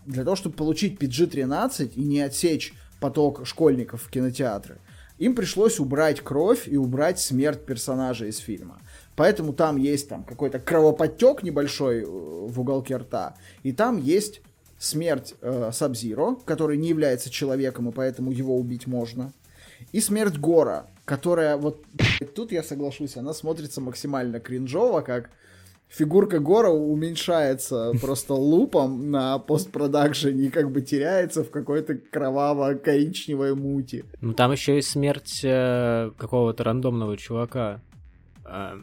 [0.05, 4.77] Для того, чтобы получить PG-13 и не отсечь поток школьников в кинотеатры,
[5.17, 8.81] им пришлось убрать кровь и убрать смерть персонажа из фильма.
[9.15, 14.41] Поэтому там есть там какой-то кровоподтек небольшой э, в уголке рта, и там есть
[14.77, 19.31] смерть э, Сабзиро, который не является человеком, и поэтому его убить можно,
[19.93, 21.85] и смерть Гора, которая вот
[22.35, 25.29] тут я соглашусь, она смотрится максимально кринжово, как
[25.87, 34.05] фигурка Гора уменьшается просто лупом на постпродакшене и как бы теряется в какой-то кроваво-коричневой мути.
[34.21, 37.81] Ну там еще и смерть э, какого-то рандомного чувака.
[38.45, 38.81] Э,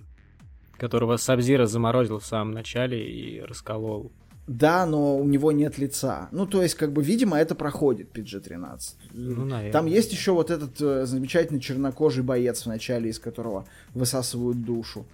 [0.78, 4.10] Которого Сабзира заморозил в самом начале и расколол.
[4.48, 6.28] Да, но у него нет лица.
[6.32, 8.78] Ну, то есть, как бы, видимо, это проходит PG-13.
[9.12, 9.70] Ну, наверное.
[9.72, 15.06] Там есть еще вот этот э, замечательный чернокожий боец в начале, из которого высасывают душу.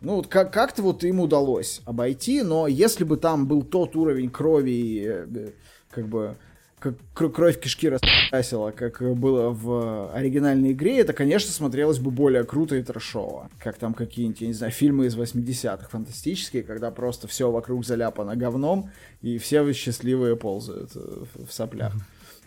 [0.00, 4.30] Ну, вот как- как-то вот им удалось обойти, но если бы там был тот уровень
[4.30, 5.50] крови э,
[5.90, 6.36] как бы,
[6.78, 12.44] как кр- кровь кишки раскрасила, как было в оригинальной игре, это, конечно, смотрелось бы более
[12.44, 13.48] круто и трэшово.
[13.58, 18.36] Как там какие-нибудь, я не знаю, фильмы из 80-х фантастические, когда просто все вокруг заляпано
[18.36, 18.90] говном,
[19.22, 21.94] и все счастливые ползают э, в соплях.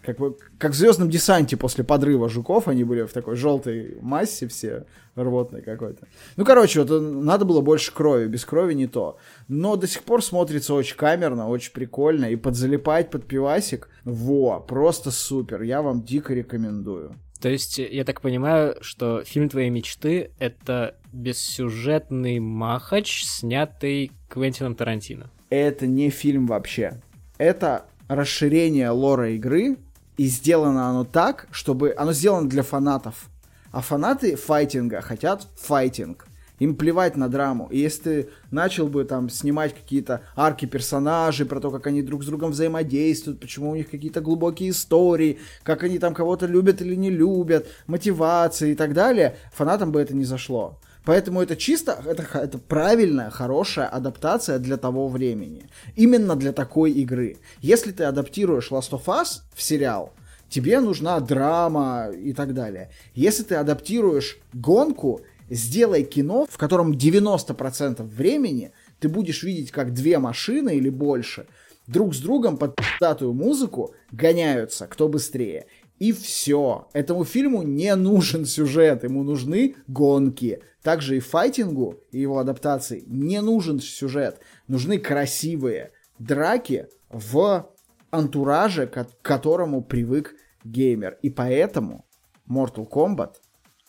[0.04, 4.48] Как, бы, как в звездном десанте после подрыва жуков, они были в такой желтой массе
[4.48, 6.08] все, рвотной какой-то.
[6.38, 9.18] Ну, короче, вот э, надо было больше крови, без крови не то.
[9.48, 15.12] Но до сих пор смотрится очень камерно, очень прикольно, и подзалипать под пивасик, во, просто
[15.12, 17.16] супер, я вам дико рекомендую.
[17.40, 25.30] То есть, я так понимаю, что фильм твоей мечты— это бессюжетный махач, снятый Квентином Тарантино.
[25.50, 27.02] Это не фильм вообще.
[27.38, 29.78] Это расширение лора игры,
[30.18, 31.94] и сделано оно так, чтобы...
[31.96, 33.30] Оно сделано для фанатов.
[33.72, 36.26] А фанаты файтинга хотят файтинг.
[36.60, 37.68] Им плевать на драму.
[37.70, 42.24] И если ты начал бы там снимать какие-то арки персонажей, про то, как они друг
[42.24, 46.96] с другом взаимодействуют, почему у них какие-то глубокие истории, как они там кого-то любят или
[46.96, 50.80] не любят, мотивации и так далее, фанатам бы это не зашло.
[51.08, 55.70] Поэтому это чисто, это, это правильная, хорошая адаптация для того времени.
[55.96, 57.38] Именно для такой игры.
[57.62, 60.12] Если ты адаптируешь Last of Us в сериал,
[60.50, 62.92] тебе нужна драма и так далее.
[63.16, 70.20] Если ты адаптируешь гонку, сделай кино, в котором 90% времени ты будешь видеть, как две
[70.20, 71.48] машины или больше
[71.88, 75.66] друг с другом под пиздатую музыку гоняются, кто быстрее.
[76.00, 76.88] И все.
[76.94, 80.62] Этому фильму не нужен сюжет, ему нужны гонки.
[80.84, 84.40] Также и файтингу, и его адаптации не нужен сюжет.
[84.68, 87.70] Нужны красивые драки в
[88.12, 91.18] антураже, к которому привык геймер.
[91.22, 92.06] И поэтому
[92.48, 93.36] Mortal Kombat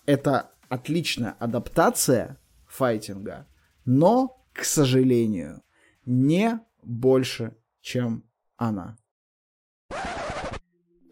[0.06, 3.47] это отличная адаптация файтинга,
[3.85, 5.62] но, к сожалению,
[6.05, 8.24] не больше, чем
[8.56, 8.97] она.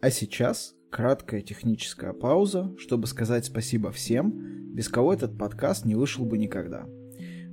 [0.01, 4.33] А сейчас краткая техническая пауза, чтобы сказать спасибо всем,
[4.73, 6.87] без кого этот подкаст не вышел бы никогда.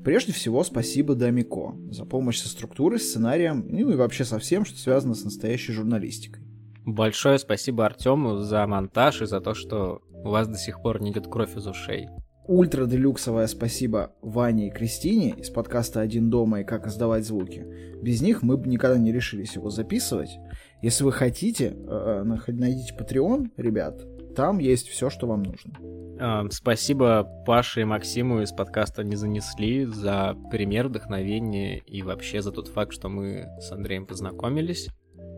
[0.06, 4.80] Прежде всего, спасибо Дамико за помощь со структурой, сценарием, ну и вообще со всем, что
[4.80, 6.42] связано с настоящей журналистикой.
[6.86, 11.12] Большое спасибо Артему за монтаж и за то, что у вас до сих пор не
[11.12, 12.08] идет кровь из ушей.
[12.46, 17.66] Ультра делюксовое спасибо Ване и Кристине из подкаста «Один дома» и «Как издавать звуки».
[18.02, 20.38] Без них мы бы никогда не решились его записывать.
[20.82, 24.04] Если вы хотите, э, нах- найдите Patreon, ребят,
[24.36, 25.72] там есть все, что вам нужно.
[26.20, 32.52] Эм, Спасибо Паше и Максиму из подкаста «Не занесли» за пример, вдохновение и вообще за
[32.52, 34.90] тот факт, что мы с Андреем познакомились,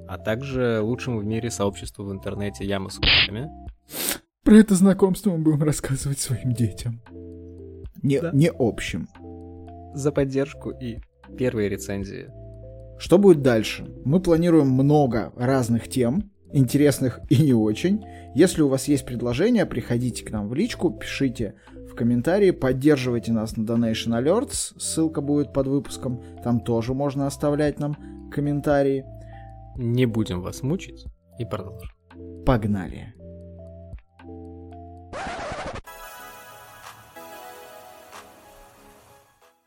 [0.07, 3.49] а также лучшему в мире сообществу в интернете Яма с хуями.
[4.46, 7.02] Про это знакомство мы будем рассказывать своим детям.
[8.04, 8.30] Не, Да.
[8.32, 9.08] не общим.
[9.96, 10.98] за поддержку и
[11.38, 12.28] первые рецензии.
[13.00, 13.90] Что будет дальше?
[14.04, 18.04] Мы планируем много разных тем, интересных и не очень.
[18.36, 21.56] Если у вас есть предложения, приходите к нам в личку, пишите
[21.90, 27.80] в комментарии, поддерживайте нас на Donation Alerts, ссылка будет под выпуском, там тоже можно оставлять
[27.80, 27.96] нам
[28.32, 29.06] комментарии.
[29.78, 31.06] Не будем вас мучить
[31.40, 31.90] и продолжим.
[32.46, 33.14] Погнали!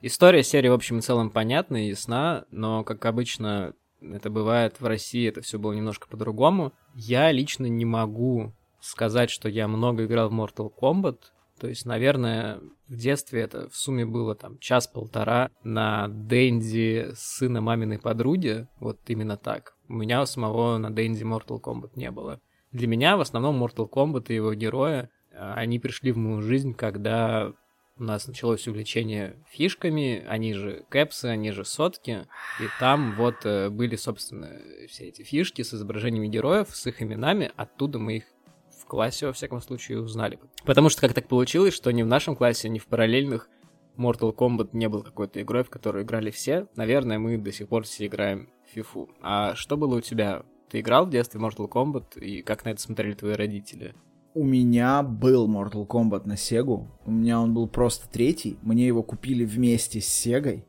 [0.01, 4.87] История серии, в общем и целом, понятна и ясна, но, как обычно это бывает в
[4.87, 6.73] России, это все было немножко по-другому.
[6.95, 11.19] Я лично не могу сказать, что я много играл в Mortal Kombat.
[11.59, 17.99] То есть, наверное, в детстве это в сумме было там час-полтора на Дэнди сына маминой
[17.99, 18.69] подруги.
[18.79, 19.75] Вот именно так.
[19.89, 22.41] У меня у самого на Дэнди Mortal Kombat не было.
[22.71, 25.09] Для меня в основном Mortal Kombat и его герои, а,
[25.39, 27.53] они пришли в мою жизнь, когда
[27.99, 32.27] у нас началось увлечение фишками, они же кэпсы, они же сотки,
[32.61, 34.51] и там вот э, были, собственно,
[34.89, 38.25] все эти фишки с изображениями героев, с их именами, оттуда мы их
[38.81, 40.39] в классе, во всяком случае, узнали.
[40.65, 43.49] Потому что как так получилось, что ни в нашем классе, ни в параллельных
[43.97, 46.69] Mortal Kombat не был какой-то игрой, в которую играли все.
[46.77, 49.11] Наверное, мы до сих пор все играем в фифу.
[49.21, 50.45] А что было у тебя?
[50.71, 53.95] Ты играл в детстве в Mortal Kombat, и как на это смотрели твои родители?
[54.39, 56.87] У меня был Mortal Kombat на Сегу.
[57.05, 58.57] У меня он был просто третий.
[58.63, 60.65] Мне его купили вместе с Сегой.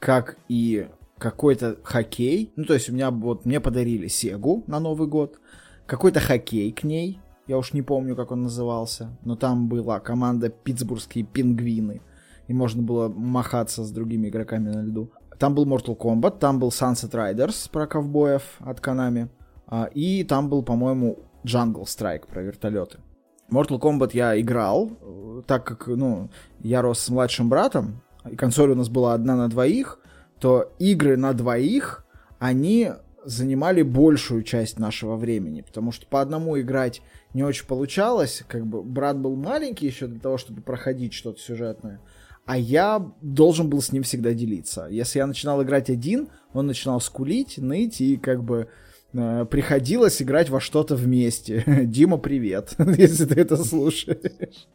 [0.00, 2.52] Как и какой-то хоккей.
[2.56, 5.38] Ну, то есть у меня вот мне подарили Сегу на Новый год.
[5.86, 7.20] Какой-то хоккей к ней.
[7.46, 9.16] Я уж не помню, как он назывался.
[9.22, 12.02] Но там была команда Питтсбургские пингвины.
[12.48, 15.12] и можно было махаться с другими игроками на льду.
[15.38, 19.28] Там был Mortal Kombat, там был Sunset Riders про ковбоев от Konami,
[19.68, 22.98] а, и там был, по-моему, Jungle Strike про вертолеты.
[23.50, 24.90] Mortal Kombat я играл,
[25.46, 29.48] так как, ну, я рос с младшим братом, и консоль у нас была одна на
[29.48, 30.00] двоих,
[30.40, 32.04] то игры на двоих,
[32.38, 32.90] они
[33.24, 37.02] занимали большую часть нашего времени, потому что по одному играть
[37.34, 42.00] не очень получалось, как бы брат был маленький еще для того, чтобы проходить что-то сюжетное,
[42.44, 44.86] а я должен был с ним всегда делиться.
[44.88, 48.68] Если я начинал играть один, он начинал скулить, ныть и как бы
[49.50, 51.64] приходилось играть во что-то вместе.
[51.84, 54.66] Дима, привет, если ты это слушаешь.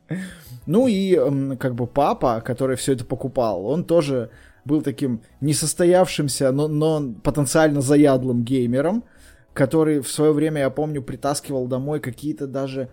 [0.66, 1.16] Ну и
[1.58, 4.30] как бы папа, который все это покупал, он тоже
[4.66, 9.04] был таким несостоявшимся, но, но потенциально заядлым геймером,
[9.54, 12.90] который в свое время, я помню, притаскивал домой какие-то даже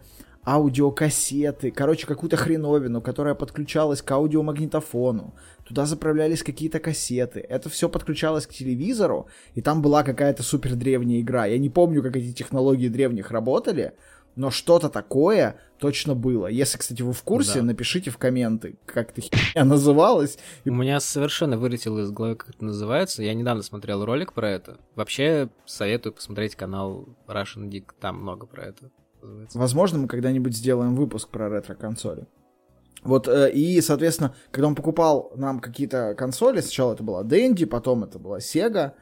[0.48, 5.34] аудиокассеты, короче, какую-то хреновину, которая подключалась к аудиомагнитофону.
[5.66, 7.40] Туда заправлялись какие-то кассеты.
[7.40, 11.44] Это все подключалось к телевизору, и там была какая-то супер древняя игра.
[11.44, 13.92] Я не помню, как эти технологии древних работали,
[14.36, 16.46] но что-то такое точно было.
[16.46, 17.64] Если, кстати, вы в курсе, да.
[17.64, 20.38] напишите в комменты, как это херня называлась.
[20.64, 23.22] У меня совершенно вылетело из головы, как это называется.
[23.22, 24.78] Я недавно смотрел ролик про это.
[24.94, 28.90] Вообще, советую посмотреть канал Russian Dick, там много про это.
[29.22, 29.58] Называется.
[29.58, 32.26] Возможно, мы когда-нибудь сделаем выпуск про ретро-консоли.
[33.02, 38.04] Вот, э, и, соответственно, когда он покупал нам какие-то консоли, сначала это была Dendy, потом
[38.04, 38.92] это была Sega,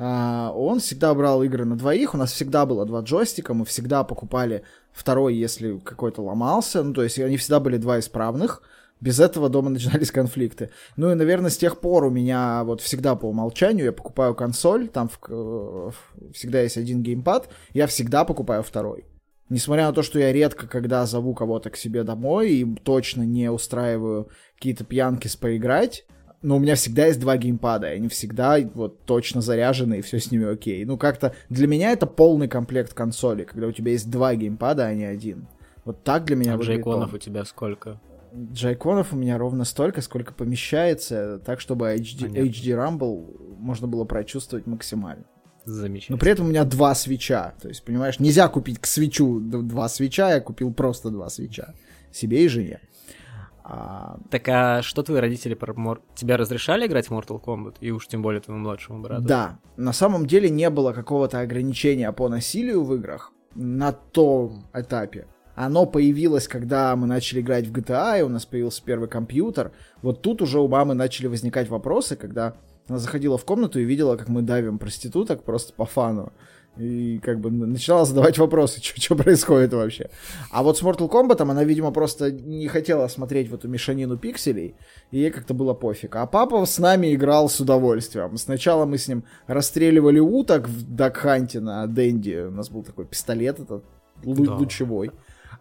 [0.00, 4.04] а, он всегда брал игры на двоих, у нас всегда было два джойстика, мы всегда
[4.04, 4.62] покупали
[4.92, 8.62] второй, если какой-то ломался, ну, то есть они всегда были два исправных,
[9.00, 10.70] без этого дома начинались конфликты.
[10.96, 14.88] Ну и, наверное, с тех пор у меня вот всегда по умолчанию я покупаю консоль,
[14.88, 15.92] там в,
[16.32, 19.04] всегда есть один геймпад, я всегда покупаю второй.
[19.48, 23.50] Несмотря на то, что я редко когда зову кого-то к себе домой и точно не
[23.50, 26.04] устраиваю какие-то пьянки с поиграть,
[26.42, 30.20] но у меня всегда есть два геймпада, и они всегда вот точно заряжены, и все
[30.20, 30.84] с ними окей.
[30.84, 34.94] Ну, как-то для меня это полный комплект консоли, когда у тебя есть два геймпада, а
[34.94, 35.48] не один.
[35.84, 38.00] Вот так для меня а джейконов у тебя сколько?
[38.52, 44.66] Джайконов у меня ровно столько, сколько помещается, так, чтобы HD, HD Rumble можно было прочувствовать
[44.66, 45.24] максимально.
[45.68, 46.16] Замечательно.
[46.16, 47.54] Но при этом у меня два свеча.
[47.60, 51.74] То есть, понимаешь, нельзя купить к свечу два свеча, я купил просто два свеча.
[52.12, 52.80] Себе и жене.
[53.64, 54.18] А...
[54.30, 56.00] Так а что твои родители про Мор...
[56.14, 57.76] Тебя разрешали играть в Mortal Kombat?
[57.80, 59.22] И уж тем более твоему младшему брату?
[59.22, 59.58] Да.
[59.76, 65.26] На самом деле не было какого-то ограничения по насилию в играх на том этапе.
[65.54, 69.72] Оно появилось, когда мы начали играть в GTA, и у нас появился первый компьютер.
[70.02, 72.54] Вот тут уже у мамы начали возникать вопросы, когда
[72.88, 76.32] она заходила в комнату и видела, как мы давим проституток просто по фану
[76.78, 80.10] и как бы начинала задавать вопросы, что происходит вообще.
[80.50, 84.74] А вот с Mortal Kombat она, видимо, просто не хотела смотреть в эту мешанину пикселей,
[85.10, 86.16] и ей как-то было пофиг.
[86.16, 88.36] А папа с нами играл с удовольствием.
[88.36, 93.60] Сначала мы с ним расстреливали уток в Дакханте на Дэнди, у нас был такой пистолет
[93.60, 93.84] этот
[94.22, 94.54] да.
[94.54, 95.10] лучевой.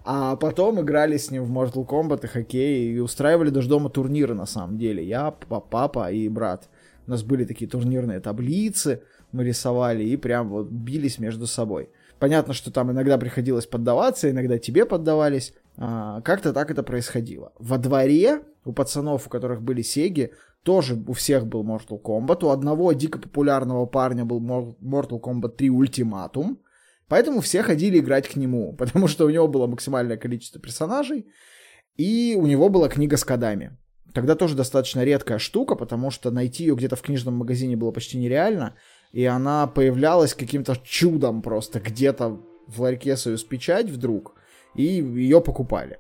[0.10, 4.36] А потом играли с ним в Mortal Kombat и хоккей, и устраивали даже дома турниры
[4.36, 5.04] на самом деле.
[5.04, 6.70] Я, папа и брат.
[7.08, 9.02] У нас были такие турнирные таблицы,
[9.32, 11.90] мы рисовали и прям вот бились между собой.
[12.20, 15.54] Понятно, что там иногда приходилось поддаваться, иногда тебе поддавались.
[15.78, 17.54] А, как-то так это происходило.
[17.60, 22.44] Во дворе у пацанов, у которых были сеги, тоже у всех был Mortal Kombat.
[22.44, 26.58] У одного дико популярного парня был Mortal Kombat 3 Ultimatum.
[27.08, 31.28] Поэтому все ходили играть к нему, потому что у него было максимальное количество персонажей,
[31.96, 33.78] и у него была книга с кодами.
[34.18, 38.18] Тогда тоже достаточно редкая штука, потому что найти ее где-то в книжном магазине было почти
[38.18, 38.74] нереально
[39.12, 44.34] и она появлялась каким-то чудом просто где-то в ларьке Союз Печать вдруг,
[44.76, 46.00] и ее покупали.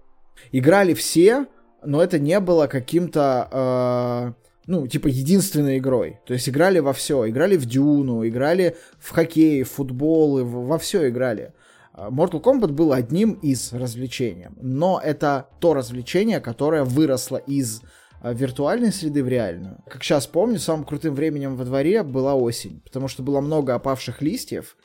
[0.51, 1.45] Играли все,
[1.83, 6.19] но это не было каким-то, э, ну, типа, единственной игрой.
[6.25, 7.29] То есть играли во все.
[7.29, 11.53] Играли в Дюну, играли в хоккей, в футбол, во все играли.
[11.95, 17.81] Mortal Kombat был одним из развлечений, но это то развлечение, которое выросло из
[18.23, 19.77] виртуальной среды в реальную.
[19.87, 24.21] Как сейчас помню, самым крутым временем во дворе была осень, потому что было много опавших
[24.21, 24.77] листьев,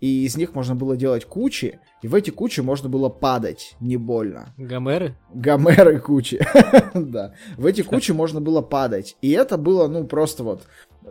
[0.00, 3.98] и из них можно было делать кучи, и в эти кучи можно было падать, не
[3.98, 4.54] больно.
[4.56, 5.16] Гомеры?
[5.32, 6.40] Гомеры кучи,
[6.94, 7.34] да.
[7.56, 10.62] В эти кучи можно было падать, и это было, ну, просто вот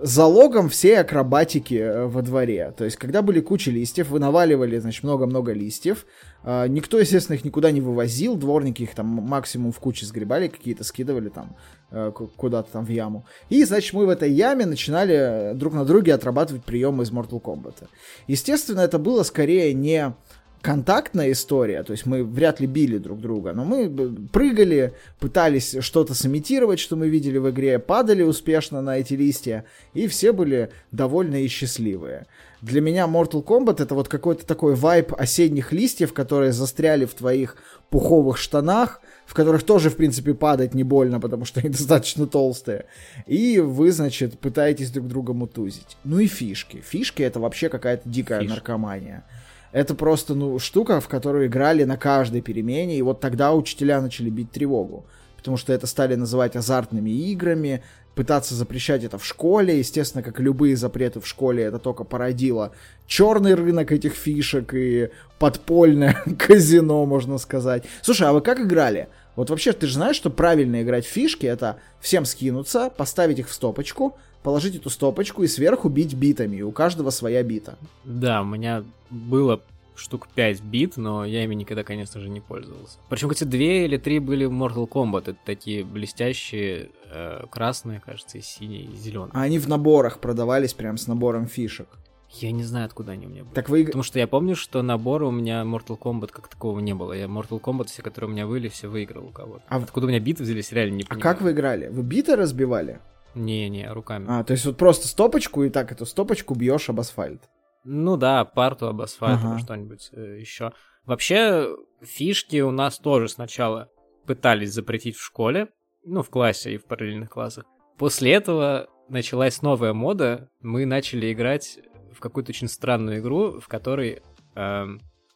[0.01, 2.73] залогом всей акробатики э, во дворе.
[2.77, 6.05] То есть, когда были кучи листьев, вы наваливали, значит, много-много листьев.
[6.43, 8.35] А, никто, естественно, их никуда не вывозил.
[8.35, 11.55] Дворники их там максимум в куче сгребали, какие-то скидывали там
[11.91, 13.25] э, куда-то там в яму.
[13.49, 17.41] И, значит, мы в этой яме начинали э, друг на друге отрабатывать приемы из Mortal
[17.41, 17.87] Kombat.
[18.27, 20.13] Естественно, это было скорее не
[20.61, 23.89] контактная история, то есть мы вряд ли били друг друга, но мы
[24.31, 30.07] прыгали, пытались что-то сымитировать, что мы видели в игре, падали успешно на эти листья, и
[30.07, 32.27] все были довольны и счастливые.
[32.61, 37.55] Для меня Mortal Kombat это вот какой-то такой вайп осенних листьев, которые застряли в твоих
[37.89, 42.85] пуховых штанах, в которых тоже, в принципе, падать не больно, потому что они достаточно толстые.
[43.27, 45.97] И вы, значит, пытаетесь друг друга мутузить.
[46.03, 46.83] Ну и фишки.
[46.85, 48.49] Фишки это вообще какая-то дикая Фиш.
[48.49, 49.23] наркомания.
[49.71, 54.29] Это просто, ну, штука, в которую играли на каждой перемене, и вот тогда учителя начали
[54.29, 55.05] бить тревогу.
[55.37, 57.83] Потому что это стали называть азартными играми,
[58.15, 59.79] пытаться запрещать это в школе.
[59.79, 62.73] Естественно, как любые запреты в школе, это только породило
[63.07, 67.85] черный рынок этих фишек и подпольное казино, можно сказать.
[68.01, 69.07] Слушай, а вы как играли?
[69.37, 73.47] Вот вообще, ты же знаешь, что правильно играть в фишки, это всем скинуться, поставить их
[73.47, 76.57] в стопочку, положить эту стопочку и сверху бить битами.
[76.57, 77.77] И у каждого своя бита.
[78.05, 79.61] Да, у меня было
[79.95, 82.97] штук 5 бит, но я ими никогда, конечно же, не пользовался.
[83.09, 85.31] Причем, кстати, две или три были в Mortal Kombat.
[85.31, 89.31] Это такие блестящие, э, красные, кажется, и синие, и зеленые.
[89.33, 91.87] А они в наборах продавались прям с набором фишек.
[92.31, 93.55] Я не знаю, откуда они у меня были.
[93.55, 93.85] Так вы...
[93.85, 97.13] Потому что я помню, что набора у меня Mortal Kombat как такового не было.
[97.13, 99.63] Я Mortal Kombat, все, которые у меня были, все выиграл у кого-то.
[99.67, 101.19] А откуда у меня биты взялись, реально не понимаю.
[101.19, 101.87] А как вы играли?
[101.87, 102.99] Вы биты разбивали?
[103.35, 104.25] Не-не, руками.
[104.27, 107.49] А, то есть вот просто стопочку и так эту стопочку бьешь об асфальт.
[107.83, 109.59] Ну да, парту об асфальт ага.
[109.59, 110.73] что-нибудь э, еще.
[111.05, 113.89] Вообще, фишки у нас тоже сначала
[114.25, 115.69] пытались запретить в школе,
[116.05, 117.65] ну, в классе и в параллельных классах.
[117.97, 121.79] После этого началась новая мода, мы начали играть
[122.13, 124.21] в какую-то очень странную игру, в которой...
[124.55, 124.85] Э,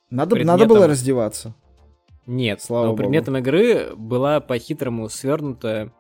[0.10, 0.60] надо, предметом...
[0.60, 1.56] надо было раздеваться.
[2.26, 3.44] Нет, Слава но предметом Богу.
[3.44, 5.92] игры была по-хитрому свернутая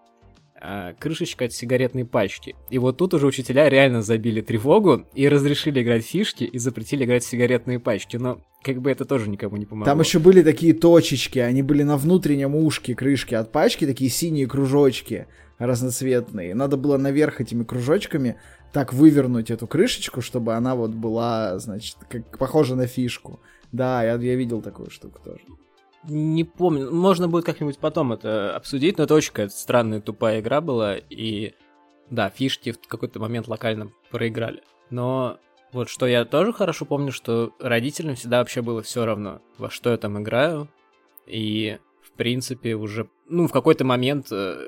[0.99, 2.56] крышечка от сигаретной пачки.
[2.69, 7.23] И вот тут уже учителя реально забили тревогу и разрешили играть фишки и запретили играть
[7.23, 8.18] в сигаретные пачки.
[8.18, 9.85] Но как бы это тоже никому не помогло.
[9.85, 14.48] Там еще были такие точечки, они были на внутреннем ушке крышки от пачки, такие синие
[14.48, 15.27] кружочки
[15.57, 16.56] разноцветные.
[16.56, 18.38] Надо было наверх этими кружочками
[18.72, 23.40] так вывернуть эту крышечку, чтобы она вот была, значит, как похожа на фишку.
[23.72, 25.41] Да, я, я видел такую штуку тоже.
[26.07, 26.91] Не помню.
[26.91, 30.97] Можно будет как-нибудь потом это обсудить, но это очень какая-то странная тупая игра была.
[30.97, 31.53] И
[32.09, 34.63] да, фишки в какой-то момент локально проиграли.
[34.89, 35.39] Но
[35.71, 39.89] вот что я тоже хорошо помню, что родителям всегда вообще было все равно, во что
[39.89, 40.69] я там играю.
[41.25, 44.67] И, в принципе, уже, ну, в какой-то момент э,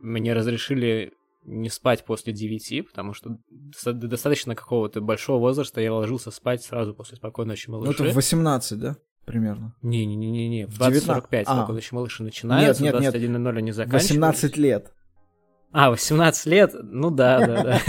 [0.00, 1.12] мне разрешили
[1.44, 3.38] не спать после 9, потому что
[3.84, 7.88] достаточно какого-то большого возраста я ложился спать сразу после спокойной ночи малыши.
[7.98, 8.96] Ну, это в 18, да?
[9.24, 9.74] Примерно.
[9.82, 11.56] Не-не-не-не, в 20.45 а.
[11.56, 14.14] спокойно малыши начинаются, нет, нет, 21.00 они заканчиваются.
[14.14, 14.92] 18 лет.
[15.72, 16.72] А, 18 лет?
[16.72, 17.80] Ну да, да,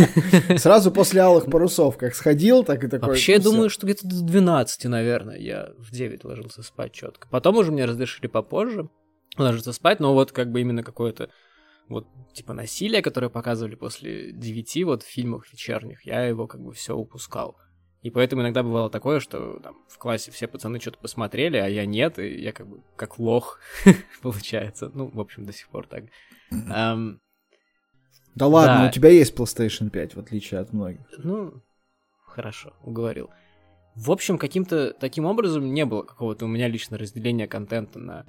[0.47, 0.57] да.
[0.57, 3.09] Сразу после алых парусов, как сходил, так и такой.
[3.09, 7.27] Вообще, я думаю, что где-то до 12, наверное, я в 9 ложился спать четко.
[7.29, 8.89] Потом уже мне разрешили попозже
[9.37, 11.29] ложиться спать, но вот как бы именно какое-то
[11.87, 16.73] вот типа насилие, которое показывали после 9 вот в фильмах вечерних, я его как бы
[16.73, 17.55] все упускал.
[18.05, 21.87] И поэтому иногда бывало такое, что там, в классе все пацаны что-то посмотрели, а я
[21.87, 23.59] нет, и я как бы как лох,
[24.21, 24.91] получается.
[24.93, 26.03] Ну, в общем, до сих пор так.
[26.53, 27.17] Um,
[28.35, 28.89] да ладно, да.
[28.89, 31.01] у тебя есть PlayStation 5, в отличие от многих.
[31.17, 31.63] Ну,
[32.27, 33.31] хорошо, уговорил.
[33.95, 38.27] В общем, каким-то таким образом не было какого-то у меня лично разделения контента на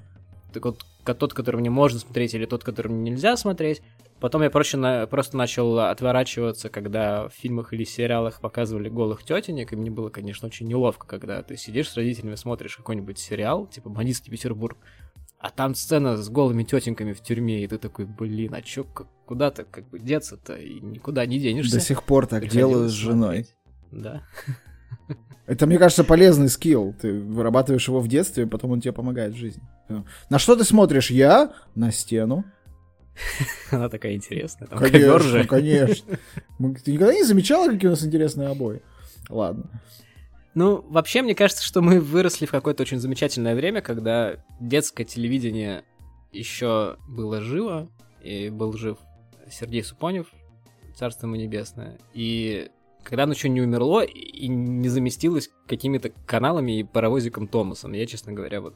[0.53, 3.83] так вот, тот, который мне можно смотреть, или тот, который мне нельзя смотреть.
[4.19, 9.73] Потом я проще на, просто начал отворачиваться, когда в фильмах или сериалах показывали голых тетенек,
[9.73, 13.89] и мне было, конечно, очень неловко, когда ты сидишь с родителями, смотришь какой-нибудь сериал, типа
[13.89, 14.77] «Бандитский Петербург»,
[15.39, 18.85] а там сцена с голыми тетеньками в тюрьме, и ты такой, блин, а чё,
[19.25, 21.75] куда-то как бы деться-то, и никуда не денешься.
[21.75, 23.45] До сих пор так делаю с женой.
[23.91, 24.23] Да.
[25.45, 26.93] Это, мне кажется, полезный скилл.
[26.99, 29.63] Ты вырабатываешь его в детстве, и потом он тебе помогает в жизни.
[30.29, 31.09] На что ты смотришь?
[31.11, 32.43] Я на стену.
[33.71, 34.67] Она такая интересная.
[34.67, 35.43] Там конечно, же.
[35.45, 36.17] конечно.
[36.83, 38.81] Ты никогда не замечала, какие у нас интересные обои?
[39.29, 39.81] Ладно.
[40.53, 45.83] Ну, вообще, мне кажется, что мы выросли в какое-то очень замечательное время, когда детское телевидение
[46.31, 47.89] еще было живо,
[48.23, 48.97] и был жив
[49.49, 50.27] Сергей Супонев,
[50.95, 51.99] царство ему небесное.
[52.13, 52.69] И
[53.03, 57.93] когда оно еще не умерло и не заместилось какими-то каналами и паровозиком Томасом.
[57.93, 58.75] Я, честно говоря, вот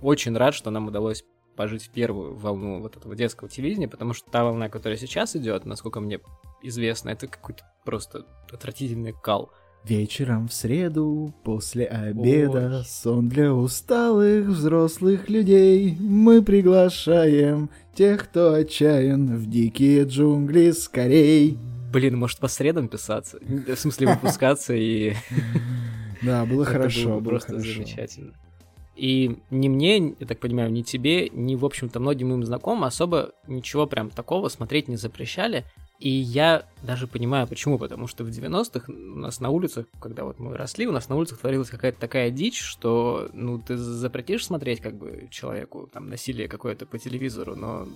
[0.00, 1.24] очень рад, что нам удалось
[1.58, 5.66] пожить в первую волну вот этого детского телевидения, потому что та волна, которая сейчас идет,
[5.66, 6.20] насколько мне
[6.62, 9.50] известно, это какой-то просто отвратительный кал.
[9.82, 12.84] Вечером в среду, после обеда, Ой.
[12.86, 15.96] сон для усталых взрослых людей.
[15.98, 21.58] Мы приглашаем тех, кто отчаян в дикие джунгли скорей.
[21.92, 23.40] Блин, может по средам писаться?
[23.40, 25.14] В смысле выпускаться и...
[26.22, 28.32] Да, было хорошо, было просто замечательно.
[28.98, 33.32] И ни мне, я так понимаю, ни тебе, ни, в общем-то, многим моим знакомым особо
[33.46, 35.64] ничего прям такого смотреть не запрещали.
[36.00, 37.78] И я даже понимаю, почему.
[37.78, 41.14] Потому что в 90-х у нас на улицах, когда вот мы росли, у нас на
[41.14, 46.48] улицах творилась какая-то такая дичь, что, ну, ты запретишь смотреть как бы человеку там насилие
[46.48, 47.86] какое-то по телевизору, но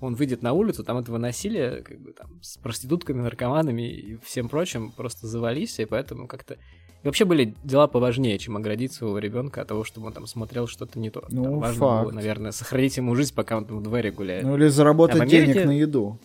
[0.00, 4.48] он выйдет на улицу, там этого насилия, как бы там с проститутками, наркоманами и всем
[4.50, 6.58] прочим просто завались, и поэтому как-то
[7.02, 10.66] и вообще были дела поважнее, чем оградить своего ребенка от того, чтобы он там смотрел
[10.66, 11.24] что-то не то.
[11.30, 12.04] Ну, Там важно факт.
[12.04, 14.44] было, наверное, сохранить ему жизнь, пока он там в дворе гуляет.
[14.44, 16.18] Ну или заработать А Америке- денег на еду.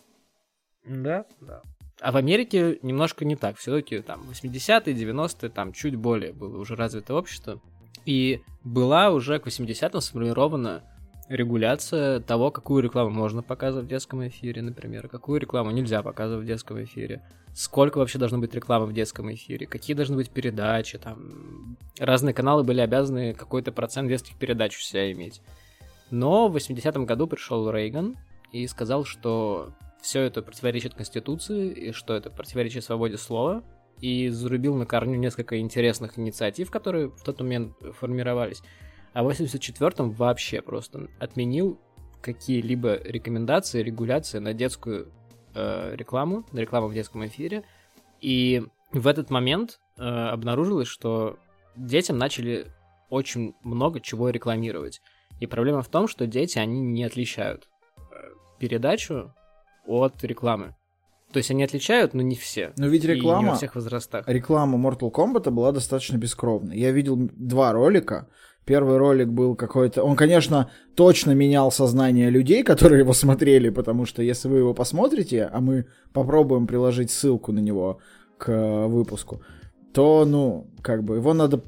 [0.85, 1.61] Да, да.
[2.01, 3.57] А в Америке немножко не так.
[3.57, 7.61] Все-таки там 80-е, 90-е, там чуть более было уже развитое общество.
[8.05, 10.83] И была уже к 80-м сформирована
[11.27, 16.47] регуляция того, какую рекламу можно показывать в детском эфире, например, какую рекламу нельзя показывать в
[16.47, 17.21] детском эфире,
[17.53, 22.63] сколько вообще должно быть рекламы в детском эфире, какие должны быть передачи, там разные каналы
[22.63, 25.41] были обязаны какой-то процент детских передач у себя иметь.
[26.11, 28.15] Но в 80-м году пришел Рейган
[28.51, 33.63] и сказал, что все это противоречит Конституции, и что это противоречит свободе слова,
[34.01, 38.61] и зарубил на корню несколько интересных инициатив, которые в тот момент формировались.
[39.15, 41.79] А в 84-м вообще просто отменил
[42.21, 45.09] какие-либо рекомендации, регуляции на детскую
[45.53, 47.63] э, рекламу, на рекламу в детском эфире.
[48.19, 48.61] И
[48.91, 51.39] в этот момент э, обнаружилось, что
[51.77, 52.67] детям начали
[53.09, 55.01] очень много чего рекламировать.
[55.39, 58.01] И проблема в том, что дети, они не отличают э,
[58.59, 59.33] передачу
[59.85, 60.75] от рекламы.
[61.31, 62.73] То есть они отличают, но не все.
[62.75, 64.27] Но ведь И не реклама, во всех возрастах.
[64.27, 66.77] реклама Mortal Kombat была достаточно бескровной.
[66.77, 68.27] Я видел два ролика.
[68.65, 70.03] Первый ролик был какой-то...
[70.03, 75.49] Он, конечно, точно менял сознание людей, которые его смотрели, потому что если вы его посмотрите,
[75.51, 77.99] а мы попробуем приложить ссылку на него
[78.37, 79.41] к э, выпуску,
[79.93, 81.61] то, ну, как бы его надо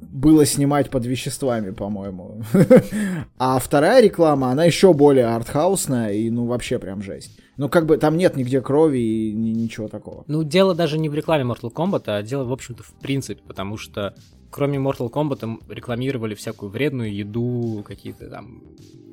[0.00, 2.42] было снимать под веществами, по-моему.
[3.38, 7.38] А вторая реклама, она еще более артхаусная и, ну, вообще прям жесть.
[7.56, 10.24] Ну, как бы там нет нигде крови и ни- ничего такого.
[10.26, 13.76] Ну, дело даже не в рекламе Mortal Kombat, а дело, в общем-то, в принципе, потому
[13.76, 14.14] что
[14.56, 18.62] кроме Mortal Kombat рекламировали всякую вредную еду, какие-то там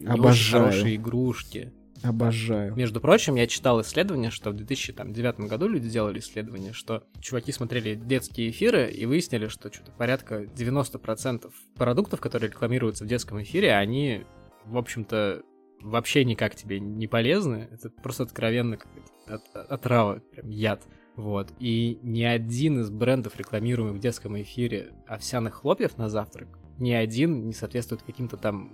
[0.07, 0.67] Обожаю.
[0.67, 1.73] хорошие игрушки.
[2.01, 2.73] Обожаю.
[2.75, 7.95] Между прочим, я читал исследование, что в 2009 году люди делали исследование, что чуваки смотрели
[7.95, 14.23] детские эфиры и выяснили, что что-то порядка 90% продуктов, которые рекламируются в детском эфире, они,
[14.65, 15.41] в общем-то,
[15.81, 17.67] вообще никак тебе не полезны.
[17.69, 20.83] Это просто откровенно какая-то от- отрава, прям яд.
[21.15, 21.49] Вот.
[21.59, 26.47] И ни один из брендов, рекламируемых в детском эфире овсяных хлопьев на завтрак,
[26.79, 28.71] ни один не соответствует каким-то там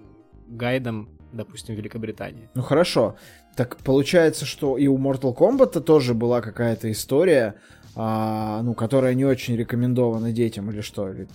[0.48, 2.50] гайдам, допустим, Великобритании.
[2.56, 3.16] Ну хорошо.
[3.56, 7.56] Так получается, что и у Mortal Kombat тоже была какая-то история,
[7.96, 11.12] а, ну, которая не очень рекомендована детям или что?
[11.12, 11.28] Или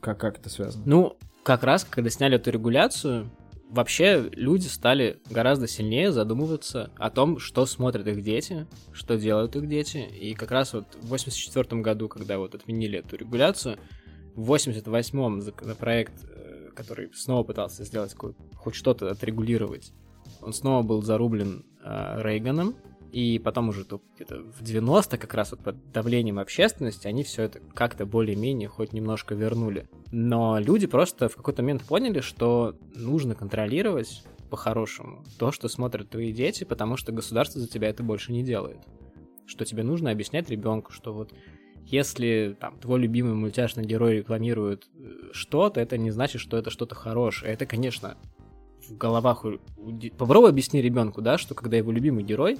[0.00, 0.82] как, как это связано?
[0.86, 3.30] Ну, как раз, когда сняли эту регуляцию,
[3.68, 9.68] вообще люди стали гораздо сильнее задумываться о том, что смотрят их дети, что делают их
[9.68, 9.98] дети.
[9.98, 13.78] И как раз вот в 84 году, когда вот отменили эту регуляцию,
[14.34, 18.14] в 88-м законопроект, э, который снова пытался сделать
[18.54, 19.92] хоть что-то отрегулировать,
[20.40, 22.76] он снова был зарублен э, Рейганом,
[23.12, 27.44] и потом уже то где-то в 90 как раз вот под давлением общественности они все
[27.44, 29.88] это как-то более-менее хоть немножко вернули.
[30.12, 36.32] Но люди просто в какой-то момент поняли, что нужно контролировать по-хорошему то, что смотрят твои
[36.32, 38.78] дети, потому что государство за тебя это больше не делает.
[39.46, 41.32] Что тебе нужно объяснять ребенку, что вот
[41.86, 46.94] если там твой любимый мультяшный герой рекламирует э, что-то, это не значит, что это что-то
[46.94, 47.52] хорошее.
[47.52, 48.18] Это, конечно,
[48.86, 49.44] в головах
[50.18, 52.58] Попробуй объясни ребенку, да, что когда его любимый герой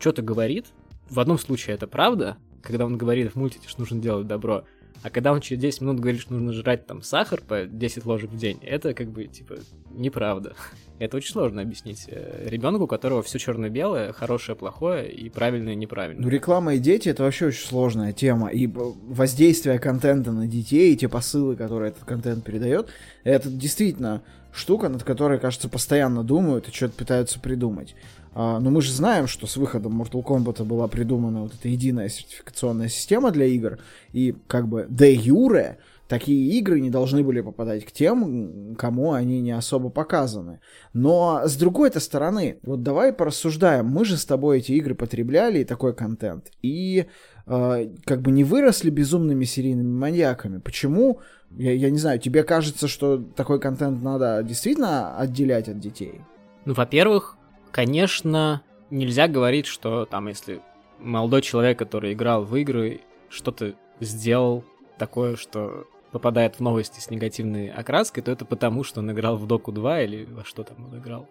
[0.00, 0.66] что-то говорит,
[1.08, 4.64] в одном случае это правда, когда он говорит в мультике, что нужно делать добро,
[5.02, 8.30] а когда он через 10 минут говорит, что нужно жрать там сахар по 10 ложек
[8.30, 9.56] в день, это как бы, типа,
[9.90, 10.54] неправда.
[10.98, 16.22] Это очень сложно объяснить э, ребенку, у которого все черно-белое, хорошее, плохое и правильное, неправильное.
[16.22, 18.48] Ну, реклама и дети это вообще очень сложная тема.
[18.48, 22.90] И воздействие контента на детей, и те посылы, которые этот контент передает,
[23.24, 24.22] это действительно
[24.52, 27.94] штука, над которой, кажется, постоянно думают и что-то пытаются придумать.
[28.32, 32.08] А, но мы же знаем, что с выходом Mortal Kombat была придумана вот эта единая
[32.08, 33.78] сертификационная система для игр,
[34.12, 35.78] и как бы де юре
[36.10, 40.60] такие игры не должны были попадать к тем, кому они не особо показаны.
[40.92, 45.64] Но с другой-то стороны, вот давай порассуждаем, мы же с тобой эти игры потребляли и
[45.64, 47.06] такой контент, и
[47.46, 50.58] как бы не выросли безумными серийными маньяками.
[50.58, 51.20] Почему?
[51.50, 56.20] Я, я не знаю, тебе кажется, что такой контент надо действительно отделять от детей?
[56.64, 57.36] Ну, во-первых,
[57.70, 60.60] конечно, нельзя говорить, что там, если
[60.98, 64.64] молодой человек, который играл в игры, что-то сделал
[64.98, 69.46] такое, что попадает в новости с негативной окраской, то это потому, что он играл в
[69.46, 71.28] Доку 2 или во что там он играл.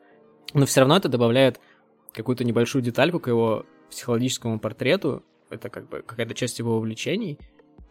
[0.53, 1.59] Но все равно это добавляет
[2.13, 5.23] какую-то небольшую детальку к его психологическому портрету.
[5.49, 7.39] Это как бы какая-то часть его увлечений.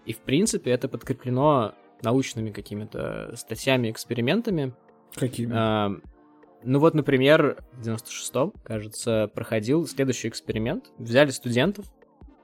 [0.04, 4.74] И, в принципе, это подкреплено научными какими-то статьями, экспериментами.
[5.14, 5.52] Какими?
[5.54, 5.90] А,
[6.62, 10.90] ну вот, например, в 96-м, кажется, проходил следующий эксперимент.
[10.98, 11.86] Взяли студентов,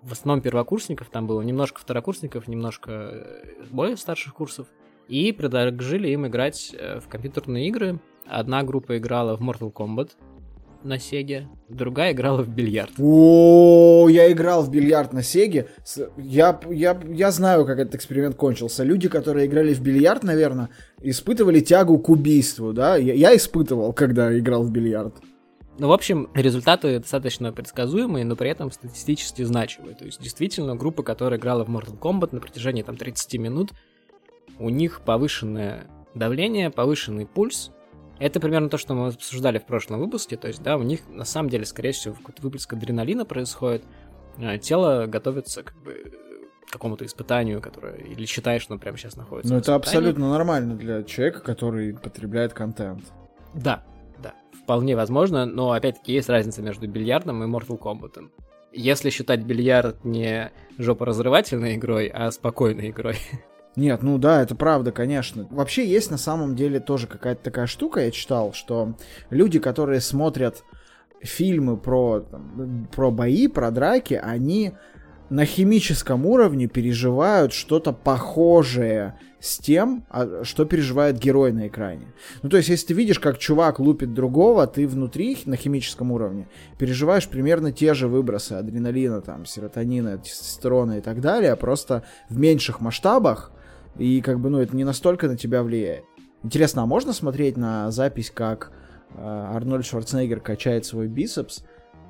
[0.03, 4.69] в основном первокурсников, там было немножко второкурсников, немножко э, более старших курсов,
[5.09, 7.99] и предложили им играть э, в компьютерные игры.
[8.27, 10.13] Одна группа играла в Mortal Kombat,
[10.85, 12.93] на Сеге, другая играла в бильярд.
[12.99, 15.69] О, я играл в бильярд на Сеге.
[16.17, 18.85] Я, я, я знаю, как этот эксперимент кончился.
[18.85, 20.69] Люди, которые играли в бильярд, наверное,
[21.01, 22.97] испытывали тягу к убийству, да?
[22.97, 25.15] Я, я испытывал, когда играл в бильярд.
[25.79, 29.97] Ну, в общем, результаты достаточно предсказуемые, но при этом статистически значимые.
[29.97, 33.73] То есть, действительно, группа, которая играла в Mortal Kombat на протяжении там 30 минут,
[34.61, 37.73] у них повышенное давление, повышенный пульс,
[38.19, 40.37] это примерно то, что мы обсуждали в прошлом выпуске.
[40.37, 43.85] То есть, да, у них на самом деле, скорее всего, какой-то выплеск адреналина происходит.
[44.39, 46.13] А, тело готовится как бы
[46.67, 49.53] к какому-то испытанию, которое или считаешь, что он прямо сейчас находится.
[49.53, 53.05] Ну, это абсолютно нормально для человека, который потребляет контент.
[53.55, 53.85] Да,
[54.19, 58.29] да, вполне возможно, но опять-таки есть разница между бильярдом и Mortal Kombat.
[58.73, 63.17] Если считать бильярд не жопоразрывательной игрой, а спокойной игрой,
[63.77, 65.47] Нет, ну да, это правда, конечно.
[65.51, 68.95] Вообще есть на самом деле тоже какая-то такая штука, я читал, что
[69.31, 70.65] люди, которые смотрят
[71.21, 72.25] фильмы про,
[72.95, 74.75] про бои, про драки, они
[75.31, 82.15] на химическом уровне переживают что-то похожее с тем, а, что переживает герой на экране.
[82.43, 86.49] Ну, то есть, если ты видишь, как чувак лупит другого, ты внутри, на химическом уровне,
[86.79, 92.81] переживаешь примерно те же выбросы адреналина, там, серотонина, тестостерона и так далее, просто в меньших
[92.81, 93.51] масштабах,
[93.99, 96.05] и как бы, ну, это не настолько на тебя влияет.
[96.43, 98.73] Интересно, а можно смотреть на запись, как
[99.11, 101.65] э, Арнольд Шварценеггер качает свой бицепс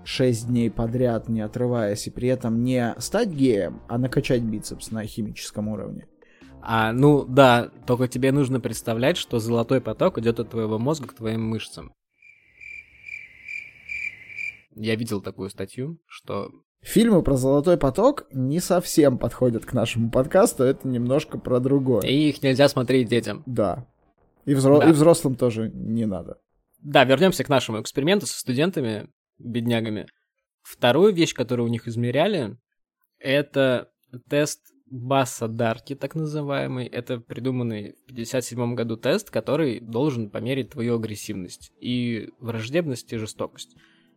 [0.05, 5.05] 6 дней подряд, не отрываясь, и при этом не стать геем, а накачать бицепс на
[5.07, 6.07] химическом уровне?
[6.61, 11.15] А, ну да, только тебе нужно представлять, что золотой поток идет от твоего мозга к
[11.15, 11.93] твоим мышцам.
[14.75, 16.51] Я видел такую статью, что
[16.85, 22.03] Фильмы про Золотой поток не совсем подходят к нашему подкасту, это немножко про другое.
[22.03, 23.43] И их нельзя смотреть детям.
[23.47, 23.87] Да.
[24.45, 24.81] И, взро...
[24.81, 24.91] да.
[24.91, 26.37] и взрослым тоже не надо.
[26.83, 29.09] Да, вернемся к нашему эксперименту со студентами,
[29.39, 30.07] беднягами.
[30.63, 32.59] Вторую вещь, которую у них измеряли,
[33.19, 33.89] это
[34.29, 36.87] тест Басса Дарки, так называемый.
[36.87, 43.75] Это придуманный в 57 году тест, который должен померить твою агрессивность и враждебность и жестокость.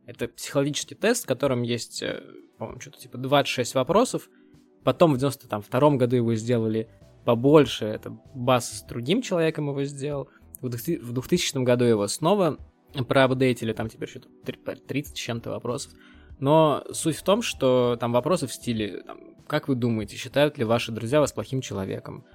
[0.08, 2.24] Это психологический тест, в котором есть, э,
[2.58, 4.30] по-моему, что-то типа 26 вопросов.
[4.84, 6.90] Потом в 92 году его сделали
[7.26, 7.86] побольше.
[7.86, 10.30] Это Бас с другим человеком его сделал.
[10.62, 12.58] В 2000 году его снова
[13.08, 15.92] проапдейтили, там теперь что-то 30 с чем-то вопросов.
[16.40, 20.64] Но суть в том, что там вопросы в стиле, там, как вы думаете, считают ли
[20.64, 22.26] ваши друзья вас плохим человеком?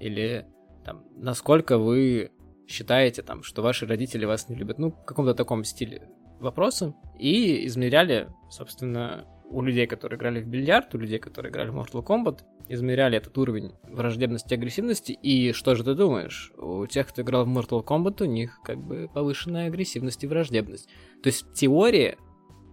[0.00, 0.46] Или
[0.86, 2.30] там, насколько вы
[2.66, 4.78] считаете, там, что ваши родители вас не любят?
[4.78, 6.08] Ну, в каком-то таком стиле
[6.40, 11.76] вопросы и измеряли, собственно, у людей, которые играли в бильярд, у людей, которые играли в
[11.76, 16.52] Mortal Kombat, измеряли этот уровень враждебности и агрессивности, и что же ты думаешь?
[16.56, 20.88] У тех, кто играл в Mortal Kombat, у них как бы повышенная агрессивность и враждебность.
[21.22, 22.16] То есть в теории,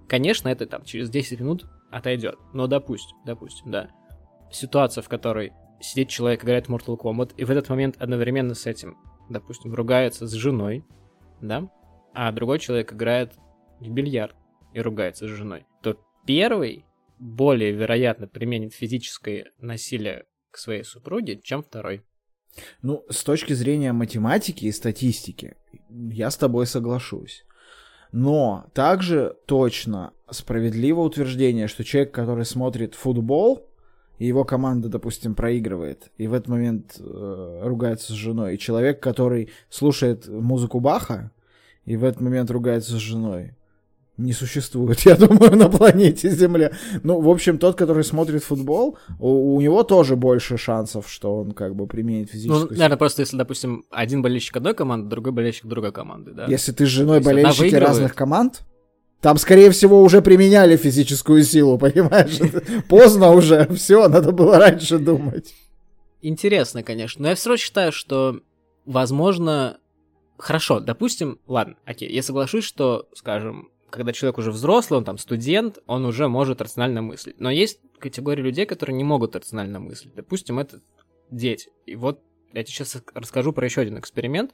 [0.07, 3.89] конечно, это там через 10 минут отойдет, но допустим, допустим, да.
[4.51, 8.67] Ситуация, в которой сидит человек, играет в Mortal Kombat, и в этот момент одновременно с
[8.67, 8.97] этим,
[9.29, 10.85] допустим, ругается с женой,
[11.41, 11.69] да,
[12.13, 13.33] а другой человек играет
[13.79, 14.35] в бильярд
[14.73, 16.85] и ругается с женой, то первый
[17.19, 22.03] более вероятно применит физическое насилие к своей супруге, чем второй.
[22.81, 25.55] Ну, с точки зрения математики и статистики,
[25.89, 27.45] я с тобой соглашусь.
[28.11, 33.67] Но также точно справедливо утверждение, что человек, который смотрит футбол,
[34.17, 38.99] и его команда, допустим, проигрывает, и в этот момент э, ругается с женой, и человек,
[38.99, 41.31] который слушает музыку Баха,
[41.85, 43.55] и в этот момент ругается с женой,
[44.17, 46.71] не существует, я думаю, на планете Земля.
[47.03, 51.51] Ну, в общем, тот, который смотрит футбол, у, у него тоже больше шансов, что он
[51.51, 52.61] как бы применит физическую...
[52.61, 56.45] Ну, наверное, просто если, допустим, один болельщик одной команды, другой болельщик другой команды, да?
[56.47, 58.61] Если ты с женой болельщики разных команд,
[59.21, 62.39] там, скорее всего, уже применяли физическую силу, понимаешь?
[62.89, 65.53] Поздно уже, все, надо было раньше думать.
[66.21, 68.39] Интересно, конечно, но я все равно считаю, что,
[68.85, 69.77] возможно,
[70.37, 75.79] хорошо, допустим, ладно, окей, я соглашусь, что, скажем, когда человек уже взрослый, он там студент,
[75.87, 77.39] он уже может рационально мыслить.
[77.39, 80.13] Но есть категория людей, которые не могут рационально мыслить.
[80.15, 80.81] Допустим, это
[81.31, 81.69] дети.
[81.85, 82.21] И вот
[82.53, 84.51] я тебе сейчас расскажу про еще один эксперимент.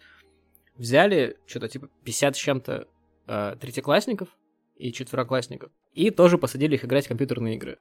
[0.75, 2.87] Взяли что-то типа 50 с чем-то
[3.27, 4.29] э, третьеклассников
[4.75, 7.77] и четвероклассников, и тоже посадили их играть в компьютерные игры.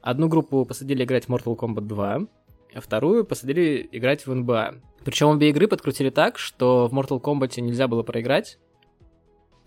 [0.00, 2.20] Одну группу посадили играть в Mortal Kombat 2,
[2.74, 4.80] а вторую посадили играть в NBA.
[5.04, 8.58] Причем обе игры подкрутили так, что в Mortal Kombat нельзя было проиграть,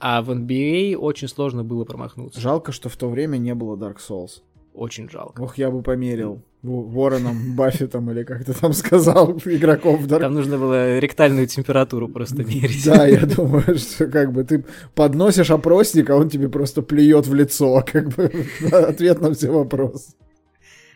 [0.05, 2.41] а в NBA очень сложно было промахнуться.
[2.41, 4.41] Жалко, что в то время не было Dark Souls.
[4.73, 5.41] Очень жалко.
[5.41, 6.41] Ох, я бы померил.
[6.61, 12.09] Вороном, Баффетом или как ты там сказал, игроков в Dark Там нужно было ректальную температуру
[12.09, 12.83] просто мерить.
[12.85, 17.33] Да, я думаю, что как бы ты подносишь опросник, а он тебе просто плюет в
[17.33, 18.29] лицо, как бы
[18.73, 20.15] ответ на все вопросы.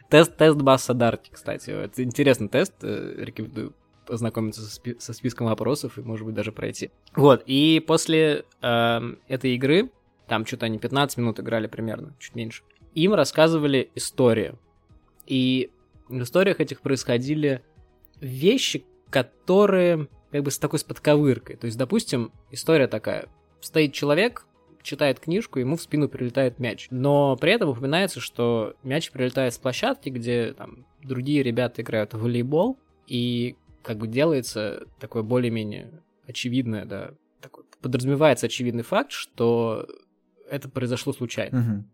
[0.10, 1.70] Тест, тест Басса Дарти, кстати.
[1.70, 3.74] Это интересный тест, э, рекомендую
[4.08, 6.92] познакомиться со, спи- со списком вопросов и, может быть, даже пройти.
[7.16, 9.90] Вот, и после э, этой игры,
[10.28, 12.64] там что-то они 15 минут играли примерно, чуть меньше,
[12.96, 14.56] им рассказывали истории.
[15.26, 15.70] И
[16.08, 17.62] в историях этих происходили
[18.20, 21.58] вещи, которые как бы с такой с подковыркой.
[21.58, 23.28] То есть, допустим, история такая.
[23.62, 24.46] Стоит человек,
[24.82, 26.88] читает книжку, ему в спину прилетает мяч.
[26.90, 32.22] Но при этом упоминается, что мяч прилетает с площадки, где там другие ребята играют в
[32.22, 39.88] волейбол, и как бы делается такое более-менее очевидное, да, такой, подразумевается очевидный факт, что
[40.50, 41.60] это произошло случайно.
[41.60, 41.92] Мгм.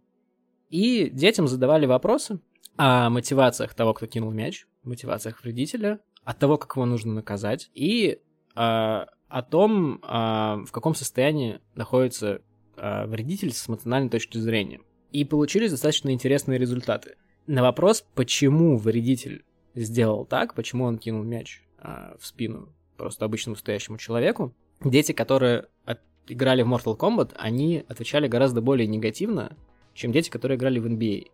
[0.70, 2.40] И детям задавали вопросы
[2.78, 8.20] о мотивациях того, кто кинул мяч, мотивациях вредителя, от того, как его нужно наказать, и
[8.56, 12.42] а, о том, а, в каком состоянии находится
[12.78, 14.80] а, вредитель с эмоциональной точки зрения.
[15.12, 17.18] И получились достаточно интересные результаты.
[17.46, 19.44] На вопрос, почему вредитель
[19.76, 24.54] сделал так, почему он кинул мяч а, в спину просто обычному стоящему человеку,
[24.84, 29.58] дети, которые от- играли в Mortal Kombat, они отвечали гораздо более негативно,
[29.94, 31.28] чем дети, которые играли в NBA.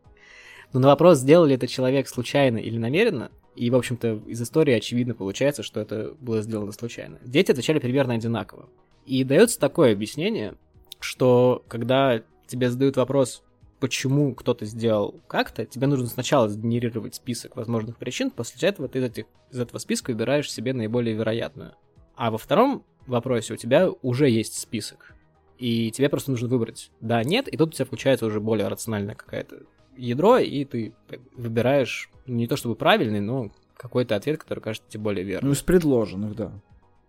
[0.74, 4.74] Но на вопрос, сделал ли это человек случайно или намеренно, и, в общем-то, из истории
[4.74, 7.20] очевидно получается, что это было сделано случайно.
[7.24, 8.70] Дети отвечали примерно одинаково.
[9.06, 10.56] И дается такое объяснение,
[11.00, 13.44] что когда тебе задают вопрос,
[13.80, 19.04] почему кто-то сделал как-то, тебе нужно сначала сгенерировать список возможных причин, после этого ты из,
[19.06, 21.76] этих, из этого списка выбираешь себе наиболее вероятную.
[22.16, 25.14] А во втором вопросе у тебя уже есть список,
[25.58, 29.16] и тебе просто нужно выбрать да, нет, и тут у тебя включается уже более рациональная
[29.16, 29.64] какая-то
[29.98, 30.94] ядро, и ты
[31.36, 35.50] выбираешь ну, не то чтобы правильный, но какой-то ответ, который кажется тебе более верным.
[35.50, 36.52] Ну, из предложенных, да.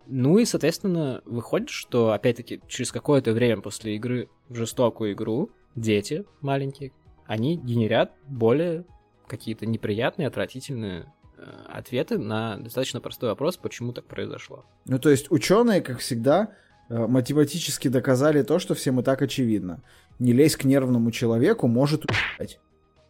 [0.07, 6.25] Ну и, соответственно, выходит, что, опять-таки, через какое-то время после игры в жестокую игру дети
[6.41, 6.91] маленькие,
[7.25, 8.85] они генерят более
[9.27, 14.65] какие-то неприятные, отвратительные э, ответы на достаточно простой вопрос, почему так произошло.
[14.85, 16.51] Ну, то есть ученые, как всегда,
[16.89, 19.81] э, математически доказали то, что всем и так очевидно.
[20.19, 22.59] Не лезь к нервному человеку, может убивать.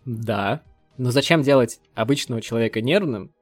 [0.06, 0.62] Да.
[0.98, 3.34] Но зачем делать обычного человека нервным,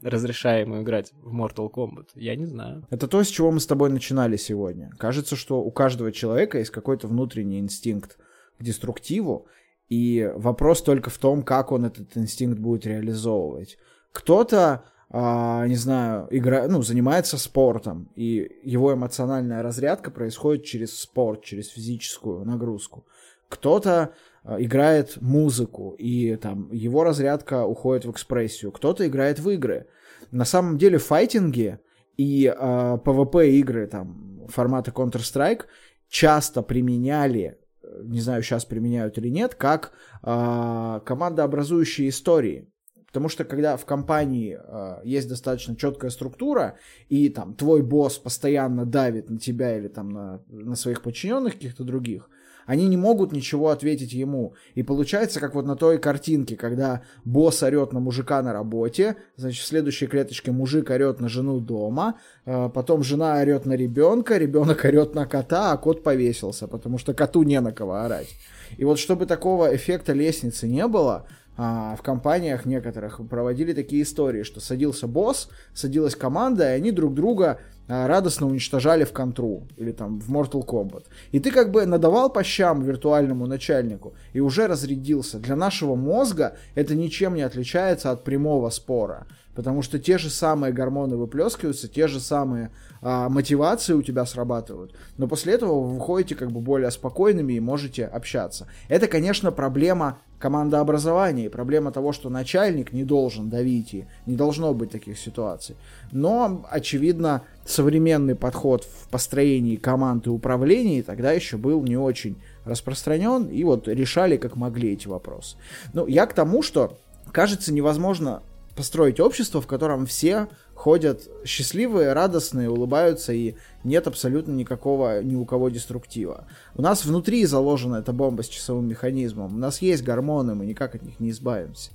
[0.00, 2.10] разрешая ему играть в Mortal Kombat?
[2.14, 2.86] Я не знаю.
[2.90, 4.90] Это то, с чего мы с тобой начинали сегодня.
[4.98, 8.18] Кажется, что у каждого человека есть какой-то внутренний инстинкт
[8.58, 9.46] к деструктиву,
[9.88, 13.78] и вопрос только в том, как он этот инстинкт будет реализовывать.
[14.12, 21.42] Кто-то, а, не знаю, игра, ну, занимается спортом, и его эмоциональная разрядка происходит через спорт,
[21.42, 23.06] через физическую нагрузку.
[23.48, 24.12] Кто-то
[24.44, 28.72] а, играет музыку, и там его разрядка уходит в экспрессию.
[28.72, 29.86] Кто-то играет в игры.
[30.30, 31.78] На самом деле файтинги
[32.16, 35.62] и а, PvP игры там формата Counter-Strike
[36.08, 37.67] часто применяли, э,
[38.04, 39.92] не знаю, сейчас применяют или нет, как
[40.22, 42.68] а, командообразующие истории.
[43.08, 46.76] Потому что когда в компании э, есть достаточно четкая структура,
[47.08, 51.84] и там твой босс постоянно давит на тебя или там на, на своих подчиненных каких-то
[51.84, 52.28] других,
[52.68, 54.52] они не могут ничего ответить ему.
[54.74, 59.64] И получается, как вот на той картинке, когда босс орет на мужика на работе, значит,
[59.64, 64.84] в следующей клеточке мужик орет на жену дома, э, потом жена орет на ребенка, ребенок
[64.84, 68.28] орет на кота, а кот повесился, потому что коту не на кого орать.
[68.76, 71.26] И вот чтобы такого эффекта лестницы не было,
[71.56, 77.14] а, в компаниях некоторых проводили такие истории, что садился босс, садилась команда, и они друг
[77.14, 81.04] друга радостно уничтожали в контру или там в Mortal Kombat.
[81.32, 85.38] И ты как бы надавал по щам виртуальному начальнику и уже разрядился.
[85.38, 89.26] Для нашего мозга это ничем не отличается от прямого спора.
[89.54, 92.70] Потому что те же самые гормоны выплескиваются, те же самые
[93.02, 94.94] а, мотивации у тебя срабатывают.
[95.16, 98.68] Но после этого вы выходите как бы более спокойными и можете общаться.
[98.88, 104.72] Это, конечно, проблема командообразования и проблема того, что начальник не должен давить и не должно
[104.74, 105.76] быть таких ситуаций.
[106.12, 113.46] Но, очевидно, современный подход в построении команд и управлении тогда еще был не очень распространен,
[113.46, 115.56] и вот решали как могли эти вопросы.
[115.92, 116.98] Ну, я к тому, что,
[117.32, 118.42] кажется, невозможно
[118.78, 125.44] построить общество, в котором все ходят счастливые, радостные, улыбаются и нет абсолютно никакого ни у
[125.44, 126.46] кого деструктива.
[126.76, 129.56] У нас внутри заложена эта бомба с часовым механизмом.
[129.56, 131.90] У нас есть гормоны, мы никак от них не избавимся.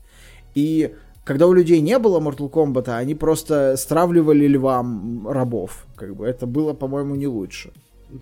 [0.55, 0.93] И
[1.23, 5.85] когда у людей не было Mortal Kombat, они просто стравливали львам рабов.
[5.95, 7.71] Как бы это было, по-моему, не лучше.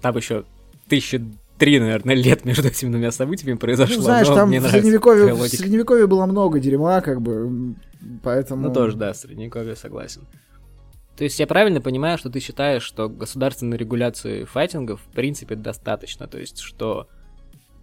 [0.04, 0.44] Там еще
[0.88, 1.20] тысячи
[1.58, 3.96] три, наверное, лет между этими двумя событиями произошло.
[3.96, 7.76] Ну, знаешь, там в средневековье, в средневековье было много дерьма, как бы,
[8.24, 8.68] поэтому...
[8.68, 10.28] Ну, тоже, да, средневековье согласен.
[11.18, 16.28] То есть я правильно понимаю, что ты считаешь, что государственной регуляции файтингов в принципе достаточно?
[16.28, 17.08] То есть, что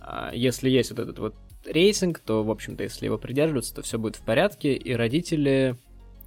[0.01, 1.35] а, если есть вот этот вот
[1.65, 5.77] рейтинг, то, в общем-то, если его придерживаться, то все будет в порядке, и родители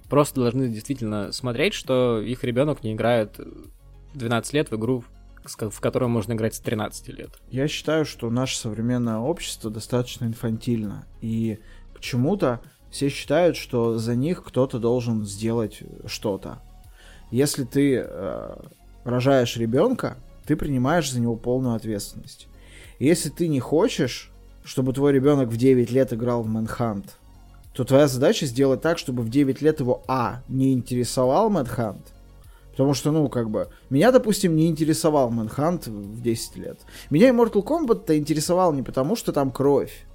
[0.08, 3.40] просто должны действительно смотреть, что их ребенок не играет
[4.14, 5.04] 12 лет в игру,
[5.44, 7.30] в котором можно играть с 13 лет.
[7.50, 11.06] Я считаю, что наше современное общество достаточно инфантильно.
[11.20, 11.58] И
[11.94, 12.60] почему-то
[12.92, 16.58] все считают, что за них кто-то должен сделать что-то.
[17.30, 18.56] Если ты э,
[19.04, 22.48] рожаешь ребенка, ты принимаешь за него полную ответственность.
[22.98, 24.30] И если ты не хочешь,
[24.62, 27.06] чтобы твой ребенок в 9 лет играл в Manhunt,
[27.72, 32.02] то твоя задача сделать так, чтобы в 9 лет его А не интересовал Manhunt,
[32.72, 36.80] Потому что, ну, как бы, меня, допустим, не интересовал Manhunt в 10 лет.
[37.08, 40.06] Меня Immortal Kombat-то интересовал не потому, что там кровь.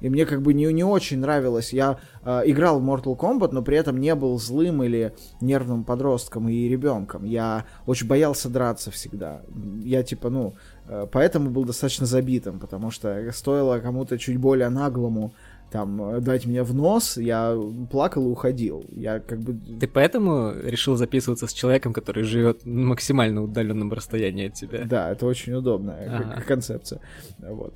[0.00, 1.72] И мне как бы не, не очень нравилось.
[1.72, 6.48] Я э, играл в Mortal Kombat, но при этом не был злым или нервным подростком
[6.48, 7.24] и ребенком.
[7.24, 9.42] Я очень боялся драться всегда.
[9.82, 10.54] Я типа, ну,
[10.86, 15.32] э, поэтому был достаточно забитым, потому что стоило кому-то чуть более наглому
[15.70, 17.56] там, э, дать меня в нос, я
[17.90, 18.84] плакал и уходил.
[18.90, 19.54] Я как бы...
[19.78, 24.84] Ты поэтому решил записываться с человеком, который живет на максимально удаленном расстоянии от тебя?
[24.84, 26.42] Да, это очень удобная ага.
[26.42, 27.00] концепция.
[27.38, 27.74] Вот.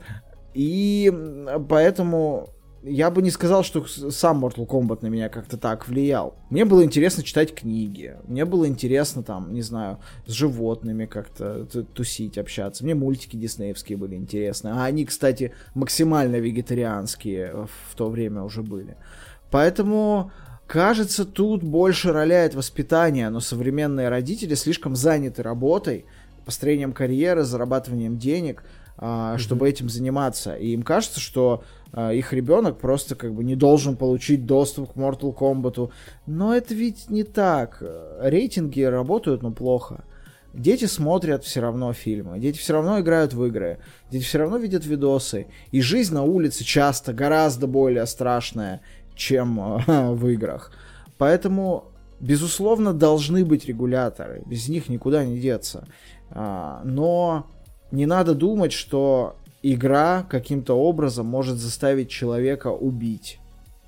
[0.55, 1.13] И
[1.69, 2.49] поэтому
[2.87, 6.37] я бы не сказал, что сам Mortal Kombat на меня как-то так влиял.
[6.51, 8.17] Мне было интересно читать книги.
[8.25, 12.85] Мне было интересно там, не знаю, с животными как-то тусить, общаться.
[12.85, 14.69] Мне мультики диснеевские были интересны.
[14.69, 18.99] А они, кстати, максимально вегетарианские в то время уже были.
[19.51, 20.31] Поэтому,
[20.67, 26.05] кажется, тут больше роляет воспитание, но современные родители слишком заняты работой,
[26.45, 28.63] построением карьеры, зарабатыванием денег,
[28.97, 29.69] чтобы mm-hmm.
[29.69, 30.55] этим заниматься.
[30.55, 34.97] И им кажется, что а, их ребенок просто как бы не должен получить доступ к
[34.97, 35.91] Mortal Kombat.
[36.27, 37.83] Но это ведь не так.
[38.21, 40.05] Рейтинги работают, но плохо.
[40.53, 43.81] Дети смотрят все равно фильмы, дети все равно играют в игры,
[44.13, 45.49] дети все равно видят видосы.
[45.73, 48.81] И жизнь на улице часто гораздо более страшная,
[49.17, 50.71] чем в играх.
[51.19, 51.87] Поэтому,
[52.21, 54.43] безусловно, должны быть регуляторы.
[54.47, 55.89] Без них никуда не деться.
[56.31, 57.51] А, но
[57.95, 63.39] не надо думать, что игра каким-то образом может заставить человека убить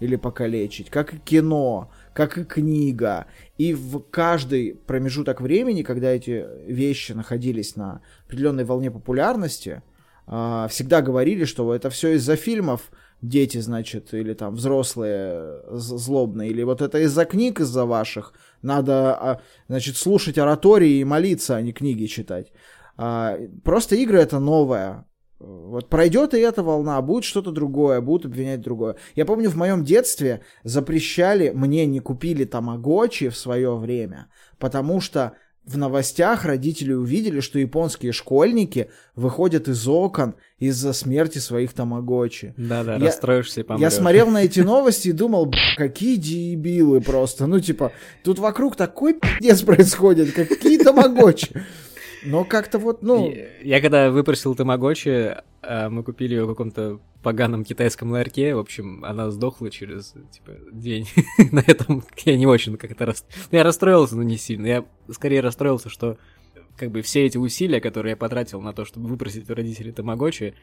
[0.01, 3.27] или покалечить, как и кино, как и книга.
[3.59, 9.83] И в каждый промежуток времени, когда эти вещи находились на определенной волне популярности,
[10.27, 12.91] а, всегда говорили, что это все из-за фильмов,
[13.23, 19.41] дети, значит, или там взрослые злобные, или вот это из-за книг из-за ваших, надо, а,
[19.69, 22.53] значит, слушать оратории и молиться, а не книги читать.
[22.97, 25.07] А, просто игры это новое.
[25.39, 28.97] Вот пройдет и эта волна, будет что-то другое, будут обвинять другое.
[29.15, 34.29] Я помню, в моем детстве запрещали, мне не купили тамагочи в свое время,
[34.59, 35.35] потому что
[35.67, 42.55] в новостях родители увидели, что японские школьники выходят из окон из-за смерти своих тамагочи.
[42.57, 43.83] Да-да, расстроишься и помрешь.
[43.83, 47.47] Я смотрел на эти новости и думал, какие дебилы просто.
[47.47, 47.93] Ну, типа,
[48.23, 51.49] тут вокруг такой пиздец происходит, какие тамагочи.
[52.27, 53.31] Но как-то вот, ну...
[53.31, 58.55] Я, я когда выпросил Тамагочи, а, мы купили ее в каком-то поганом китайском ларьке.
[58.55, 61.09] В общем, она сдохла через, типа, день.
[61.53, 63.07] На этом я не очень как-то...
[63.07, 63.25] Рас...
[63.51, 64.67] Я расстроился, но не сильно.
[64.67, 66.19] Я скорее расстроился, что
[66.77, 70.55] как бы все эти усилия, которые я потратил на то, чтобы выпросить у родителей Тамагочи,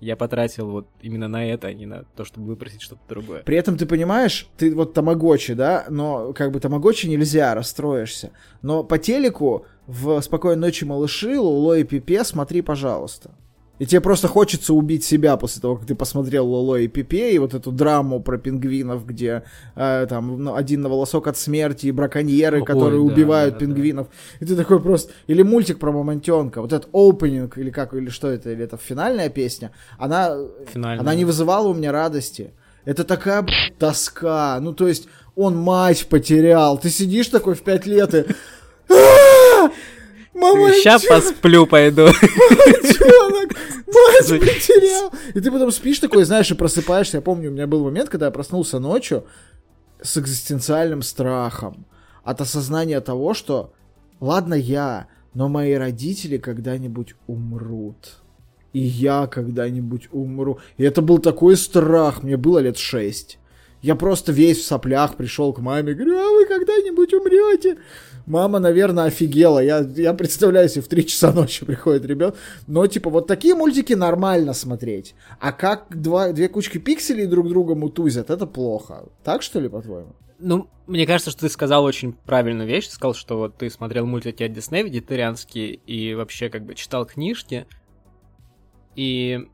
[0.00, 3.42] я потратил вот именно на это, а не на то, чтобы выпросить что-то другое.
[3.44, 8.32] При этом ты понимаешь, ты вот Тамагочи, да, но как бы Тамагочи нельзя, расстроишься.
[8.62, 13.32] Но по телеку в «Спокойной ночи, малыши», Лоло и Пипе смотри, пожалуйста.
[13.78, 17.38] И тебе просто хочется убить себя после того, как ты посмотрел Лоло и Пипе и
[17.38, 19.42] вот эту драму про пингвинов, где
[19.74, 23.60] э, там ну, один на волосок от смерти и браконьеры, Ой, которые да, убивают да,
[23.60, 24.06] пингвинов.
[24.38, 24.46] Да.
[24.46, 25.12] И ты такой просто...
[25.26, 29.30] Или мультик про мамонтенка, вот этот opening, или как, или что это, или это финальная
[29.30, 30.36] песня, она,
[30.72, 31.00] Финальная.
[31.00, 32.52] она не вызывала у меня радости.
[32.84, 33.44] Это такая
[33.80, 34.60] тоска.
[34.60, 36.78] Ну, то есть, он мать потерял.
[36.78, 38.26] Ты сидишь такой в пять лет и...
[38.88, 42.06] Мама, Сейчас посплю пойду.
[42.06, 43.54] Мальчонок,
[43.86, 45.12] мать потерял.
[45.34, 47.18] И ты потом спишь такой, знаешь, и просыпаешься.
[47.18, 49.24] Я помню, у меня был момент, когда я проснулся ночью,
[50.00, 51.86] с экзистенциальным страхом,
[52.24, 53.72] от осознания того, что
[54.20, 58.18] ладно я, но мои родители когда-нибудь умрут.
[58.72, 60.58] И я когда-нибудь умру.
[60.78, 63.38] И это был такой страх, мне было лет шесть.
[63.82, 67.78] Я просто весь в соплях пришел к маме, говорю, а вы когда-нибудь умрете?
[68.26, 69.58] Мама, наверное, офигела.
[69.58, 72.36] Я, я представляю, если в 3 часа ночи приходит ребенок.
[72.66, 75.14] Но, типа, вот такие мультики нормально смотреть.
[75.40, 79.04] А как два, две кучки пикселей друг друга мутузят, это плохо.
[79.24, 80.14] Так, что ли, по-твоему?
[80.38, 82.88] Ну, мне кажется, что ты сказал очень правильную вещь.
[82.88, 87.06] Ты сказал, что вот ты смотрел мультики от Диснея вегетарианские и вообще как бы читал
[87.06, 87.66] книжки.
[88.94, 89.48] И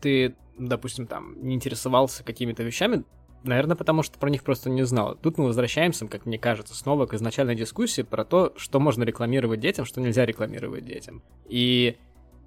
[0.00, 3.04] ты, допустим, там не интересовался какими-то вещами,
[3.42, 5.16] Наверное, потому что про них просто не знал.
[5.16, 9.60] Тут мы возвращаемся, как мне кажется, снова к изначальной дискуссии про то, что можно рекламировать
[9.60, 11.22] детям, что нельзя рекламировать детям.
[11.46, 11.96] И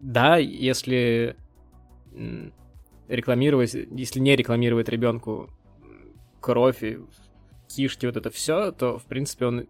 [0.01, 1.35] да, если
[3.07, 5.49] рекламировать, если не рекламировать ребенку
[6.39, 6.99] кровь и
[7.67, 9.67] кишки, вот это все, то, в принципе, он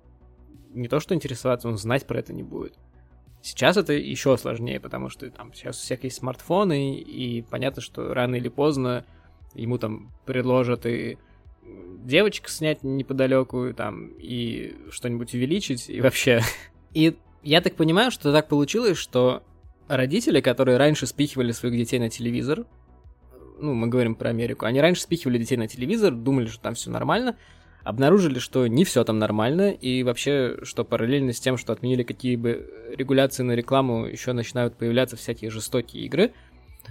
[0.73, 2.77] не то что интересоваться, он знать про это не будет.
[3.41, 8.13] Сейчас это еще сложнее, потому что там сейчас у всех есть смартфоны, и понятно, что
[8.13, 9.05] рано или поздно
[9.55, 11.17] ему там предложат и
[12.03, 16.41] девочек снять неподалеку, там, и что-нибудь увеличить, и вообще.
[16.93, 19.43] И я так понимаю, что так получилось, что
[19.87, 22.65] родители, которые раньше спихивали своих детей на телевизор,
[23.59, 26.89] ну, мы говорим про Америку, они раньше спихивали детей на телевизор, думали, что там все
[26.89, 27.37] нормально,
[27.83, 32.35] обнаружили, что не все там нормально, и вообще, что параллельно с тем, что отменили какие
[32.35, 36.33] бы регуляции на рекламу, еще начинают появляться всякие жестокие игры,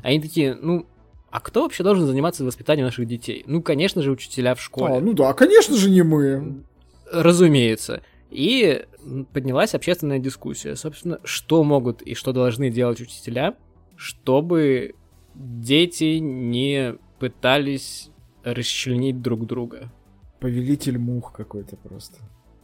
[0.03, 0.87] они такие, ну,
[1.33, 3.43] а кто вообще должен заниматься воспитанием наших детей?
[3.47, 4.97] Ну, конечно же, учителя в школе.
[4.97, 6.63] А, ну да, конечно же, не мы.
[7.11, 8.03] Разумеется.
[8.31, 8.85] И
[9.33, 10.77] поднялась общественная дискуссия.
[10.77, 13.55] Собственно, что могут и что должны делать учителя,
[13.97, 14.95] чтобы
[15.35, 18.11] дети не пытались
[18.45, 19.91] расчленить друг друга.
[20.39, 22.19] Повелитель мух какой-то просто.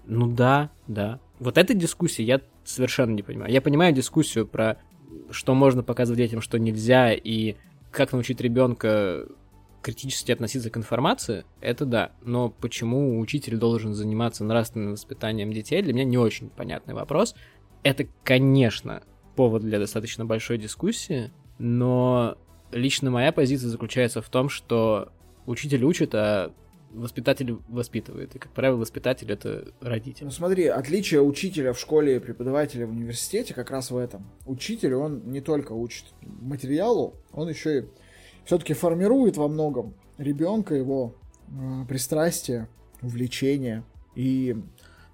[0.04, 1.20] Ну да, да.
[1.38, 3.50] Вот эта дискуссия я совершенно не понимаю.
[3.50, 4.76] Я понимаю дискуссию про
[5.30, 7.56] что можно показывать детям, что нельзя, и
[7.90, 9.26] как научить ребенка
[9.82, 12.12] критически относиться к информации, это да.
[12.22, 17.34] Но почему учитель должен заниматься нравственным воспитанием детей, для меня не очень понятный вопрос.
[17.82, 19.02] Это, конечно,
[19.36, 22.36] повод для достаточно большой дискуссии, но
[22.72, 25.12] лично моя позиция заключается в том, что
[25.46, 26.52] учитель учит, а
[26.92, 28.34] воспитатель воспитывает.
[28.34, 30.24] И, как правило, воспитатель— это родитель.
[30.24, 34.30] Ну смотри, отличие учителя в школе и преподавателя в университете как раз в этом.
[34.46, 37.84] Учитель, он не только учит материалу, он еще и
[38.44, 41.14] все-таки формирует во многом ребенка, его
[41.48, 42.68] э, пристрастие,
[43.02, 43.84] увлечение
[44.14, 44.56] и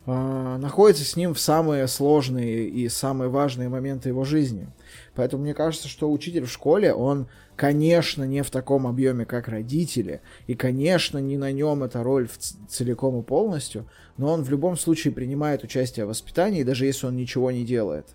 [0.06, 4.68] э, находится с ним в самые сложные и самые важные моменты его жизни.
[5.14, 10.20] Поэтому мне кажется, что учитель в школе, он Конечно, не в таком объеме, как родители,
[10.46, 13.86] и, конечно, не на нем эта роль в целиком и полностью,
[14.16, 18.06] но он в любом случае принимает участие в воспитании, даже если он ничего не делает.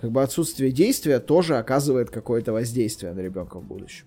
[0.00, 4.04] Как бы отсутствие действия тоже оказывает какое-то воздействие на ребенка в будущем.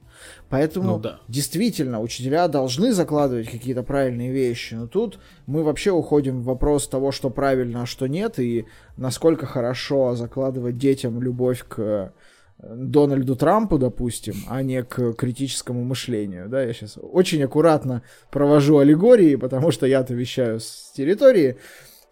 [0.48, 1.20] Поэтому ну, да.
[1.28, 7.12] действительно учителя должны закладывать какие-то правильные вещи, но тут мы вообще уходим в вопрос того,
[7.12, 8.66] что правильно, а что нет, и
[8.98, 12.14] насколько хорошо закладывать детям любовь к
[12.62, 16.50] Дональду Трампу, допустим, а не к критическому мышлению.
[16.50, 21.58] Да, я сейчас очень аккуратно провожу аллегории, потому что я-то вещаю с территории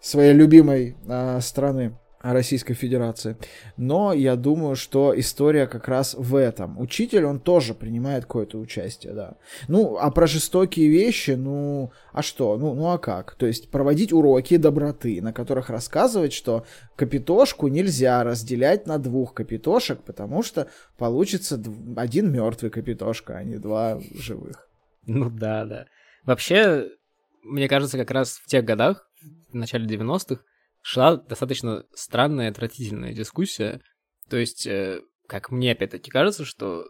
[0.00, 1.98] своей любимой э, страны.
[2.32, 3.36] Российской Федерации.
[3.76, 6.78] Но я думаю, что история как раз в этом.
[6.78, 9.36] Учитель, он тоже принимает какое-то участие, да.
[9.68, 12.56] Ну, а про жестокие вещи, ну, а что?
[12.56, 13.34] Ну, ну а как?
[13.34, 16.64] То есть проводить уроки доброты, на которых рассказывать, что
[16.96, 21.62] капитошку нельзя разделять на двух капитошек, потому что получится
[21.96, 24.68] один мертвый капитошка, а не два живых.
[25.06, 25.86] Ну да, да.
[26.24, 26.88] Вообще,
[27.42, 29.08] мне кажется, как раз в тех годах,
[29.50, 30.42] в начале 90-х,
[30.88, 33.82] шла достаточно странная, отвратительная дискуссия.
[34.30, 36.86] То есть, э, как мне опять-таки кажется, что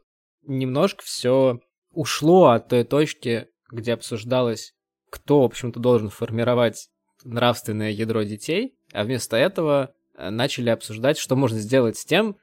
[0.47, 1.59] немножко все
[1.91, 4.73] ушло от той точки, где обсуждалось,
[5.11, 6.91] кто, в общем-то, должен формировать
[7.25, 12.37] нравственное ядро детей, а вместо этого э, начали обсуждать, что можно сделать с тем,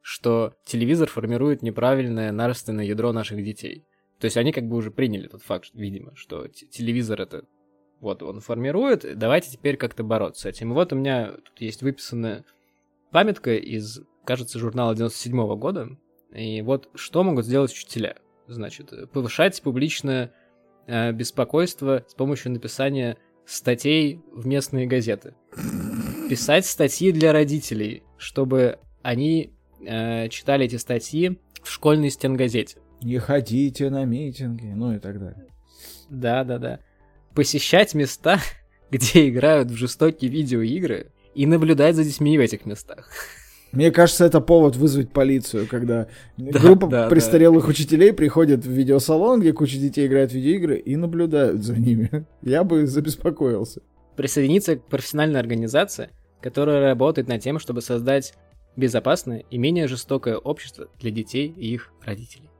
[0.00, 3.84] что телевизор формирует неправильное нравственное ядро наших детей.
[4.18, 7.44] То есть они как бы уже приняли тот факт, видимо, что телевизор это
[8.02, 10.72] вот он формирует, давайте теперь как-то бороться с этим.
[10.72, 12.44] И вот у меня тут есть выписанная
[13.12, 15.88] памятка из, кажется, журнала 97 -го года.
[16.34, 18.16] И вот что могут сделать учителя?
[18.48, 20.32] Значит, повышать публичное
[20.88, 25.34] э, беспокойство с помощью написания статей в местные газеты.
[26.28, 32.78] Писать статьи для родителей, чтобы они э, читали эти статьи в школьной стенгазете.
[33.00, 35.46] Не ходите на митинги, ну и так далее.
[36.10, 36.80] Да, да, да.
[37.34, 38.40] Посещать места,
[38.90, 43.08] где играют в жестокие видеоигры, и наблюдать за детьми в этих местах.
[43.72, 47.70] Мне кажется, это повод вызвать полицию, когда да, группа да, престарелых да.
[47.70, 52.26] учителей приходит в видеосалон, где куча детей играет в видеоигры, и наблюдают за ними.
[52.42, 53.80] Я бы забеспокоился.
[54.16, 56.10] Присоединиться к профессиональной организации,
[56.42, 58.34] которая работает над тем, чтобы создать
[58.76, 62.51] безопасное и менее жестокое общество для детей и их родителей.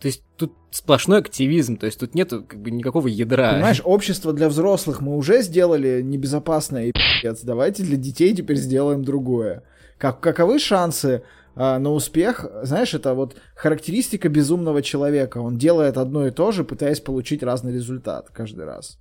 [0.00, 3.52] То есть тут сплошной активизм, то есть тут нету как бы никакого ядра.
[3.52, 7.40] Понимаешь, общество для взрослых мы уже сделали небезопасное и пи***ц.
[7.44, 9.62] Давайте для детей теперь сделаем другое.
[9.98, 11.22] Как, каковы шансы
[11.54, 12.46] а, на успех?
[12.62, 15.38] Знаешь, это вот характеристика безумного человека.
[15.38, 18.98] Он делает одно и то же, пытаясь получить разный результат каждый раз.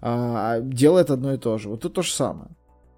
[0.00, 1.68] А, делает одно и то же.
[1.68, 2.50] Вот тут то же самое.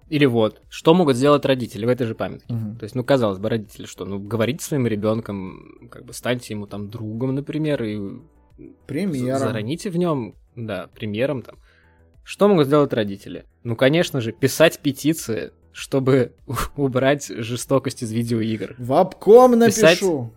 [0.07, 2.53] Или вот, что могут сделать родители в этой же памятке?
[2.53, 2.77] Угу.
[2.77, 4.05] То есть, ну, казалось бы, родители что?
[4.05, 8.19] Ну, говорите своим ребенком, как бы станьте ему там другом, например, и
[8.85, 9.39] премьером.
[9.39, 11.57] Зароните в нем, да, премьером там.
[12.23, 13.45] Что могут сделать родители?
[13.63, 16.33] Ну, конечно же, писать петиции, чтобы
[16.75, 18.75] убрать жестокость из видеоигр.
[18.77, 19.75] В обком напишу.
[19.75, 20.33] Писать,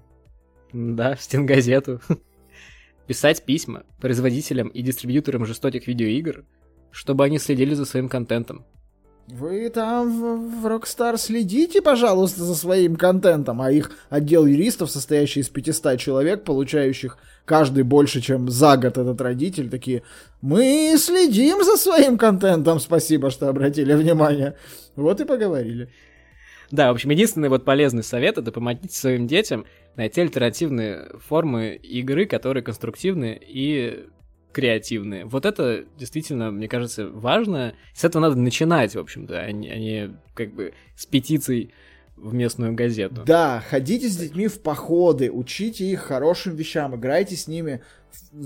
[0.73, 2.01] да, в стенгазету.
[3.07, 6.45] Писать письма производителям и дистрибьюторам жестоких видеоигр,
[6.91, 8.67] чтобы они следили за своим контентом.
[9.31, 15.51] Вы там в, Rockstar следите, пожалуйста, за своим контентом, а их отдел юристов, состоящий из
[15.51, 20.03] 500 человек, получающих каждый больше, чем за год этот родитель, такие,
[20.41, 24.57] мы следим за своим контентом, спасибо, что обратили внимание.
[24.97, 25.91] Вот и поговорили.
[26.71, 32.25] Да, в общем, единственный вот полезный совет это помогите своим детям найти альтернативные формы игры,
[32.25, 34.07] которые конструктивны и
[34.53, 35.25] креативные.
[35.25, 37.75] Вот это действительно, мне кажется, важно.
[37.95, 41.73] С этого надо начинать, в общем-то, а не, а не как бы с петицией
[42.17, 43.23] в местную газету.
[43.25, 47.83] Да, ходите с детьми в походы, учите их хорошим вещам, играйте с ними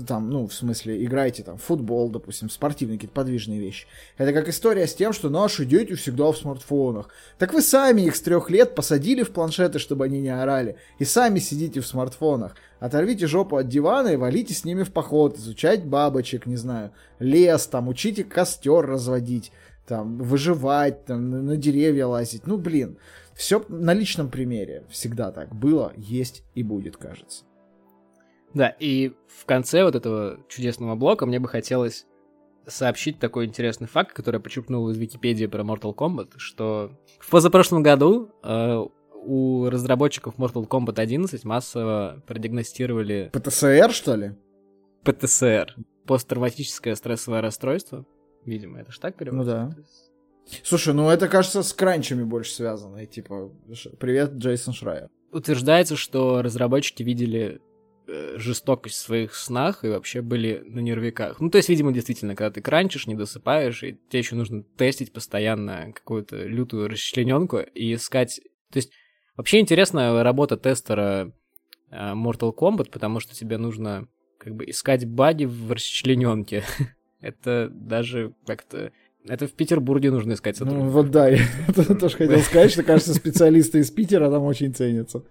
[0.07, 3.85] там, ну, в смысле, играйте там в футбол, допустим, спортивные какие-то подвижные вещи.
[4.17, 7.09] Это как история с тем, что наши дети всегда в смартфонах.
[7.37, 11.05] Так вы сами их с трех лет посадили в планшеты, чтобы они не орали, и
[11.05, 12.55] сами сидите в смартфонах.
[12.79, 17.67] Оторвите жопу от дивана и валите с ними в поход, изучать бабочек, не знаю, лес,
[17.67, 19.51] там, учите костер разводить,
[19.85, 22.47] там, выживать, там, на деревья лазить.
[22.47, 22.97] Ну, блин,
[23.35, 27.43] все на личном примере всегда так было, есть и будет, кажется.
[28.53, 32.05] Да, и в конце вот этого чудесного блока мне бы хотелось
[32.67, 37.83] сообщить такой интересный факт, который я почерпнул из Википедии про Mortal Kombat, что в позапрошлом
[37.83, 38.83] году э,
[39.25, 43.29] у разработчиков Mortal Kombat 11 массово продиагностировали...
[43.33, 44.35] ПТСР, что ли?
[45.03, 45.75] ПТСР.
[46.05, 48.05] Посттравматическое стрессовое расстройство.
[48.45, 49.63] Видимо, это ж так переводится?
[49.63, 49.83] Ну да.
[50.63, 52.97] Слушай, ну это, кажется, с кранчами больше связано.
[52.97, 53.51] И, типа,
[53.99, 55.09] привет, Джейсон Шрайер.
[55.31, 57.61] Утверждается, что разработчики видели
[58.07, 61.39] жестокость в своих снах и вообще были на нервиках.
[61.39, 65.13] Ну, то есть, видимо, действительно, когда ты кранчишь, не досыпаешь, и тебе еще нужно тестить
[65.13, 68.41] постоянно какую-то лютую расчлененку и искать...
[68.71, 68.91] То есть,
[69.37, 71.31] вообще интересная работа тестера
[71.91, 74.07] э, Mortal Kombat, потому что тебе нужно
[74.37, 76.63] как бы искать баги в расчлененке.
[77.21, 78.91] Это даже как-то...
[79.25, 81.39] Это в Петербурге нужно искать Ну, вот да, я
[81.73, 85.23] тоже хотел сказать, что, кажется, специалисты из Питера там очень ценятся.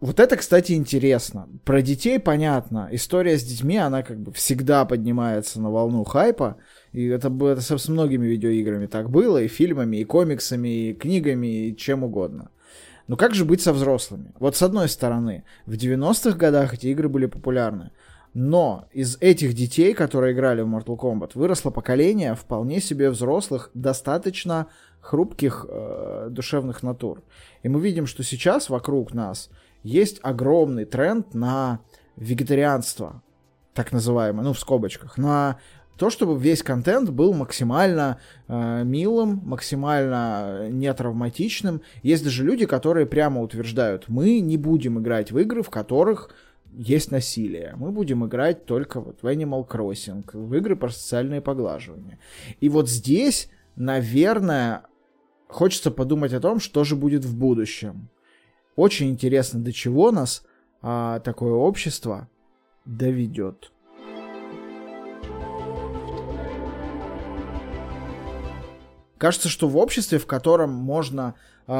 [0.00, 1.46] Вот это, кстати, интересно.
[1.64, 2.88] Про детей понятно.
[2.90, 6.56] История с детьми, она как бы всегда поднимается на волну хайпа.
[6.92, 11.76] И это, это с многими видеоиграми так было, и фильмами, и комиксами, и книгами, и
[11.76, 12.50] чем угодно.
[13.08, 14.32] Но как же быть со взрослыми?
[14.38, 17.90] Вот с одной стороны, в 90-х годах эти игры были популярны.
[18.32, 24.68] Но из этих детей, которые играли в Mortal Kombat, выросло поколение вполне себе взрослых, достаточно
[25.00, 27.22] хрупких э, душевных натур.
[27.62, 29.50] И мы видим, что сейчас вокруг нас
[29.82, 31.80] есть огромный тренд на
[32.16, 33.22] вегетарианство,
[33.74, 35.58] так называемое, ну, в скобочках, на
[36.00, 41.82] то, чтобы весь контент был максимально э, милым, максимально нетравматичным.
[42.02, 46.30] Есть даже люди, которые прямо утверждают, мы не будем играть в игры, в которых
[46.72, 47.74] есть насилие.
[47.76, 52.18] Мы будем играть только вот в Animal Crossing, в игры про социальное поглаживание.
[52.60, 54.84] И вот здесь, наверное,
[55.48, 58.08] хочется подумать о том, что же будет в будущем.
[58.76, 60.42] Очень интересно, до чего нас
[60.82, 62.28] а, такое общество
[62.84, 63.72] доведет.
[69.20, 71.34] Кажется, что в обществе, в котором можно
[71.66, 71.72] э,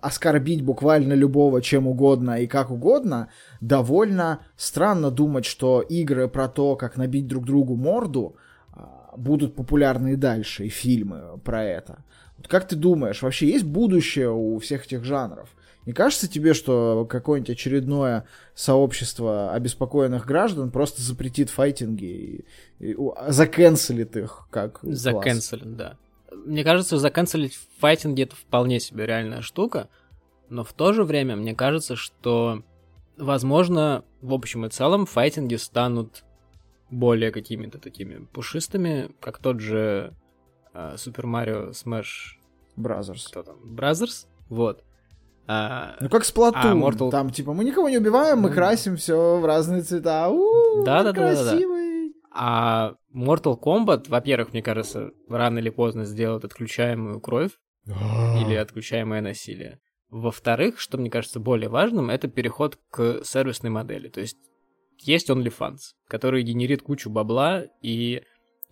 [0.00, 3.30] оскорбить буквально любого чем угодно и как угодно,
[3.60, 8.36] довольно странно думать, что игры про то, как набить друг другу морду,
[8.76, 8.78] э,
[9.16, 12.04] будут популярны и дальше, и фильмы про это.
[12.36, 15.52] Вот как ты думаешь, вообще есть будущее у всех этих жанров?
[15.86, 22.44] Не кажется тебе, что какое-нибудь очередное сообщество обеспокоенных граждан просто запретит файтинги
[22.78, 22.96] и, и
[23.28, 25.98] заканцелит их как Заканцелит, да.
[26.32, 29.88] Мне кажется, заканцелить файтинги это вполне себе реальная штука,
[30.48, 32.62] но в то же время мне кажется, что,
[33.16, 36.24] возможно, в общем и целом файтинги станут
[36.90, 40.14] более какими-то такими пушистыми, как тот же
[40.74, 42.38] uh, Super Mario Smash
[42.76, 43.26] Brothers.
[43.28, 43.56] Кто там?
[43.64, 44.26] Brothers?
[44.48, 44.82] Вот.
[45.46, 47.10] А, ну как Splatoon, а Mortal...
[47.10, 51.12] там типа мы никого не убиваем, мы красим все в разные цвета, у да, да,
[51.12, 51.58] да, да, да.
[52.36, 57.52] А Mortal Kombat, во-первых, мне кажется, рано или поздно сделает отключаемую кровь
[57.86, 59.80] или отключаемое насилие.
[60.10, 64.08] Во-вторых, что мне кажется более важным, это переход к сервисной модели.
[64.08, 64.38] То есть
[64.98, 68.22] есть OnlyFans, который генерит кучу бабла и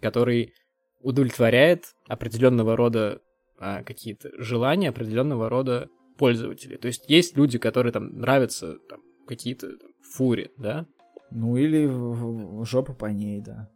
[0.01, 0.55] который
[1.01, 3.21] удовлетворяет определенного рода
[3.59, 5.89] а, какие-то желания определенного рода
[6.23, 6.77] пользователей.
[6.77, 9.73] То есть есть люди, которые там нравятся там, какие-то
[10.15, 10.87] фури, да?
[11.33, 11.91] Ну или
[12.65, 13.69] жопу по ней, да.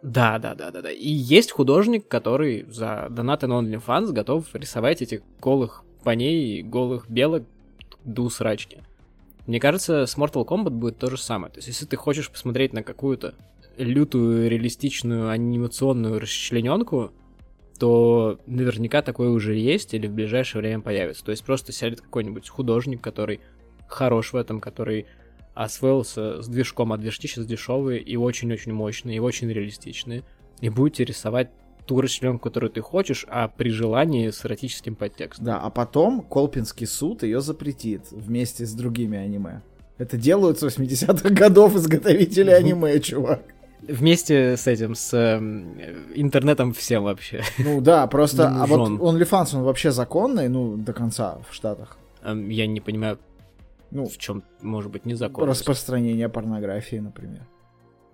[0.00, 0.92] Да, да, да, да, да.
[0.92, 7.42] И есть художник, который за донаты на OnlyFans готов рисовать этих голых поней, голых белок
[8.04, 8.84] до срачки.
[9.48, 11.52] Мне кажется, с Mortal Kombat будет то же самое.
[11.52, 13.34] То есть, если ты хочешь посмотреть на какую-то
[13.76, 17.10] лютую, реалистичную, анимационную расчлененку,
[17.82, 21.24] то наверняка такое уже есть или в ближайшее время появится.
[21.24, 23.40] То есть просто сядет какой-нибудь художник, который
[23.88, 25.06] хорош в этом, который
[25.54, 30.22] освоился с движком, а движки сейчас дешевые и очень-очень мощные, и очень реалистичные,
[30.60, 31.50] и будете рисовать
[31.84, 35.46] ту расчленку, которую ты хочешь, а при желании с эротическим подтекстом.
[35.46, 39.62] Да, а потом Колпинский суд ее запретит вместе с другими аниме.
[39.98, 43.42] Это делают с 80-х годов изготовители аниме, чувак.
[43.82, 45.38] Вместе с этим, с э,
[46.14, 47.42] интернетом всем вообще.
[47.58, 51.96] Ну да, просто, а вот OnlyFans, он вообще законный, ну, до конца в Штатах?
[52.22, 53.18] Эм, я не понимаю,
[53.90, 55.48] ну, в чем может быть незаконно.
[55.48, 57.46] Распространение порнографии, например.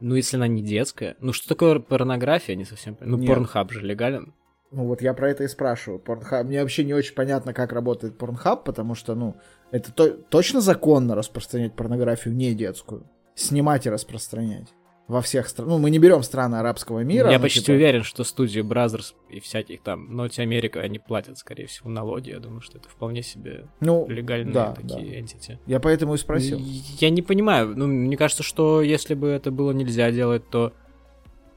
[0.01, 1.17] Ну, если она не детская.
[1.21, 4.33] Ну, что такое порнография, не совсем Ну, порнхаб же легален.
[4.71, 5.99] Ну, вот я про это и спрашиваю.
[5.99, 6.47] Порнхаб...
[6.47, 9.37] Мне вообще не очень понятно, как работает порнхаб, потому что, ну,
[9.71, 10.09] это то...
[10.09, 13.05] точно законно распространять порнографию не детскую.
[13.35, 14.69] Снимать и распространять
[15.09, 15.71] во всех странах.
[15.71, 17.31] Ну, мы не берем страны арабского мира.
[17.31, 17.73] Я почти типа...
[17.73, 22.31] уверен, что студии Brothers и всяких там Naughty Америка, они платят, скорее всего, налоги.
[22.31, 25.19] Я думаю, что это вполне себе ну, легальные да, такие да.
[25.19, 25.59] entity.
[25.67, 26.59] Я поэтому и спросил.
[26.59, 27.75] Я не понимаю.
[27.75, 30.75] Ну, мне кажется, что если бы это было нельзя делать, то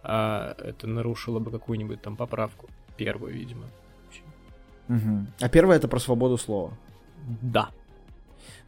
[0.01, 2.69] а, это нарушило бы какую-нибудь там поправку.
[2.95, 3.65] Первую, видимо.
[4.87, 5.27] Угу.
[5.41, 6.77] А первое это про свободу слова.
[7.41, 7.69] Да.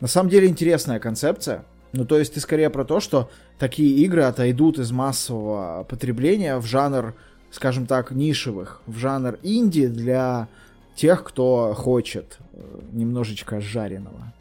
[0.02, 1.64] На самом деле интересная концепция.
[1.94, 6.66] Ну, то есть ты скорее про то, что такие игры отойдут из массового потребления в
[6.66, 7.14] жанр,
[7.52, 10.48] скажем так, нишевых, в жанр инди для
[10.96, 14.34] тех, кто хочет э, немножечко жареного.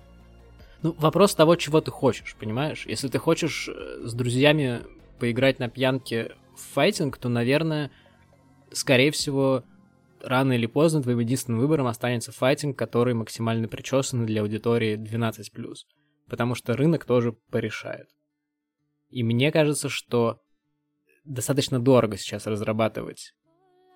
[0.80, 2.86] Ну, вопрос того, чего ты хочешь, понимаешь?
[2.86, 4.80] Если ты хочешь э, с друзьями
[5.18, 7.90] поиграть на пьянке в файтинг, то, наверное,
[8.72, 9.62] скорее всего,
[10.22, 15.76] рано или поздно твоим единственным выбором останется файтинг, который максимально причесанный для аудитории 12+
[16.32, 18.08] потому что рынок тоже порешает.
[19.10, 20.40] И мне кажется, что
[21.24, 23.34] достаточно дорого сейчас разрабатывать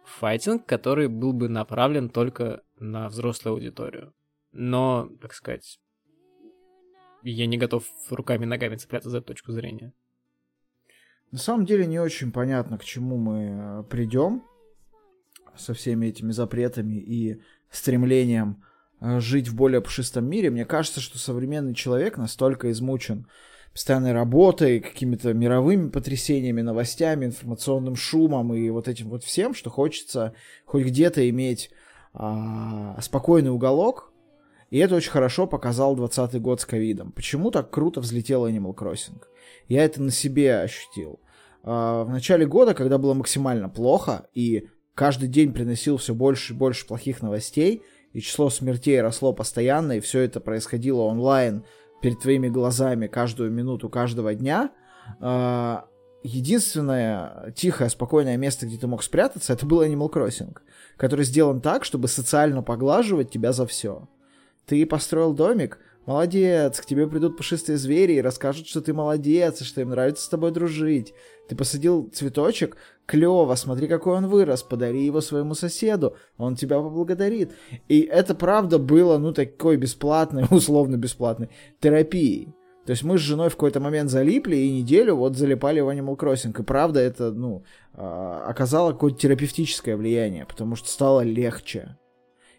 [0.04, 4.12] файтинг, который был бы направлен только на взрослую аудиторию.
[4.52, 5.80] Но, так сказать,
[7.22, 9.94] я не готов руками и ногами цепляться за эту точку зрения.
[11.30, 14.44] На самом деле не очень понятно, к чему мы э, придем
[15.56, 17.40] со всеми этими запретами и
[17.70, 18.62] стремлением
[19.00, 20.50] жить в более пушистом мире.
[20.50, 23.26] Мне кажется, что современный человек настолько измучен
[23.72, 30.32] постоянной работой, какими-то мировыми потрясениями, новостями, информационным шумом и вот этим вот всем, что хочется
[30.64, 31.70] хоть где-то иметь
[32.14, 34.12] а, спокойный уголок.
[34.70, 37.12] И это очень хорошо показал 20 год с ковидом.
[37.12, 39.20] Почему так круто взлетел Animal Crossing?
[39.68, 41.20] Я это на себе ощутил.
[41.62, 46.56] А, в начале года, когда было максимально плохо, и каждый день приносил все больше и
[46.56, 47.82] больше плохих новостей–
[48.16, 51.64] и число смертей росло постоянно, и все это происходило онлайн
[52.00, 54.70] перед твоими глазами каждую минуту каждого дня,
[55.20, 55.84] а,
[56.22, 60.56] единственное тихое, спокойное место, где ты мог спрятаться, это был Animal Crossing,
[60.96, 64.08] который сделан так, чтобы социально поглаживать тебя за все.
[64.64, 69.64] Ты построил домик, молодец, к тебе придут пушистые звери и расскажут, что ты молодец, и
[69.64, 71.12] что им нравится с тобой дружить.
[71.50, 77.52] Ты посадил цветочек, клево, смотри, какой он вырос, подари его своему соседу, он тебя поблагодарит.
[77.88, 82.54] И это правда было, ну, такой бесплатной, условно бесплатной терапией.
[82.84, 86.16] То есть мы с женой в какой-то момент залипли и неделю вот залипали в Animal
[86.16, 86.58] Crossing.
[86.58, 91.96] И правда это, ну, а, оказало какое-то терапевтическое влияние, потому что стало легче.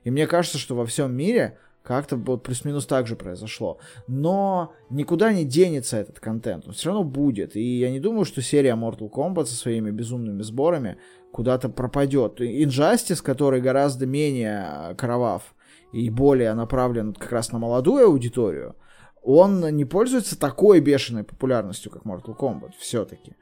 [0.03, 3.79] И мне кажется, что во всем мире Как-то вот плюс-минус так же произошло.
[4.07, 6.67] Но никуда не денется этот контент.
[6.67, 7.55] Он все равно будет.
[7.55, 10.97] И я не думаю, что серия Mortal Kombat со своими безумными сборами
[11.31, 12.41] куда-то пропадет.
[12.41, 15.55] Injustice, который гораздо менее кровав
[15.93, 18.75] и более направлен как раз на молодую аудиторию,
[19.23, 23.37] он не пользуется такой бешеной популярностью, как Mortal Kombat, все-таки.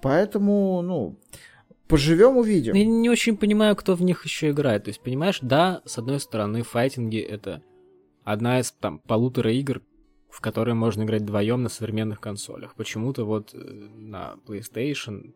[0.00, 1.18] Поэтому, ну,
[1.86, 2.74] поживем, увидим.
[2.74, 4.84] Я не очень понимаю, кто в них еще играет.
[4.84, 7.62] То есть, понимаешь, да, с одной стороны, файтинги это
[8.24, 9.82] одна из там полутора игр,
[10.30, 12.74] в которые можно играть вдвоем на современных консолях.
[12.74, 15.34] Почему-то вот э, на PlayStation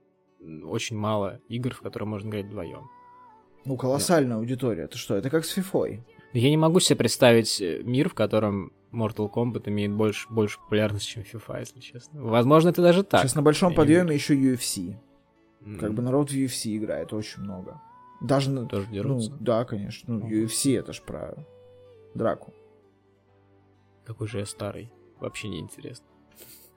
[0.64, 2.88] очень мало игр, в которые можно играть вдвоем.
[3.64, 4.36] Ну, колоссальная да.
[4.36, 4.84] аудитория.
[4.84, 5.14] Это что?
[5.16, 6.00] Это как с FIFA.
[6.34, 11.12] Я не могу себе представить э, мир, в котором Mortal Kombat имеет больше, больше популярности,
[11.12, 12.22] чем FIFA, если честно.
[12.22, 13.22] Возможно, это даже так.
[13.22, 14.96] Сейчас на большом подъеме еще UFC.
[15.62, 15.78] Mm.
[15.78, 17.80] Как бы народ в UFC играет очень много.
[18.20, 18.66] Даже на...
[18.66, 19.30] Тоже дерутся?
[19.30, 20.14] Ну, да, конечно.
[20.14, 21.34] Ну, UFC это ж про
[22.14, 22.52] драку.
[24.06, 24.90] Какой же я старый.
[25.20, 26.06] Вообще не интересно.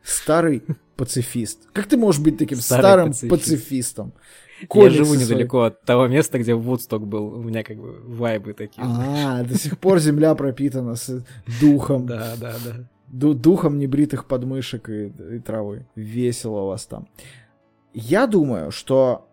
[0.04, 0.64] Старый
[0.96, 1.70] пацифист.
[1.74, 3.30] Как ты можешь быть таким старый старым пацифист.
[3.30, 4.14] пацифистом?
[4.68, 7.28] Комиксы я живу недалеко от того места, где Вудсток был.
[7.28, 8.84] У меня как бы вайбы такие.
[8.84, 11.24] А, до сих пор земля пропитана с
[11.62, 12.08] духом.
[12.08, 12.88] Да, да, да.
[13.08, 15.86] Духом небритых подмышек и, и травы.
[15.96, 17.08] Весело у вас там.
[17.94, 19.30] Я думаю, что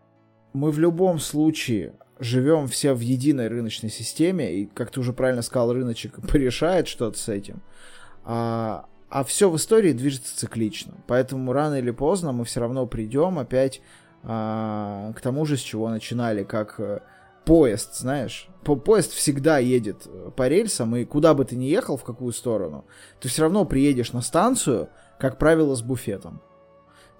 [0.52, 5.42] мы в любом случае живем все в единой рыночной системе, и, как ты уже правильно
[5.42, 7.62] сказал, рыночек порешает что-то с этим.
[8.24, 10.94] А, а все в истории движется циклично.
[11.06, 13.80] Поэтому рано или поздно мы все равно придем опять
[14.22, 17.00] а, к тому же, с чего начинали, как э,
[17.44, 18.48] поезд, знаешь.
[18.64, 22.32] По поезд всегда едет э, по рельсам, и куда бы ты ни ехал, в какую
[22.32, 22.86] сторону,
[23.20, 26.40] ты все равно приедешь на станцию, как правило, с буфетом.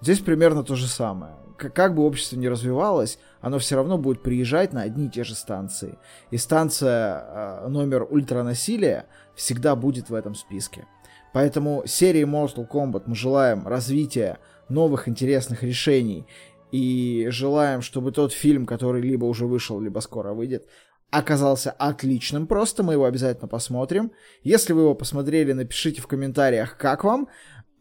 [0.01, 1.35] Здесь примерно то же самое.
[1.57, 5.35] Как бы общество ни развивалось, оно все равно будет приезжать на одни и те же
[5.35, 5.99] станции.
[6.31, 7.23] И станция
[7.63, 10.87] э, номер ультранасилия всегда будет в этом списке.
[11.31, 16.25] Поэтому серии Mortal Kombat мы желаем развития новых интересных решений
[16.71, 20.67] и желаем, чтобы тот фильм, который либо уже вышел, либо скоро выйдет,
[21.11, 24.11] оказался отличным просто, мы его обязательно посмотрим.
[24.41, 27.27] Если вы его посмотрели, напишите в комментариях, как вам.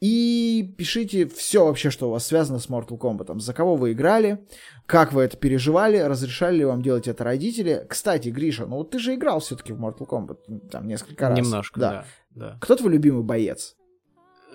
[0.00, 3.38] И пишите все вообще, что у вас связано с Mortal Kombat.
[3.40, 4.44] За кого вы играли,
[4.86, 7.86] как вы это переживали, разрешали ли вам делать это родители.
[7.88, 11.38] Кстати, Гриша, ну ты же играл все-таки в Mortal Kombat там несколько раз.
[11.38, 11.90] Немножко, да.
[12.30, 12.58] да, да.
[12.60, 13.76] Кто твой любимый боец?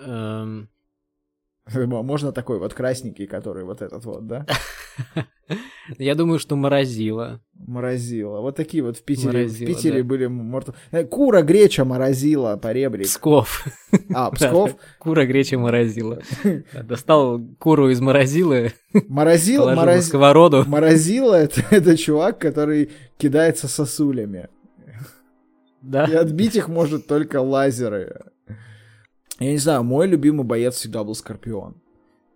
[0.04, 0.68] Эм...
[1.74, 4.46] Можно такой вот красненький, который вот этот вот, да?
[5.98, 7.40] Я думаю, что морозила.
[7.54, 8.40] Морозила.
[8.40, 10.08] Вот такие вот в Питере, морозила, в Питере да.
[10.08, 10.74] были морт...
[10.90, 13.06] Э, Кура, греча, морозила, поребрик.
[13.06, 13.66] Псков.
[14.14, 14.76] А, Псков?
[14.98, 16.20] Кура, греча, морозила.
[16.82, 18.72] Достал куру из морозилы.
[19.08, 20.06] Морозил, мороз...
[20.06, 20.64] сковороду.
[20.66, 24.48] Морозила это, это чувак, который кидается сосулями.
[25.82, 26.04] Да.
[26.04, 28.20] И отбить их может только лазеры.
[29.40, 31.74] Я не знаю, мой любимый боец всегда был Скорпион.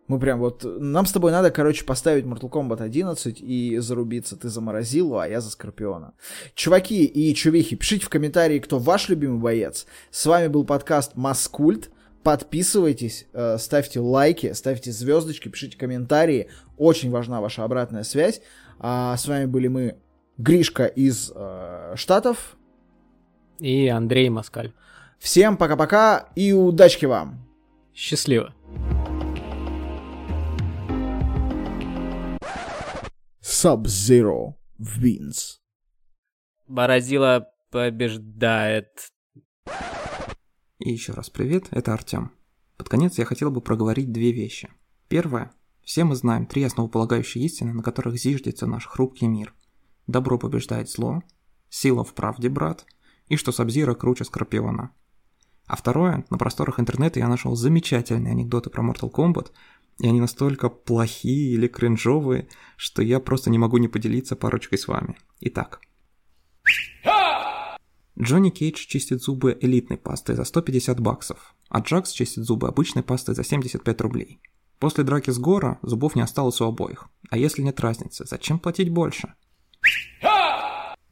[0.09, 0.65] Мы прям вот...
[0.65, 4.37] Нам с тобой надо, короче, поставить Mortal Kombat 11 и зарубиться.
[4.37, 6.15] Ты за Морозилу, а я за Скорпиона.
[6.55, 9.87] Чуваки и чувихи, пишите в комментарии, кто ваш любимый боец.
[10.11, 11.91] С вами был подкаст Маскульт.
[12.23, 16.49] Подписывайтесь, э, ставьте лайки, ставьте звездочки, пишите комментарии.
[16.79, 18.41] Очень важна ваша обратная связь.
[18.79, 19.97] А с вами были мы,
[20.39, 22.57] Гришка из э, Штатов.
[23.59, 24.73] И Андрей Москаль.
[25.25, 27.49] Всем пока-пока и удачки вам.
[27.95, 28.55] Счастливо.
[33.43, 35.61] Sub-Zero wins.
[36.69, 39.09] Борозила побеждает.
[40.79, 42.33] И еще раз привет, это Артем.
[42.77, 44.69] Под конец я хотел бы проговорить две вещи.
[45.09, 45.53] Первое.
[45.83, 49.55] Все мы знаем три основополагающие истины, на которых зиждется наш хрупкий мир.
[50.07, 51.23] Добро побеждает зло,
[51.71, 52.85] сила в правде, брат,
[53.29, 54.91] и что Сабзира круче Скорпиона–
[55.67, 59.51] а второе, на просторах интернета я нашел замечательные анекдоты про Mortal Kombat,
[59.99, 64.89] и они настолько плохие или кринжовые, что я просто не могу не поделиться парочкой с
[64.89, 65.17] вами.
[65.41, 65.81] Итак.
[68.19, 73.35] Джонни Кейдж чистит зубы элитной пастой за 150 баксов, а Джакс чистит зубы обычной пастой
[73.35, 74.41] за 75 рублей.
[74.79, 77.09] После драки с Гора зубов не осталось у обоих.
[77.31, 79.35] А если нет разницы, зачем платить больше?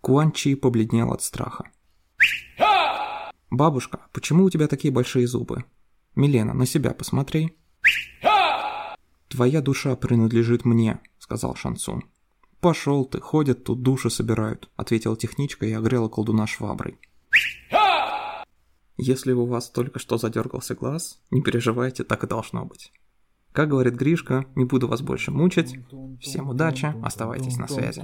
[0.01, 1.71] Куан Чи побледнел от страха.
[3.53, 5.67] «Бабушка, почему у тебя такие большие зубы?»
[6.15, 7.55] «Милена, на себя посмотри».
[9.29, 12.03] «Твоя душа принадлежит мне»,— сказал Шансун.
[12.61, 16.99] «Пошел ты, ходят тут, души собирают»,— ответила техничка и огрела колдуна шваброй.
[18.97, 22.91] Если у вас только что задергался глаз, не переживайте, так и должно быть.
[23.53, 25.77] Как говорит Гришка, не буду вас больше мучить.
[26.21, 28.01] Всем удачи, оставайтесь на связи.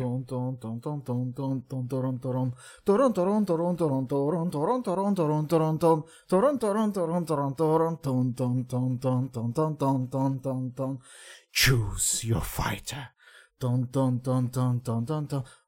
[11.52, 13.08] Choose your fighter.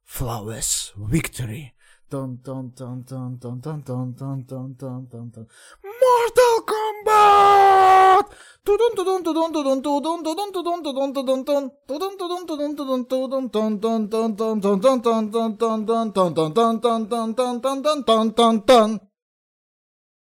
[0.07, 1.73] Flawless victory.
[2.11, 5.47] Dun dun dun dun dun dun dun dun dun dun dun dun.
[6.01, 8.25] Mortal Kombat!
[8.65, 9.23] Dun dun
[18.35, 19.10] dun dun